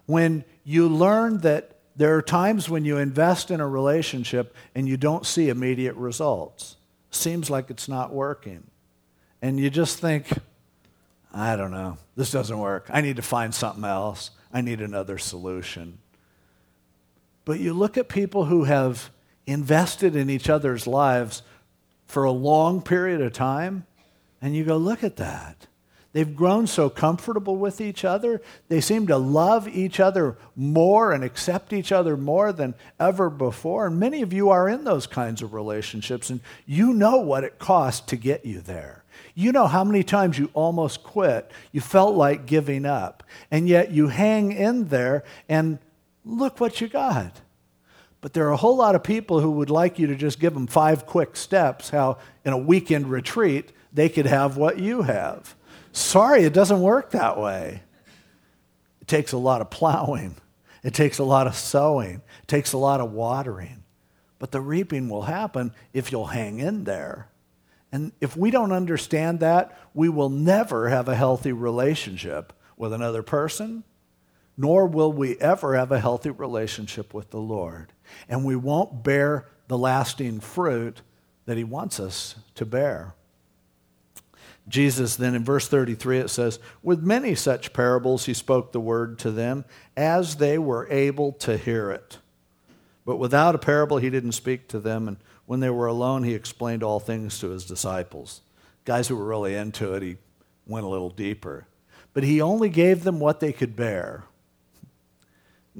when 0.06 0.44
you 0.64 0.88
learn 0.88 1.38
that 1.38 1.76
there 1.96 2.14
are 2.16 2.22
times 2.22 2.68
when 2.68 2.84
you 2.84 2.98
invest 2.98 3.50
in 3.50 3.60
a 3.60 3.66
relationship 3.66 4.54
and 4.74 4.86
you 4.86 4.96
don't 4.96 5.24
see 5.24 5.48
immediate 5.48 5.96
results. 5.96 6.76
Seems 7.10 7.48
like 7.48 7.70
it's 7.70 7.88
not 7.88 8.12
working. 8.12 8.64
And 9.40 9.58
you 9.58 9.70
just 9.70 9.98
think, 9.98 10.28
I 11.32 11.56
don't 11.56 11.70
know, 11.70 11.96
this 12.14 12.30
doesn't 12.30 12.58
work. 12.58 12.86
I 12.90 13.00
need 13.00 13.16
to 13.16 13.22
find 13.22 13.54
something 13.54 13.84
else. 13.84 14.30
I 14.52 14.60
need 14.60 14.82
another 14.82 15.16
solution. 15.16 15.98
But 17.46 17.60
you 17.60 17.72
look 17.72 17.96
at 17.96 18.08
people 18.08 18.44
who 18.44 18.64
have 18.64 19.10
invested 19.46 20.16
in 20.16 20.28
each 20.28 20.50
other's 20.50 20.86
lives 20.86 21.42
for 22.06 22.24
a 22.24 22.30
long 22.30 22.82
period 22.82 23.20
of 23.20 23.32
time, 23.32 23.86
and 24.40 24.54
you 24.54 24.64
go, 24.64 24.76
look 24.76 25.02
at 25.02 25.16
that. 25.16 25.66
They've 26.12 26.34
grown 26.34 26.66
so 26.66 26.88
comfortable 26.88 27.56
with 27.56 27.78
each 27.78 28.02
other. 28.02 28.40
They 28.68 28.80
seem 28.80 29.06
to 29.08 29.18
love 29.18 29.68
each 29.68 30.00
other 30.00 30.38
more 30.54 31.12
and 31.12 31.22
accept 31.22 31.74
each 31.74 31.92
other 31.92 32.16
more 32.16 32.54
than 32.54 32.74
ever 32.98 33.28
before. 33.28 33.88
And 33.88 34.00
many 34.00 34.22
of 34.22 34.32
you 34.32 34.48
are 34.48 34.66
in 34.66 34.84
those 34.84 35.06
kinds 35.06 35.42
of 35.42 35.52
relationships, 35.52 36.30
and 36.30 36.40
you 36.64 36.94
know 36.94 37.18
what 37.18 37.44
it 37.44 37.58
costs 37.58 38.06
to 38.06 38.16
get 38.16 38.46
you 38.46 38.62
there. 38.62 39.04
You 39.34 39.52
know 39.52 39.66
how 39.66 39.84
many 39.84 40.02
times 40.02 40.38
you 40.38 40.50
almost 40.54 41.02
quit. 41.02 41.50
You 41.70 41.82
felt 41.82 42.14
like 42.14 42.46
giving 42.46 42.86
up. 42.86 43.22
And 43.50 43.68
yet 43.68 43.90
you 43.90 44.08
hang 44.08 44.52
in 44.52 44.88
there, 44.88 45.22
and 45.50 45.78
look 46.24 46.60
what 46.60 46.80
you 46.80 46.88
got. 46.88 47.42
But 48.26 48.32
there 48.32 48.48
are 48.48 48.52
a 48.52 48.56
whole 48.56 48.74
lot 48.74 48.96
of 48.96 49.04
people 49.04 49.38
who 49.38 49.52
would 49.52 49.70
like 49.70 50.00
you 50.00 50.08
to 50.08 50.16
just 50.16 50.40
give 50.40 50.52
them 50.52 50.66
five 50.66 51.06
quick 51.06 51.36
steps 51.36 51.90
how, 51.90 52.18
in 52.44 52.52
a 52.52 52.58
weekend 52.58 53.08
retreat, 53.08 53.70
they 53.92 54.08
could 54.08 54.26
have 54.26 54.56
what 54.56 54.80
you 54.80 55.02
have. 55.02 55.54
Sorry, 55.92 56.42
it 56.42 56.52
doesn't 56.52 56.80
work 56.80 57.12
that 57.12 57.38
way. 57.38 57.84
It 59.00 59.06
takes 59.06 59.30
a 59.30 59.38
lot 59.38 59.60
of 59.60 59.70
plowing, 59.70 60.34
it 60.82 60.92
takes 60.92 61.20
a 61.20 61.22
lot 61.22 61.46
of 61.46 61.54
sowing, 61.54 62.20
it 62.42 62.48
takes 62.48 62.72
a 62.72 62.78
lot 62.78 63.00
of 63.00 63.12
watering. 63.12 63.84
But 64.40 64.50
the 64.50 64.60
reaping 64.60 65.08
will 65.08 65.22
happen 65.22 65.72
if 65.92 66.10
you'll 66.10 66.26
hang 66.26 66.58
in 66.58 66.82
there. 66.82 67.28
And 67.92 68.10
if 68.20 68.36
we 68.36 68.50
don't 68.50 68.72
understand 68.72 69.38
that, 69.38 69.78
we 69.94 70.08
will 70.08 70.30
never 70.30 70.88
have 70.88 71.06
a 71.06 71.14
healthy 71.14 71.52
relationship 71.52 72.52
with 72.76 72.92
another 72.92 73.22
person 73.22 73.84
nor 74.56 74.86
will 74.86 75.12
we 75.12 75.36
ever 75.38 75.76
have 75.76 75.92
a 75.92 76.00
healthy 76.00 76.30
relationship 76.30 77.12
with 77.12 77.30
the 77.30 77.38
Lord. 77.38 77.92
And 78.28 78.44
we 78.44 78.56
won't 78.56 79.02
bear 79.02 79.46
the 79.68 79.78
lasting 79.78 80.40
fruit 80.40 81.02
that 81.46 81.56
He 81.56 81.64
wants 81.64 82.00
us 82.00 82.36
to 82.54 82.64
bear. 82.64 83.14
Jesus, 84.68 85.14
then 85.14 85.34
in 85.34 85.44
verse 85.44 85.68
33, 85.68 86.18
it 86.18 86.28
says, 86.28 86.58
With 86.82 87.02
many 87.02 87.34
such 87.34 87.72
parables 87.72 88.26
he 88.26 88.34
spoke 88.34 88.72
the 88.72 88.80
word 88.80 89.18
to 89.20 89.30
them 89.30 89.64
as 89.96 90.36
they 90.36 90.58
were 90.58 90.88
able 90.90 91.32
to 91.34 91.56
hear 91.56 91.90
it. 91.92 92.18
But 93.04 93.18
without 93.18 93.54
a 93.54 93.58
parable, 93.58 93.98
he 93.98 94.10
didn't 94.10 94.32
speak 94.32 94.66
to 94.68 94.80
them. 94.80 95.06
And 95.06 95.18
when 95.46 95.60
they 95.60 95.70
were 95.70 95.86
alone, 95.86 96.24
he 96.24 96.34
explained 96.34 96.82
all 96.82 96.98
things 96.98 97.38
to 97.38 97.50
his 97.50 97.64
disciples. 97.64 98.40
Guys 98.84 99.06
who 99.06 99.16
were 99.16 99.24
really 99.24 99.54
into 99.54 99.94
it, 99.94 100.02
he 100.02 100.16
went 100.66 100.84
a 100.84 100.88
little 100.88 101.10
deeper. 101.10 101.68
But 102.12 102.24
he 102.24 102.40
only 102.40 102.68
gave 102.68 103.04
them 103.04 103.20
what 103.20 103.38
they 103.38 103.52
could 103.52 103.76
bear. 103.76 104.24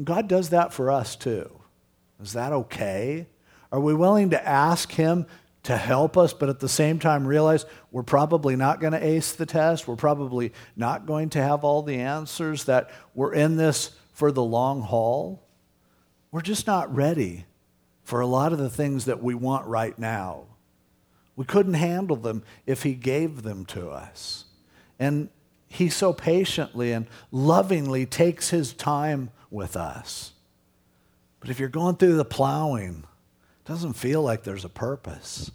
God 0.03 0.29
does 0.29 0.51
that 0.51 0.73
for 0.73 0.91
us 0.93 1.17
too. 1.17 1.61
Is 2.21 2.33
that 2.33 2.53
okay? 2.53 3.27
Are 3.73 3.81
we 3.81 3.95
willing 3.95 4.31
to 4.31 4.49
ask 4.49 4.93
Him 4.93 5.27
to 5.65 5.77
help 5.77 6.17
us, 6.17 6.33
but 6.33 6.49
at 6.49 6.61
the 6.61 6.69
same 6.69 6.99
time 6.99 7.27
realize 7.27 7.67
we're 7.91 8.03
probably 8.03 8.55
not 8.57 8.81
going 8.81 8.93
to 8.93 9.05
ace 9.05 9.33
the 9.33 9.47
test? 9.47 9.89
We're 9.89 9.97
probably 9.97 10.53
not 10.77 11.07
going 11.07 11.31
to 11.31 11.43
have 11.43 11.65
all 11.65 11.83
the 11.83 11.97
answers, 11.97 12.65
that 12.65 12.91
we're 13.15 13.35
in 13.35 13.57
this 13.57 13.91
for 14.13 14.33
the 14.33 14.43
long 14.43 14.83
haul? 14.83 15.43
We're 16.31 16.41
just 16.41 16.67
not 16.67 16.95
ready 16.95 17.45
for 18.03 18.21
a 18.21 18.27
lot 18.27 18.53
of 18.53 18.59
the 18.59 18.71
things 18.71 19.05
that 19.05 19.23
we 19.23 19.35
want 19.35 19.67
right 19.67 19.99
now. 19.99 20.45
We 21.35 21.45
couldn't 21.45 21.75
handle 21.75 22.17
them 22.17 22.45
if 22.65 22.83
He 22.83 22.95
gave 22.95 23.43
them 23.43 23.67
to 23.67 23.91
us. 23.91 24.45
And 24.99 25.29
He 25.69 25.89
so 25.89 26.13
patiently 26.13 26.93
and 26.93 27.07
lovingly 27.31 28.07
takes 28.07 28.51
His 28.51 28.73
time 28.73 29.31
with 29.51 29.77
us. 29.77 30.33
But 31.41 31.51
if 31.51 31.61
you're 31.61 31.69
going 31.69 31.97
through 31.97 32.17
the 32.17 32.25
plowing, 32.25 33.05
it 33.65 33.69
doesn't 33.69 33.95
feel 33.95 34.23
like 34.23 34.43
there's 34.43 34.65
a 34.65 34.71
purpose. 34.71 35.51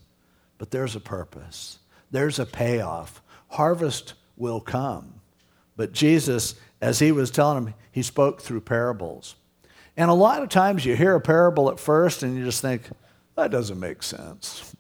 But 0.58 0.72
there's 0.72 0.96
a 0.96 1.00
purpose. 1.00 1.80
There's 2.12 2.40
a 2.40 2.46
payoff. 2.46 3.22
Harvest 3.50 4.14
will 4.38 4.60
come. 4.60 5.16
But 5.76 5.94
Jesus, 5.94 6.56
as 6.82 7.00
he 7.00 7.12
was 7.12 7.32
telling 7.32 7.66
them, 7.66 7.74
he 7.92 8.02
spoke 8.02 8.42
through 8.42 8.62
parables. 8.62 9.36
And 9.98 10.10
a 10.10 10.14
lot 10.14 10.44
of 10.44 10.50
times 10.50 10.86
you 10.86 10.96
hear 10.96 11.16
a 11.16 11.22
parable 11.22 11.70
at 11.70 11.80
first 11.80 12.24
and 12.24 12.38
you 12.38 12.46
just 12.46 12.62
think, 12.62 12.84
that 13.36 13.52
doesn't 13.52 13.80
make 13.80 14.04
sense. 14.04 14.76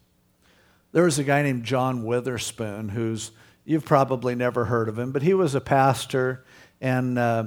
There 0.91 1.03
was 1.03 1.19
a 1.19 1.23
guy 1.23 1.41
named 1.41 1.63
John 1.63 2.03
Witherspoon 2.03 2.89
who's, 2.89 3.31
you've 3.65 3.85
probably 3.85 4.35
never 4.35 4.65
heard 4.65 4.89
of 4.89 4.99
him, 4.99 5.11
but 5.11 5.21
he 5.21 5.33
was 5.33 5.55
a 5.55 5.61
pastor 5.61 6.45
and 6.79 7.17
uh, 7.17 7.45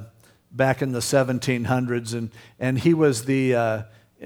back 0.55 0.83
in 0.83 0.93
the 0.93 1.01
1700s, 1.01 2.15
and, 2.15 2.31
and 2.59 2.79
he, 2.79 2.95
was 2.95 3.25
the, 3.25 3.55
uh, 3.55 3.83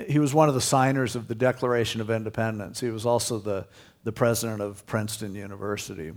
he 0.06 0.18
was 0.18 0.34
one 0.34 0.48
of 0.48 0.54
the 0.54 0.60
signers 0.60 1.16
of 1.16 1.26
the 1.26 1.34
Declaration 1.34 2.00
of 2.00 2.10
Independence. 2.10 2.80
He 2.80 2.90
was 2.90 3.06
also 3.06 3.38
the, 3.38 3.66
the 4.04 4.12
president 4.12 4.60
of 4.60 4.84
Princeton 4.86 5.34
University. 5.34 6.12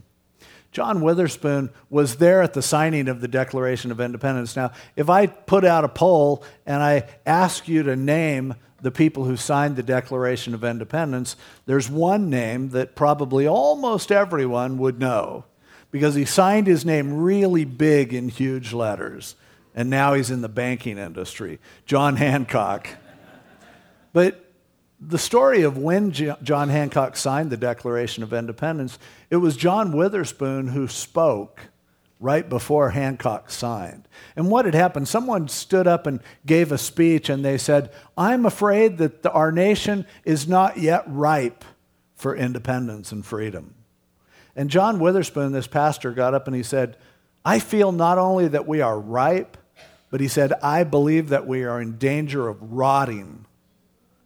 John 0.71 1.01
Witherspoon 1.01 1.69
was 1.89 2.15
there 2.15 2.41
at 2.41 2.53
the 2.53 2.61
signing 2.61 3.09
of 3.09 3.19
the 3.19 3.27
Declaration 3.27 3.91
of 3.91 3.99
Independence. 3.99 4.55
Now, 4.55 4.71
if 4.95 5.09
I 5.09 5.27
put 5.27 5.65
out 5.65 5.83
a 5.83 5.89
poll 5.89 6.43
and 6.65 6.81
I 6.81 7.09
ask 7.25 7.67
you 7.67 7.83
to 7.83 7.95
name 7.95 8.55
the 8.81 8.91
people 8.91 9.25
who 9.25 9.35
signed 9.37 9.75
the 9.75 9.83
Declaration 9.83 10.53
of 10.53 10.63
Independence, 10.63 11.35
there's 11.65 11.89
one 11.89 12.29
name 12.29 12.69
that 12.69 12.95
probably 12.95 13.47
almost 13.47 14.11
everyone 14.11 14.77
would 14.77 14.99
know 14.99 15.45
because 15.91 16.15
he 16.15 16.25
signed 16.25 16.67
his 16.67 16.85
name 16.85 17.21
really 17.21 17.65
big 17.65 18.13
in 18.13 18.29
huge 18.29 18.71
letters. 18.71 19.35
And 19.73 19.89
now 19.89 20.13
he's 20.13 20.31
in 20.31 20.41
the 20.41 20.49
banking 20.49 20.97
industry 20.97 21.59
John 21.85 22.17
Hancock. 22.17 22.89
But 24.13 24.51
the 24.99 25.17
story 25.17 25.63
of 25.63 25.77
when 25.77 26.11
John 26.11 26.69
Hancock 26.69 27.17
signed 27.17 27.49
the 27.49 27.57
Declaration 27.57 28.23
of 28.23 28.33
Independence, 28.33 28.99
it 29.29 29.37
was 29.37 29.57
John 29.57 29.95
Witherspoon 29.95 30.67
who 30.67 30.87
spoke 30.87 31.61
right 32.19 32.47
before 32.47 32.91
Hancock 32.91 33.49
signed. 33.49 34.07
And 34.35 34.51
what 34.51 34.65
had 34.65 34.75
happened, 34.75 35.07
someone 35.07 35.47
stood 35.47 35.87
up 35.87 36.05
and 36.05 36.19
gave 36.45 36.71
a 36.71 36.77
speech 36.77 37.29
and 37.29 37.43
they 37.43 37.57
said, 37.57 37.91
I'm 38.15 38.45
afraid 38.45 38.99
that 38.99 39.23
the, 39.23 39.31
our 39.31 39.51
nation 39.51 40.05
is 40.23 40.47
not 40.47 40.77
yet 40.77 41.03
ripe 41.07 41.65
for 42.15 42.35
independence 42.35 43.11
and 43.11 43.25
freedom. 43.25 43.73
And 44.55 44.69
John 44.69 44.99
Witherspoon, 44.99 45.51
this 45.51 45.65
pastor, 45.65 46.11
got 46.11 46.35
up 46.35 46.45
and 46.45 46.55
he 46.55 46.61
said, 46.61 46.95
I 47.43 47.57
feel 47.57 47.91
not 47.91 48.19
only 48.19 48.47
that 48.49 48.67
we 48.67 48.81
are 48.81 48.99
ripe, 48.99 49.57
but 50.11 50.19
he 50.19 50.27
said, 50.27 50.53
I 50.61 50.83
believe 50.83 51.29
that 51.29 51.47
we 51.47 51.63
are 51.63 51.81
in 51.81 51.97
danger 51.97 52.47
of 52.47 52.73
rotting 52.73 53.45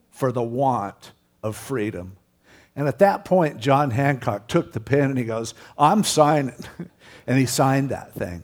for 0.09 0.31
the 0.31 0.43
want 0.43 1.13
of 1.43 1.55
freedom. 1.55 2.17
And 2.75 2.88
at 2.88 2.99
that 2.99 3.23
point, 3.23 3.59
John 3.59 3.91
Hancock 3.91 4.47
took 4.47 4.73
the 4.73 4.79
pen 4.81 5.11
and 5.11 5.17
he 5.17 5.23
goes, 5.23 5.53
I'm 5.77 6.03
signing. 6.03 6.55
and 7.27 7.38
he 7.38 7.45
signed 7.45 7.89
that 7.89 8.13
thing. 8.13 8.43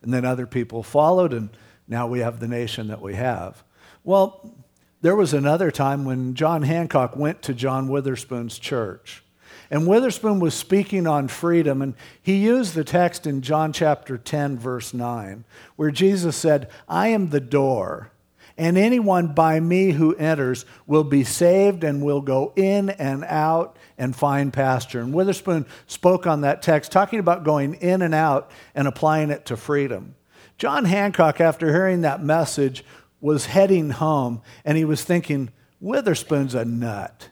And 0.00 0.14
then 0.14 0.24
other 0.24 0.46
people 0.46 0.82
followed, 0.82 1.32
and 1.32 1.50
now 1.88 2.06
we 2.06 2.20
have 2.20 2.38
the 2.38 2.48
nation 2.48 2.86
that 2.88 3.02
we 3.02 3.14
have. 3.14 3.64
Well, 4.04 4.54
there 5.02 5.16
was 5.16 5.34
another 5.34 5.70
time 5.72 6.04
when 6.04 6.34
John 6.34 6.62
Hancock 6.62 7.16
went 7.16 7.42
to 7.42 7.54
John 7.54 7.88
Witherspoon's 7.88 8.58
church. 8.58 9.24
And 9.70 9.86
Witherspoon 9.86 10.40
was 10.40 10.54
speaking 10.54 11.06
on 11.06 11.28
freedom, 11.28 11.82
and 11.82 11.94
he 12.22 12.36
used 12.36 12.74
the 12.74 12.84
text 12.84 13.26
in 13.26 13.42
John 13.42 13.72
chapter 13.72 14.16
10, 14.16 14.58
verse 14.58 14.94
9, 14.94 15.44
where 15.76 15.90
Jesus 15.90 16.36
said, 16.36 16.70
I 16.88 17.08
am 17.08 17.30
the 17.30 17.40
door 17.40 18.10
and 18.58 18.78
anyone 18.78 19.28
by 19.28 19.60
me 19.60 19.92
who 19.92 20.14
enters 20.16 20.64
will 20.86 21.04
be 21.04 21.24
saved 21.24 21.84
and 21.84 22.02
will 22.02 22.22
go 22.22 22.52
in 22.56 22.90
and 22.90 23.24
out 23.24 23.76
and 23.98 24.16
find 24.16 24.52
pasture. 24.52 25.00
And 25.00 25.12
Witherspoon 25.12 25.66
spoke 25.86 26.26
on 26.26 26.40
that 26.40 26.62
text, 26.62 26.90
talking 26.90 27.18
about 27.18 27.44
going 27.44 27.74
in 27.74 28.00
and 28.02 28.14
out 28.14 28.50
and 28.74 28.88
applying 28.88 29.30
it 29.30 29.44
to 29.46 29.56
freedom. 29.56 30.14
John 30.56 30.86
Hancock, 30.86 31.40
after 31.40 31.70
hearing 31.70 32.00
that 32.00 32.22
message, 32.22 32.82
was 33.20 33.46
heading 33.46 33.90
home 33.90 34.40
and 34.64 34.78
he 34.78 34.84
was 34.84 35.04
thinking, 35.04 35.50
Witherspoon's 35.78 36.54
a 36.54 36.64
nut. 36.64 37.28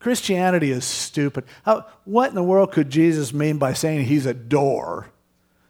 Christianity 0.00 0.72
is 0.72 0.84
stupid. 0.84 1.44
How, 1.64 1.86
what 2.04 2.30
in 2.30 2.34
the 2.34 2.42
world 2.42 2.72
could 2.72 2.90
Jesus 2.90 3.32
mean 3.32 3.58
by 3.58 3.74
saying 3.74 4.06
he's 4.06 4.26
a 4.26 4.34
door? 4.34 5.10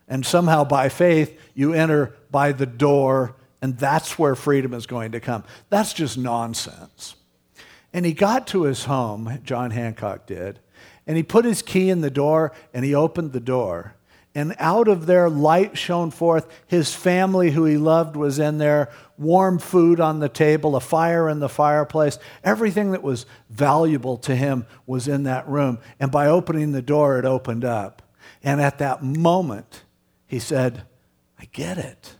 And 0.09 0.25
somehow 0.25 0.65
by 0.65 0.89
faith, 0.89 1.39
you 1.55 1.75
enter 1.75 2.17
by 2.31 2.53
the 2.53 2.67
door 2.67 3.35
and 3.63 3.77
that's 3.77 4.19
where 4.19 4.35
freedom 4.35 4.73
is 4.73 4.87
going 4.87 5.13
to 5.13 5.21
come. 5.21 5.45
That's 5.69 5.93
just 5.93 6.17
nonsense. 6.17 7.17
And 7.93 8.07
he 8.07 8.13
got 8.13 8.47
to 8.49 8.63
his 8.63 8.85
home, 8.85 9.41
John 9.45 9.73
Hancock 9.73 10.27
did, 10.27 10.61
and 11.07 11.17
he 11.17 11.23
put 11.23 11.45
his 11.45 11.61
key 11.61 11.91
in 11.91 12.01
the 12.01 12.11
door 12.11 12.53
and 12.73 12.85
he 12.85 12.95
opened 12.95 13.33
the 13.33 13.41
door. 13.41 13.95
And 14.35 14.55
out 14.59 14.87
of 14.87 15.07
there, 15.07 15.29
light 15.29 15.77
shone 15.77 16.13
forth. 16.13 16.47
His 16.67 16.95
family, 16.95 17.51
who 17.51 17.65
he 17.65 17.77
loved, 17.77 18.15
was 18.15 18.39
in 18.39 18.59
there, 18.59 18.91
warm 19.19 19.59
food 19.59 19.99
on 19.99 20.21
the 20.21 20.29
table, 20.29 20.77
a 20.77 20.81
fire 20.81 21.29
in 21.29 21.41
the 21.41 21.49
fireplace. 21.49 22.19
Everything 22.45 22.93
that 22.93 23.03
was 23.03 23.27
valuable 23.49 24.17
to 24.19 24.37
him 24.37 24.67
was 24.87 25.09
in 25.09 25.25
that 25.25 25.49
room. 25.49 25.79
And 25.99 26.13
by 26.13 26.27
opening 26.27 26.71
the 26.71 26.83
door, 26.83 27.19
it 27.19 27.25
opened 27.25 27.65
up. 27.65 28.03
And 28.43 28.61
at 28.61 28.79
that 28.79 29.03
moment, 29.03 29.83
he 30.27 30.39
said, 30.39 30.85
I 31.39 31.47
get 31.47 31.77
it. 31.77 32.17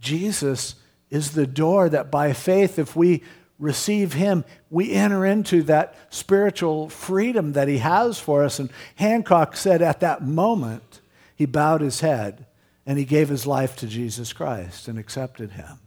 Jesus 0.00 0.74
is 1.08 1.30
the 1.30 1.46
door 1.46 1.88
that 1.88 2.10
by 2.10 2.32
faith, 2.32 2.78
if 2.78 2.96
we 2.96 3.22
receive 3.60 4.14
him, 4.14 4.44
we 4.70 4.92
enter 4.92 5.24
into 5.24 5.62
that 5.62 5.94
spiritual 6.10 6.88
freedom 6.88 7.52
that 7.52 7.68
he 7.68 7.78
has 7.78 8.18
for 8.18 8.42
us. 8.42 8.58
And 8.58 8.70
Hancock 8.96 9.56
said 9.56 9.82
at 9.82 10.00
that 10.00 10.22
moment, 10.22 10.91
he 11.34 11.46
bowed 11.46 11.80
his 11.80 12.00
head 12.00 12.46
and 12.86 12.98
he 12.98 13.04
gave 13.04 13.28
his 13.28 13.46
life 13.46 13.76
to 13.76 13.86
Jesus 13.86 14.32
Christ 14.32 14.88
and 14.88 14.98
accepted 14.98 15.52
him. 15.52 15.78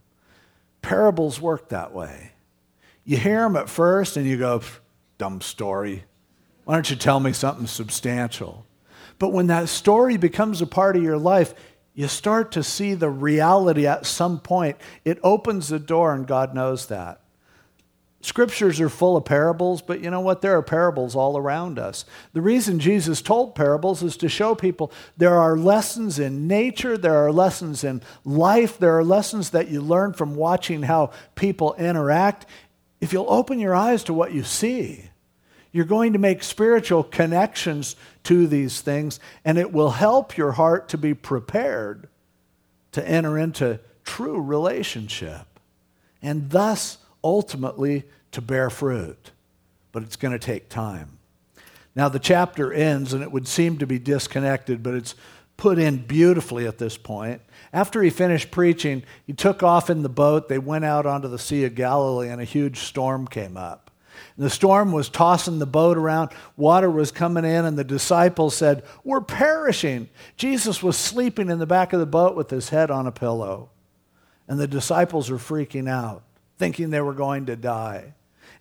Parables 0.81 1.41
work 1.41 1.69
that 1.69 1.93
way. 1.93 2.33
You 3.03 3.17
hear 3.17 3.41
them 3.41 3.55
at 3.55 3.69
first 3.69 4.17
and 4.17 4.25
you 4.25 4.37
go, 4.37 4.61
dumb 5.17 5.41
story. 5.41 6.03
Why 6.63 6.73
don't 6.73 6.89
you 6.89 6.95
tell 6.95 7.19
me 7.19 7.33
something 7.33 7.67
substantial? 7.67 8.65
But 9.19 9.33
when 9.33 9.47
that 9.47 9.69
story 9.69 10.17
becomes 10.17 10.61
a 10.61 10.67
part 10.67 10.95
of 10.95 11.03
your 11.03 11.17
life, 11.17 11.53
you 11.93 12.07
start 12.07 12.51
to 12.53 12.63
see 12.63 12.93
the 12.93 13.09
reality 13.09 13.87
at 13.87 14.05
some 14.05 14.39
point. 14.39 14.77
It 15.05 15.19
opens 15.23 15.69
the 15.69 15.79
door, 15.79 16.13
and 16.13 16.27
God 16.27 16.53
knows 16.53 16.87
that. 16.87 17.21
Scriptures 18.25 18.81
are 18.81 18.89
full 18.89 19.15
of 19.15 19.23
parables, 19.23 19.83
but 19.83 20.01
you 20.01 20.09
know 20.09 20.19
what? 20.19 20.41
There 20.41 20.57
are 20.57 20.63
parables 20.63 21.15
all 21.15 21.37
around 21.37 21.77
us. 21.77 22.05
The 22.33 22.41
reason 22.41 22.79
Jesus 22.79 23.21
told 23.21 23.53
parables 23.53 24.01
is 24.01 24.17
to 24.17 24.27
show 24.27 24.55
people 24.55 24.91
there 25.15 25.35
are 25.35 25.55
lessons 25.55 26.17
in 26.17 26.47
nature, 26.47 26.97
there 26.97 27.23
are 27.23 27.31
lessons 27.31 27.83
in 27.83 28.01
life, 28.23 28.79
there 28.79 28.97
are 28.97 29.03
lessons 29.03 29.51
that 29.51 29.67
you 29.67 29.79
learn 29.79 30.13
from 30.13 30.33
watching 30.33 30.81
how 30.81 31.11
people 31.35 31.75
interact. 31.75 32.47
If 32.99 33.13
you'll 33.13 33.29
open 33.29 33.59
your 33.59 33.75
eyes 33.75 34.03
to 34.05 34.13
what 34.15 34.33
you 34.33 34.41
see, 34.41 35.11
you're 35.71 35.85
going 35.85 36.13
to 36.13 36.19
make 36.19 36.41
spiritual 36.41 37.03
connections 37.03 37.95
to 38.23 38.47
these 38.47 38.81
things, 38.81 39.19
and 39.45 39.59
it 39.59 39.71
will 39.71 39.91
help 39.91 40.35
your 40.35 40.53
heart 40.53 40.89
to 40.89 40.97
be 40.97 41.13
prepared 41.13 42.09
to 42.93 43.07
enter 43.07 43.37
into 43.37 43.79
true 44.03 44.41
relationship 44.41 45.45
and 46.23 46.49
thus 46.49 46.97
ultimately 47.23 48.03
to 48.35 48.41
bear 48.41 48.69
fruit. 48.69 49.31
But 49.91 50.03
it's 50.03 50.15
going 50.15 50.33
to 50.33 50.39
take 50.39 50.69
time. 50.69 51.17
Now, 51.95 52.09
the 52.09 52.19
chapter 52.19 52.73
ends, 52.73 53.13
and 53.13 53.23
it 53.23 53.31
would 53.31 53.47
seem 53.47 53.77
to 53.77 53.87
be 53.87 53.99
disconnected, 53.99 54.83
but 54.83 54.93
it's 54.93 55.15
put 55.57 55.79
in 55.79 56.05
beautifully 56.05 56.67
at 56.67 56.77
this 56.77 56.97
point. 56.97 57.41
After 57.71 58.01
he 58.01 58.09
finished 58.09 58.51
preaching, 58.51 59.03
he 59.25 59.33
took 59.33 59.63
off 59.63 59.89
in 59.89 60.03
the 60.03 60.09
boat. 60.09 60.49
They 60.49 60.59
went 60.59 60.85
out 60.85 61.05
onto 61.05 61.29
the 61.29 61.39
Sea 61.39 61.63
of 61.65 61.75
Galilee, 61.75 62.29
and 62.29 62.41
a 62.41 62.45
huge 62.45 62.79
storm 62.79 63.27
came 63.27 63.55
up. 63.55 63.91
The 64.37 64.49
storm 64.49 64.91
was 64.91 65.09
tossing 65.09 65.59
the 65.59 65.65
boat 65.65 65.97
around, 65.97 66.31
water 66.57 66.89
was 66.89 67.11
coming 67.11 67.45
in, 67.45 67.65
and 67.65 67.77
the 67.77 67.83
disciples 67.83 68.55
said, 68.55 68.83
We're 69.03 69.21
perishing. 69.21 70.09
Jesus 70.35 70.83
was 70.83 70.97
sleeping 70.97 71.49
in 71.49 71.59
the 71.59 71.65
back 71.65 71.93
of 71.93 71.99
the 71.99 72.05
boat 72.05 72.35
with 72.35 72.49
his 72.49 72.69
head 72.69 72.91
on 72.91 73.07
a 73.07 73.11
pillow. 73.11 73.69
And 74.47 74.59
the 74.59 74.67
disciples 74.67 75.29
were 75.29 75.37
freaking 75.37 75.89
out, 75.89 76.23
thinking 76.57 76.89
they 76.89 77.01
were 77.01 77.13
going 77.13 77.45
to 77.47 77.55
die. 77.55 78.13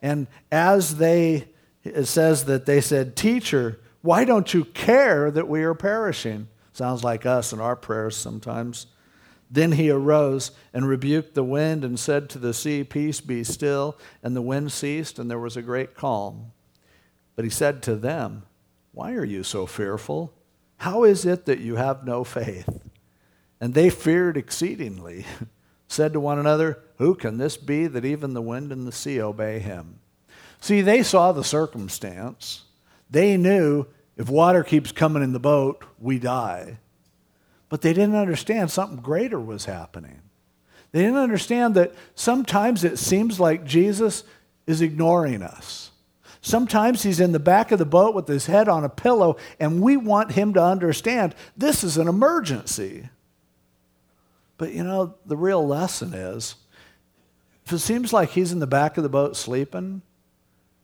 And 0.05 0.27
as 0.53 0.99
they, 0.99 1.49
it 1.83 2.05
says 2.05 2.45
that 2.45 2.67
they 2.67 2.83
said, 2.83 3.17
Teacher, 3.17 3.81
why 4.03 4.27
don't 4.27 4.53
you 4.53 4.67
care 4.67 5.31
that 5.31 5.49
we 5.49 5.63
are 5.63 5.73
perishing? 5.73 6.49
Sounds 6.75 7.03
like 7.03 7.25
us 7.25 7.55
in 7.55 7.59
our 7.59 7.75
prayers 7.75 8.15
sometimes. 8.15 8.87
Then 9.51 9.73
he 9.73 9.89
arose 9.89 10.51
and 10.75 10.87
rebuked 10.87 11.33
the 11.33 11.43
wind 11.43 11.85
and 11.85 11.99
said 11.99 12.29
to 12.29 12.39
the 12.39 12.53
sea, 12.53 12.85
Peace 12.85 13.23
be 13.23 13.43
still. 13.45 13.97
And 14.23 14.37
the 14.37 14.43
wind 14.43 14.73
ceased, 14.73 15.19
and 15.19 15.31
there 15.31 15.39
was 15.39 15.57
a 15.57 15.63
great 15.63 15.95
calm. 15.95 16.53
But 17.35 17.47
he 17.47 17.51
said 17.51 17.83
to 17.85 17.97
them, 17.97 18.43
Why 18.93 19.15
are 19.15 19.25
you 19.25 19.43
so 19.43 19.65
fearful? 19.65 20.35
How 20.77 21.05
is 21.05 21.25
it 21.25 21.47
that 21.47 21.61
you 21.61 21.77
have 21.77 22.05
no 22.05 22.25
faith? 22.25 22.69
And 23.59 23.73
they 23.73 23.89
feared 23.89 24.37
exceedingly, 24.37 25.25
said 25.89 26.13
to 26.13 26.21
one 26.21 26.39
another, 26.39 26.83
Who 26.99 27.15
can 27.15 27.39
this 27.39 27.57
be 27.57 27.87
that 27.87 28.05
even 28.05 28.35
the 28.35 28.43
wind 28.43 28.73
and 28.73 28.87
the 28.87 28.93
sea 28.93 29.21
obey 29.21 29.59
him? 29.59 30.01
See, 30.61 30.81
they 30.81 31.03
saw 31.03 31.33
the 31.33 31.45
circumstance. 31.45 32.65
They 33.11 33.37
knew 33.37 33.87
if 34.17 34.29
water 34.29 34.65
keeps 34.65 34.93
coming 34.93 35.23
in 35.23 35.33
the 35.33 35.41
boat, 35.41 35.85
we 35.99 36.19
die. 36.19 36.79
But 37.69 37.83
they 37.83 37.93
didn't 37.93 38.15
understand 38.15 38.71
something 38.71 38.99
greater 38.99 39.41
was 39.41 39.65
happening. 39.65 40.23
They 40.93 41.01
didn't 41.01 41.17
understand 41.17 41.75
that 41.75 41.93
sometimes 42.15 42.85
it 42.85 42.99
seems 42.99 43.41
like 43.41 43.65
Jesus 43.65 44.23
is 44.67 44.81
ignoring 44.81 45.43
us. 45.43 45.91
Sometimes 46.41 47.03
he's 47.03 47.21
in 47.21 47.33
the 47.33 47.39
back 47.39 47.73
of 47.73 47.79
the 47.79 47.85
boat 47.85 48.15
with 48.15 48.29
his 48.29 48.47
head 48.47 48.69
on 48.69 48.85
a 48.85 48.89
pillow, 48.89 49.37
and 49.59 49.81
we 49.81 49.97
want 49.97 50.33
him 50.33 50.55
to 50.55 50.63
understand 50.63 51.35
this 51.57 51.83
is 51.83 51.97
an 51.97 52.07
emergency. 52.07 53.09
But 54.57 54.73
you 54.73 54.85
know, 54.85 55.15
the 55.27 55.37
real 55.37 55.67
lesson 55.67 56.15
is 56.15 56.57
if 57.67 57.73
it 57.73 57.79
seems 57.79 58.13
like 58.13 58.31
he's 58.31 58.53
in 58.53 58.59
the 58.59 58.67
back 58.67 58.97
of 58.97 59.03
the 59.03 59.09
boat 59.09 59.37
sleeping, 59.37 60.03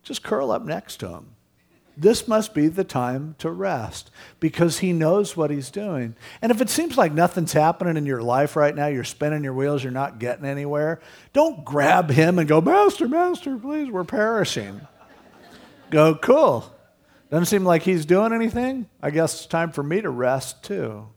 just 0.03 0.23
curl 0.23 0.51
up 0.51 0.63
next 0.63 0.97
to 0.97 1.09
him. 1.09 1.35
This 1.97 2.27
must 2.27 2.53
be 2.53 2.67
the 2.67 2.83
time 2.83 3.35
to 3.39 3.51
rest 3.51 4.09
because 4.39 4.79
he 4.79 4.93
knows 4.93 5.35
what 5.35 5.51
he's 5.51 5.69
doing. 5.69 6.15
And 6.41 6.51
if 6.51 6.61
it 6.61 6.69
seems 6.69 6.97
like 6.97 7.11
nothing's 7.11 7.53
happening 7.53 7.97
in 7.97 8.05
your 8.05 8.23
life 8.23 8.55
right 8.55 8.75
now, 8.75 8.87
you're 8.87 9.03
spinning 9.03 9.43
your 9.43 9.53
wheels, 9.53 9.83
you're 9.83 9.91
not 9.91 10.17
getting 10.17 10.45
anywhere, 10.45 11.01
don't 11.33 11.63
grab 11.65 12.09
him 12.09 12.39
and 12.39 12.47
go, 12.47 12.61
Master, 12.61 13.07
Master, 13.07 13.57
please, 13.57 13.91
we're 13.91 14.05
perishing. 14.05 14.81
go, 15.91 16.15
cool. 16.15 16.73
Doesn't 17.29 17.45
seem 17.45 17.65
like 17.65 17.83
he's 17.83 18.05
doing 18.05 18.33
anything. 18.33 18.89
I 19.01 19.11
guess 19.11 19.35
it's 19.35 19.45
time 19.45 19.71
for 19.71 19.83
me 19.83 20.01
to 20.01 20.09
rest 20.09 20.63
too. 20.63 21.07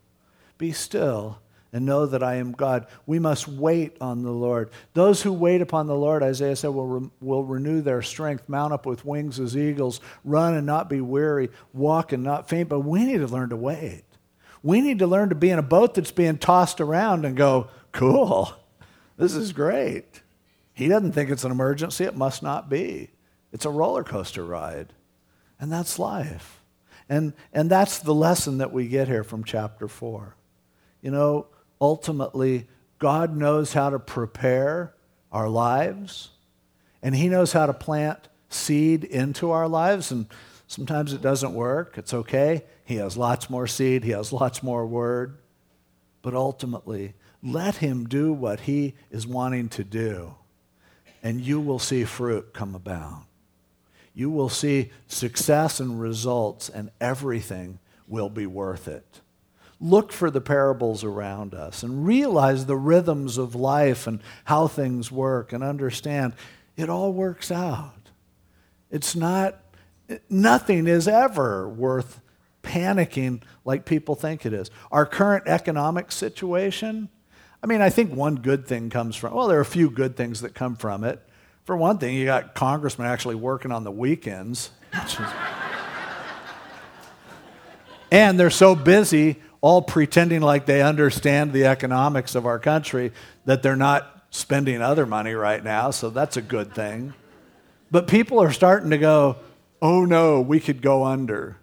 Be 0.57 0.71
still 0.71 1.39
and 1.75 1.85
know 1.85 2.05
that 2.05 2.23
I 2.23 2.35
am 2.35 2.53
God. 2.53 2.87
We 3.05 3.19
must 3.19 3.49
wait 3.49 3.97
on 3.99 4.23
the 4.23 4.31
Lord. 4.31 4.69
Those 4.93 5.21
who 5.21 5.33
wait 5.33 5.59
upon 5.59 5.87
the 5.87 5.95
Lord, 5.95 6.23
Isaiah 6.23 6.55
said, 6.55 6.69
will, 6.69 6.87
re- 6.87 7.09
will 7.19 7.43
renew 7.43 7.81
their 7.81 8.01
strength, 8.01 8.47
mount 8.47 8.71
up 8.71 8.85
with 8.85 9.03
wings 9.03 9.41
as 9.41 9.57
eagles, 9.57 9.99
run 10.23 10.53
and 10.53 10.65
not 10.65 10.89
be 10.89 11.01
weary, 11.01 11.49
walk 11.73 12.13
and 12.13 12.23
not 12.23 12.47
faint. 12.47 12.69
But 12.69 12.79
we 12.79 13.03
need 13.03 13.17
to 13.17 13.27
learn 13.27 13.49
to 13.49 13.57
wait. 13.57 14.03
We 14.63 14.79
need 14.79 14.99
to 14.99 15.07
learn 15.07 15.27
to 15.27 15.35
be 15.35 15.49
in 15.49 15.59
a 15.59 15.61
boat 15.61 15.95
that's 15.95 16.13
being 16.13 16.37
tossed 16.37 16.79
around 16.79 17.25
and 17.25 17.35
go, 17.35 17.67
cool, 17.91 18.53
this 19.17 19.35
is 19.35 19.51
great. 19.51 20.21
He 20.71 20.87
doesn't 20.87 21.11
think 21.11 21.29
it's 21.29 21.43
an 21.43 21.51
emergency. 21.51 22.05
It 22.05 22.15
must 22.15 22.41
not 22.41 22.69
be. 22.69 23.09
It's 23.51 23.65
a 23.65 23.69
roller 23.69 24.05
coaster 24.05 24.45
ride. 24.45 24.93
And 25.59 25.69
that's 25.69 25.99
life. 25.99 26.61
And, 27.09 27.33
and 27.51 27.69
that's 27.69 27.99
the 27.99 28.13
lesson 28.13 28.59
that 28.59 28.71
we 28.71 28.87
get 28.87 29.09
here 29.09 29.25
from 29.25 29.43
chapter 29.43 29.89
4. 29.89 30.37
You 31.01 31.11
know, 31.11 31.47
ultimately, 31.79 32.67
God 32.99 33.35
knows 33.35 33.73
how 33.73 33.89
to 33.89 33.99
prepare 33.99 34.93
our 35.31 35.49
lives, 35.49 36.29
and 37.03 37.15
He 37.15 37.27
knows 37.27 37.53
how 37.53 37.65
to 37.65 37.73
plant 37.73 38.27
seed 38.49 39.03
into 39.03 39.51
our 39.51 39.67
lives. 39.67 40.11
And 40.11 40.27
sometimes 40.67 41.13
it 41.13 41.21
doesn't 41.21 41.53
work. 41.53 41.97
It's 41.97 42.13
okay. 42.13 42.63
He 42.85 42.95
has 42.95 43.17
lots 43.17 43.49
more 43.49 43.67
seed, 43.67 44.03
He 44.03 44.11
has 44.11 44.31
lots 44.31 44.63
more 44.63 44.85
word. 44.85 45.37
But 46.21 46.33
ultimately, 46.33 47.13
let 47.43 47.77
Him 47.77 48.07
do 48.07 48.33
what 48.33 48.61
He 48.61 48.95
is 49.11 49.27
wanting 49.27 49.69
to 49.69 49.83
do, 49.83 50.35
and 51.21 51.41
you 51.41 51.59
will 51.59 51.79
see 51.79 52.05
fruit 52.05 52.53
come 52.53 52.73
about. 52.73 53.23
You 54.13 54.29
will 54.29 54.49
see 54.49 54.91
success 55.07 55.79
and 55.81 55.99
results, 55.99 56.69
and 56.69 56.89
everything 57.01 57.79
will 58.07 58.29
be 58.29 58.45
worth 58.45 58.87
it 58.87 59.21
look 59.79 60.11
for 60.11 60.31
the 60.31 60.41
parables 60.41 61.03
around 61.03 61.53
us 61.53 61.83
and 61.83 62.05
realize 62.05 62.65
the 62.65 62.77
rhythms 62.77 63.37
of 63.37 63.55
life 63.55 64.07
and 64.07 64.21
how 64.45 64.67
things 64.67 65.11
work 65.11 65.51
and 65.51 65.63
understand 65.63 66.33
it 66.77 66.89
all 66.89 67.11
works 67.11 67.51
out. 67.51 68.09
It's 68.89 69.15
not, 69.15 69.59
nothing 70.29 70.87
is 70.87 71.07
ever 71.07 71.67
worth 71.67 72.21
panicking 72.63 73.41
like 73.63 73.85
people 73.85 74.15
think 74.15 74.45
it 74.45 74.53
is. 74.53 74.71
Our 74.91 75.05
current 75.05 75.47
economic 75.47 76.11
situation, 76.11 77.09
I 77.61 77.67
mean, 77.67 77.81
I 77.81 77.89
think 77.89 78.13
one 78.13 78.35
good 78.35 78.67
thing 78.67 78.89
comes 78.89 79.15
from, 79.15 79.33
well, 79.33 79.47
there 79.47 79.57
are 79.57 79.61
a 79.61 79.65
few 79.65 79.89
good 79.89 80.15
things 80.15 80.41
that 80.41 80.53
come 80.53 80.75
from 80.75 81.03
it. 81.03 81.21
For 81.65 81.75
one 81.75 81.97
thing, 81.97 82.15
you 82.15 82.25
got 82.25 82.53
congressmen 82.53 83.07
actually 83.07 83.35
working 83.35 83.71
on 83.71 83.83
the 83.83 83.91
weekends. 83.91 84.69
and 88.11 88.39
they're 88.39 88.49
so 88.49 88.75
busy 88.75 89.37
all 89.65 89.81
pretending 89.81 90.41
like 90.41 90.67
they 90.67 90.83
understand 90.83 91.51
the 91.51 91.65
economics 91.65 92.35
of 92.35 92.45
our 92.45 92.59
country, 92.59 93.11
that 93.45 93.63
they're 93.63 93.75
not 93.75 94.27
spending 94.29 94.79
other 94.79 95.07
money 95.07 95.33
right 95.33 95.63
now, 95.63 95.89
so 95.89 96.11
that's 96.11 96.37
a 96.37 96.41
good 96.43 96.71
thing. 96.75 97.11
But 97.89 98.07
people 98.07 98.39
are 98.39 98.51
starting 98.51 98.91
to 98.91 98.99
go, 98.99 99.37
oh 99.81 100.05
no, 100.05 100.39
we 100.39 100.59
could 100.59 100.83
go 100.83 101.03
under. 101.03 101.57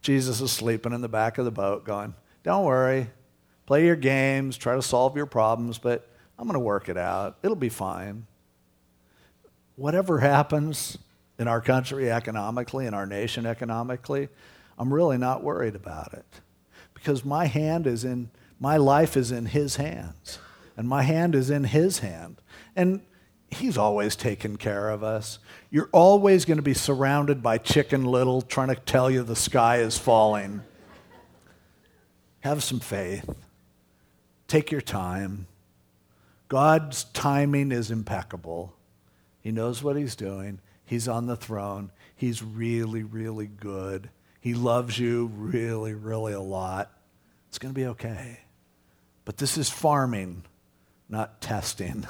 Jesus 0.00 0.40
is 0.40 0.50
sleeping 0.50 0.94
in 0.94 1.02
the 1.02 1.10
back 1.10 1.36
of 1.36 1.44
the 1.44 1.50
boat, 1.50 1.84
going, 1.84 2.14
don't 2.42 2.64
worry, 2.64 3.10
play 3.66 3.84
your 3.84 3.94
games, 3.94 4.56
try 4.56 4.74
to 4.74 4.80
solve 4.80 5.14
your 5.14 5.26
problems, 5.26 5.76
but 5.76 6.08
I'm 6.38 6.46
going 6.46 6.54
to 6.54 6.58
work 6.58 6.88
it 6.88 6.96
out. 6.96 7.36
It'll 7.42 7.54
be 7.54 7.68
fine. 7.68 8.26
Whatever 9.76 10.20
happens 10.20 10.96
in 11.38 11.48
our 11.48 11.60
country 11.60 12.10
economically, 12.10 12.86
in 12.86 12.94
our 12.94 13.04
nation 13.04 13.44
economically, 13.44 14.30
I'm 14.78 14.90
really 14.90 15.18
not 15.18 15.44
worried 15.44 15.74
about 15.74 16.14
it 16.14 16.24
because 17.02 17.24
my 17.24 17.46
hand 17.46 17.86
is 17.88 18.04
in, 18.04 18.30
my 18.60 18.76
life 18.76 19.16
is 19.16 19.32
in 19.32 19.46
His 19.46 19.74
hands, 19.76 20.38
and 20.76 20.88
my 20.88 21.02
hand 21.02 21.34
is 21.34 21.50
in 21.50 21.64
His 21.64 21.98
hand. 21.98 22.40
And 22.76 23.00
He's 23.50 23.76
always 23.76 24.14
taken 24.14 24.56
care 24.56 24.88
of 24.88 25.02
us. 25.02 25.38
You're 25.70 25.90
always 25.92 26.44
going 26.44 26.56
to 26.56 26.62
be 26.62 26.74
surrounded 26.74 27.42
by 27.42 27.58
chicken 27.58 28.04
little 28.04 28.40
trying 28.40 28.68
to 28.68 28.76
tell 28.76 29.10
you 29.10 29.22
the 29.22 29.36
sky 29.36 29.78
is 29.78 29.98
falling. 29.98 30.62
Have 32.40 32.62
some 32.62 32.80
faith. 32.80 33.28
Take 34.46 34.70
your 34.70 34.80
time. 34.80 35.46
God's 36.48 37.04
timing 37.04 37.72
is 37.72 37.90
impeccable. 37.90 38.74
He 39.40 39.50
knows 39.50 39.82
what 39.82 39.96
He's 39.96 40.14
doing. 40.14 40.60
He's 40.84 41.08
on 41.08 41.26
the 41.26 41.36
throne. 41.36 41.90
He's 42.14 42.42
really, 42.42 43.02
really 43.02 43.48
good. 43.48 44.08
He 44.42 44.54
loves 44.54 44.98
you 44.98 45.30
really, 45.36 45.94
really 45.94 46.32
a 46.32 46.40
lot. 46.40 46.90
It's 47.48 47.58
going 47.58 47.72
to 47.72 47.80
be 47.80 47.86
okay. 47.86 48.40
But 49.24 49.36
this 49.36 49.56
is 49.56 49.70
farming, 49.70 50.42
not 51.08 51.40
testing. 51.40 52.06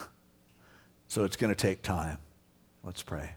So 1.09 1.25
it's 1.25 1.37
going 1.37 1.55
to 1.55 1.61
take 1.61 1.83
time. 1.83 2.17
Let's 2.83 3.03
pray. 3.03 3.33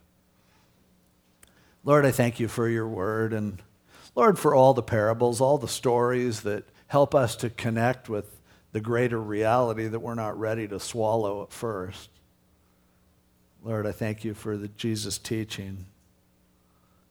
Lord, 1.84 2.06
I 2.06 2.12
thank 2.12 2.39
you 2.39 2.48
for 2.48 2.70
your 2.70 2.88
word 2.88 3.34
and 3.34 3.62
Lord, 4.16 4.39
for 4.39 4.56
all 4.56 4.74
the 4.74 4.82
parables, 4.82 5.41
all 5.41 5.58
the 5.58 5.68
stories 5.68 6.41
that 6.41 6.64
help 6.88 7.14
us 7.14 7.36
to 7.36 7.50
connect 7.50 8.08
with 8.08 8.39
the 8.72 8.80
greater 8.80 9.22
reality 9.22 9.88
that 9.88 10.00
we're 10.00 10.16
not 10.16 10.39
ready 10.39 10.70
to 10.70 10.80
swallow 10.80 11.43
at 11.43 11.52
first. 11.52 12.10
Lord, 13.62 13.86
I 13.86 13.91
thank 13.91 14.24
you 14.24 14.34
for 14.34 14.56
the 14.56 14.70
Jesus 14.70 15.18
teaching, 15.18 15.88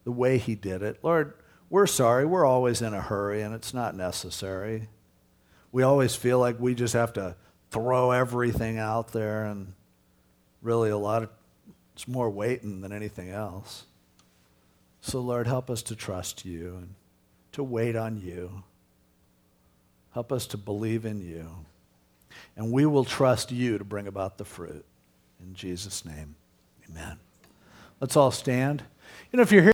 the 0.05 0.13
way 0.13 0.39
he 0.39 0.55
did 0.55 0.83
it. 0.83 0.99
Lord, 1.03 1.35
we're 1.75 1.89
sorry. 1.89 2.25
We're 2.25 2.47
always 2.47 2.83
in 2.83 2.95
a 2.95 3.01
hurry, 3.01 3.43
and 3.43 3.53
it's 3.53 3.75
not 3.75 3.97
necessary. 3.97 4.87
We 5.73 5.83
always 5.83 6.15
feel 6.15 6.39
like 6.39 6.61
we 6.61 6.73
just 6.73 6.95
have 6.95 7.13
to 7.15 7.35
throw 7.73 8.13
everything 8.13 8.79
out 8.79 9.09
there, 9.09 9.47
and 9.47 9.73
really, 10.63 10.91
a 10.91 10.97
lot 10.97 11.25
of 11.25 11.31
it's 11.93 12.07
more 12.07 12.31
waiting 12.31 12.81
than 12.81 12.93
anything 12.93 13.31
else. 13.31 13.87
So, 15.01 15.19
Lord, 15.19 15.49
help 15.49 15.69
us 15.69 15.83
to 15.83 15.97
trust 15.97 16.45
you 16.45 16.77
and 16.77 16.95
to 17.51 17.65
wait 17.65 17.97
on 17.97 18.21
you. 18.21 18.63
Help 20.13 20.31
us 20.31 20.47
to 20.47 20.57
believe 20.57 21.05
in 21.05 21.21
you. 21.21 21.49
And 22.57 22.71
we 22.71 22.87
will 22.87 23.05
trust 23.05 23.51
you 23.51 23.79
to 23.79 23.85
bring 23.85 24.07
about 24.07 24.39
the 24.39 24.45
fruit. 24.45 24.85
In 25.41 25.55
Jesus' 25.55 26.05
name, 26.05 26.37
amen. 26.89 27.19
Let's 28.01 28.17
all 28.17 28.31
stand. 28.31 28.85
You 29.33 29.39
know, 29.39 29.43
if 29.43 29.51
you're 29.51 29.63
here, 29.65 29.74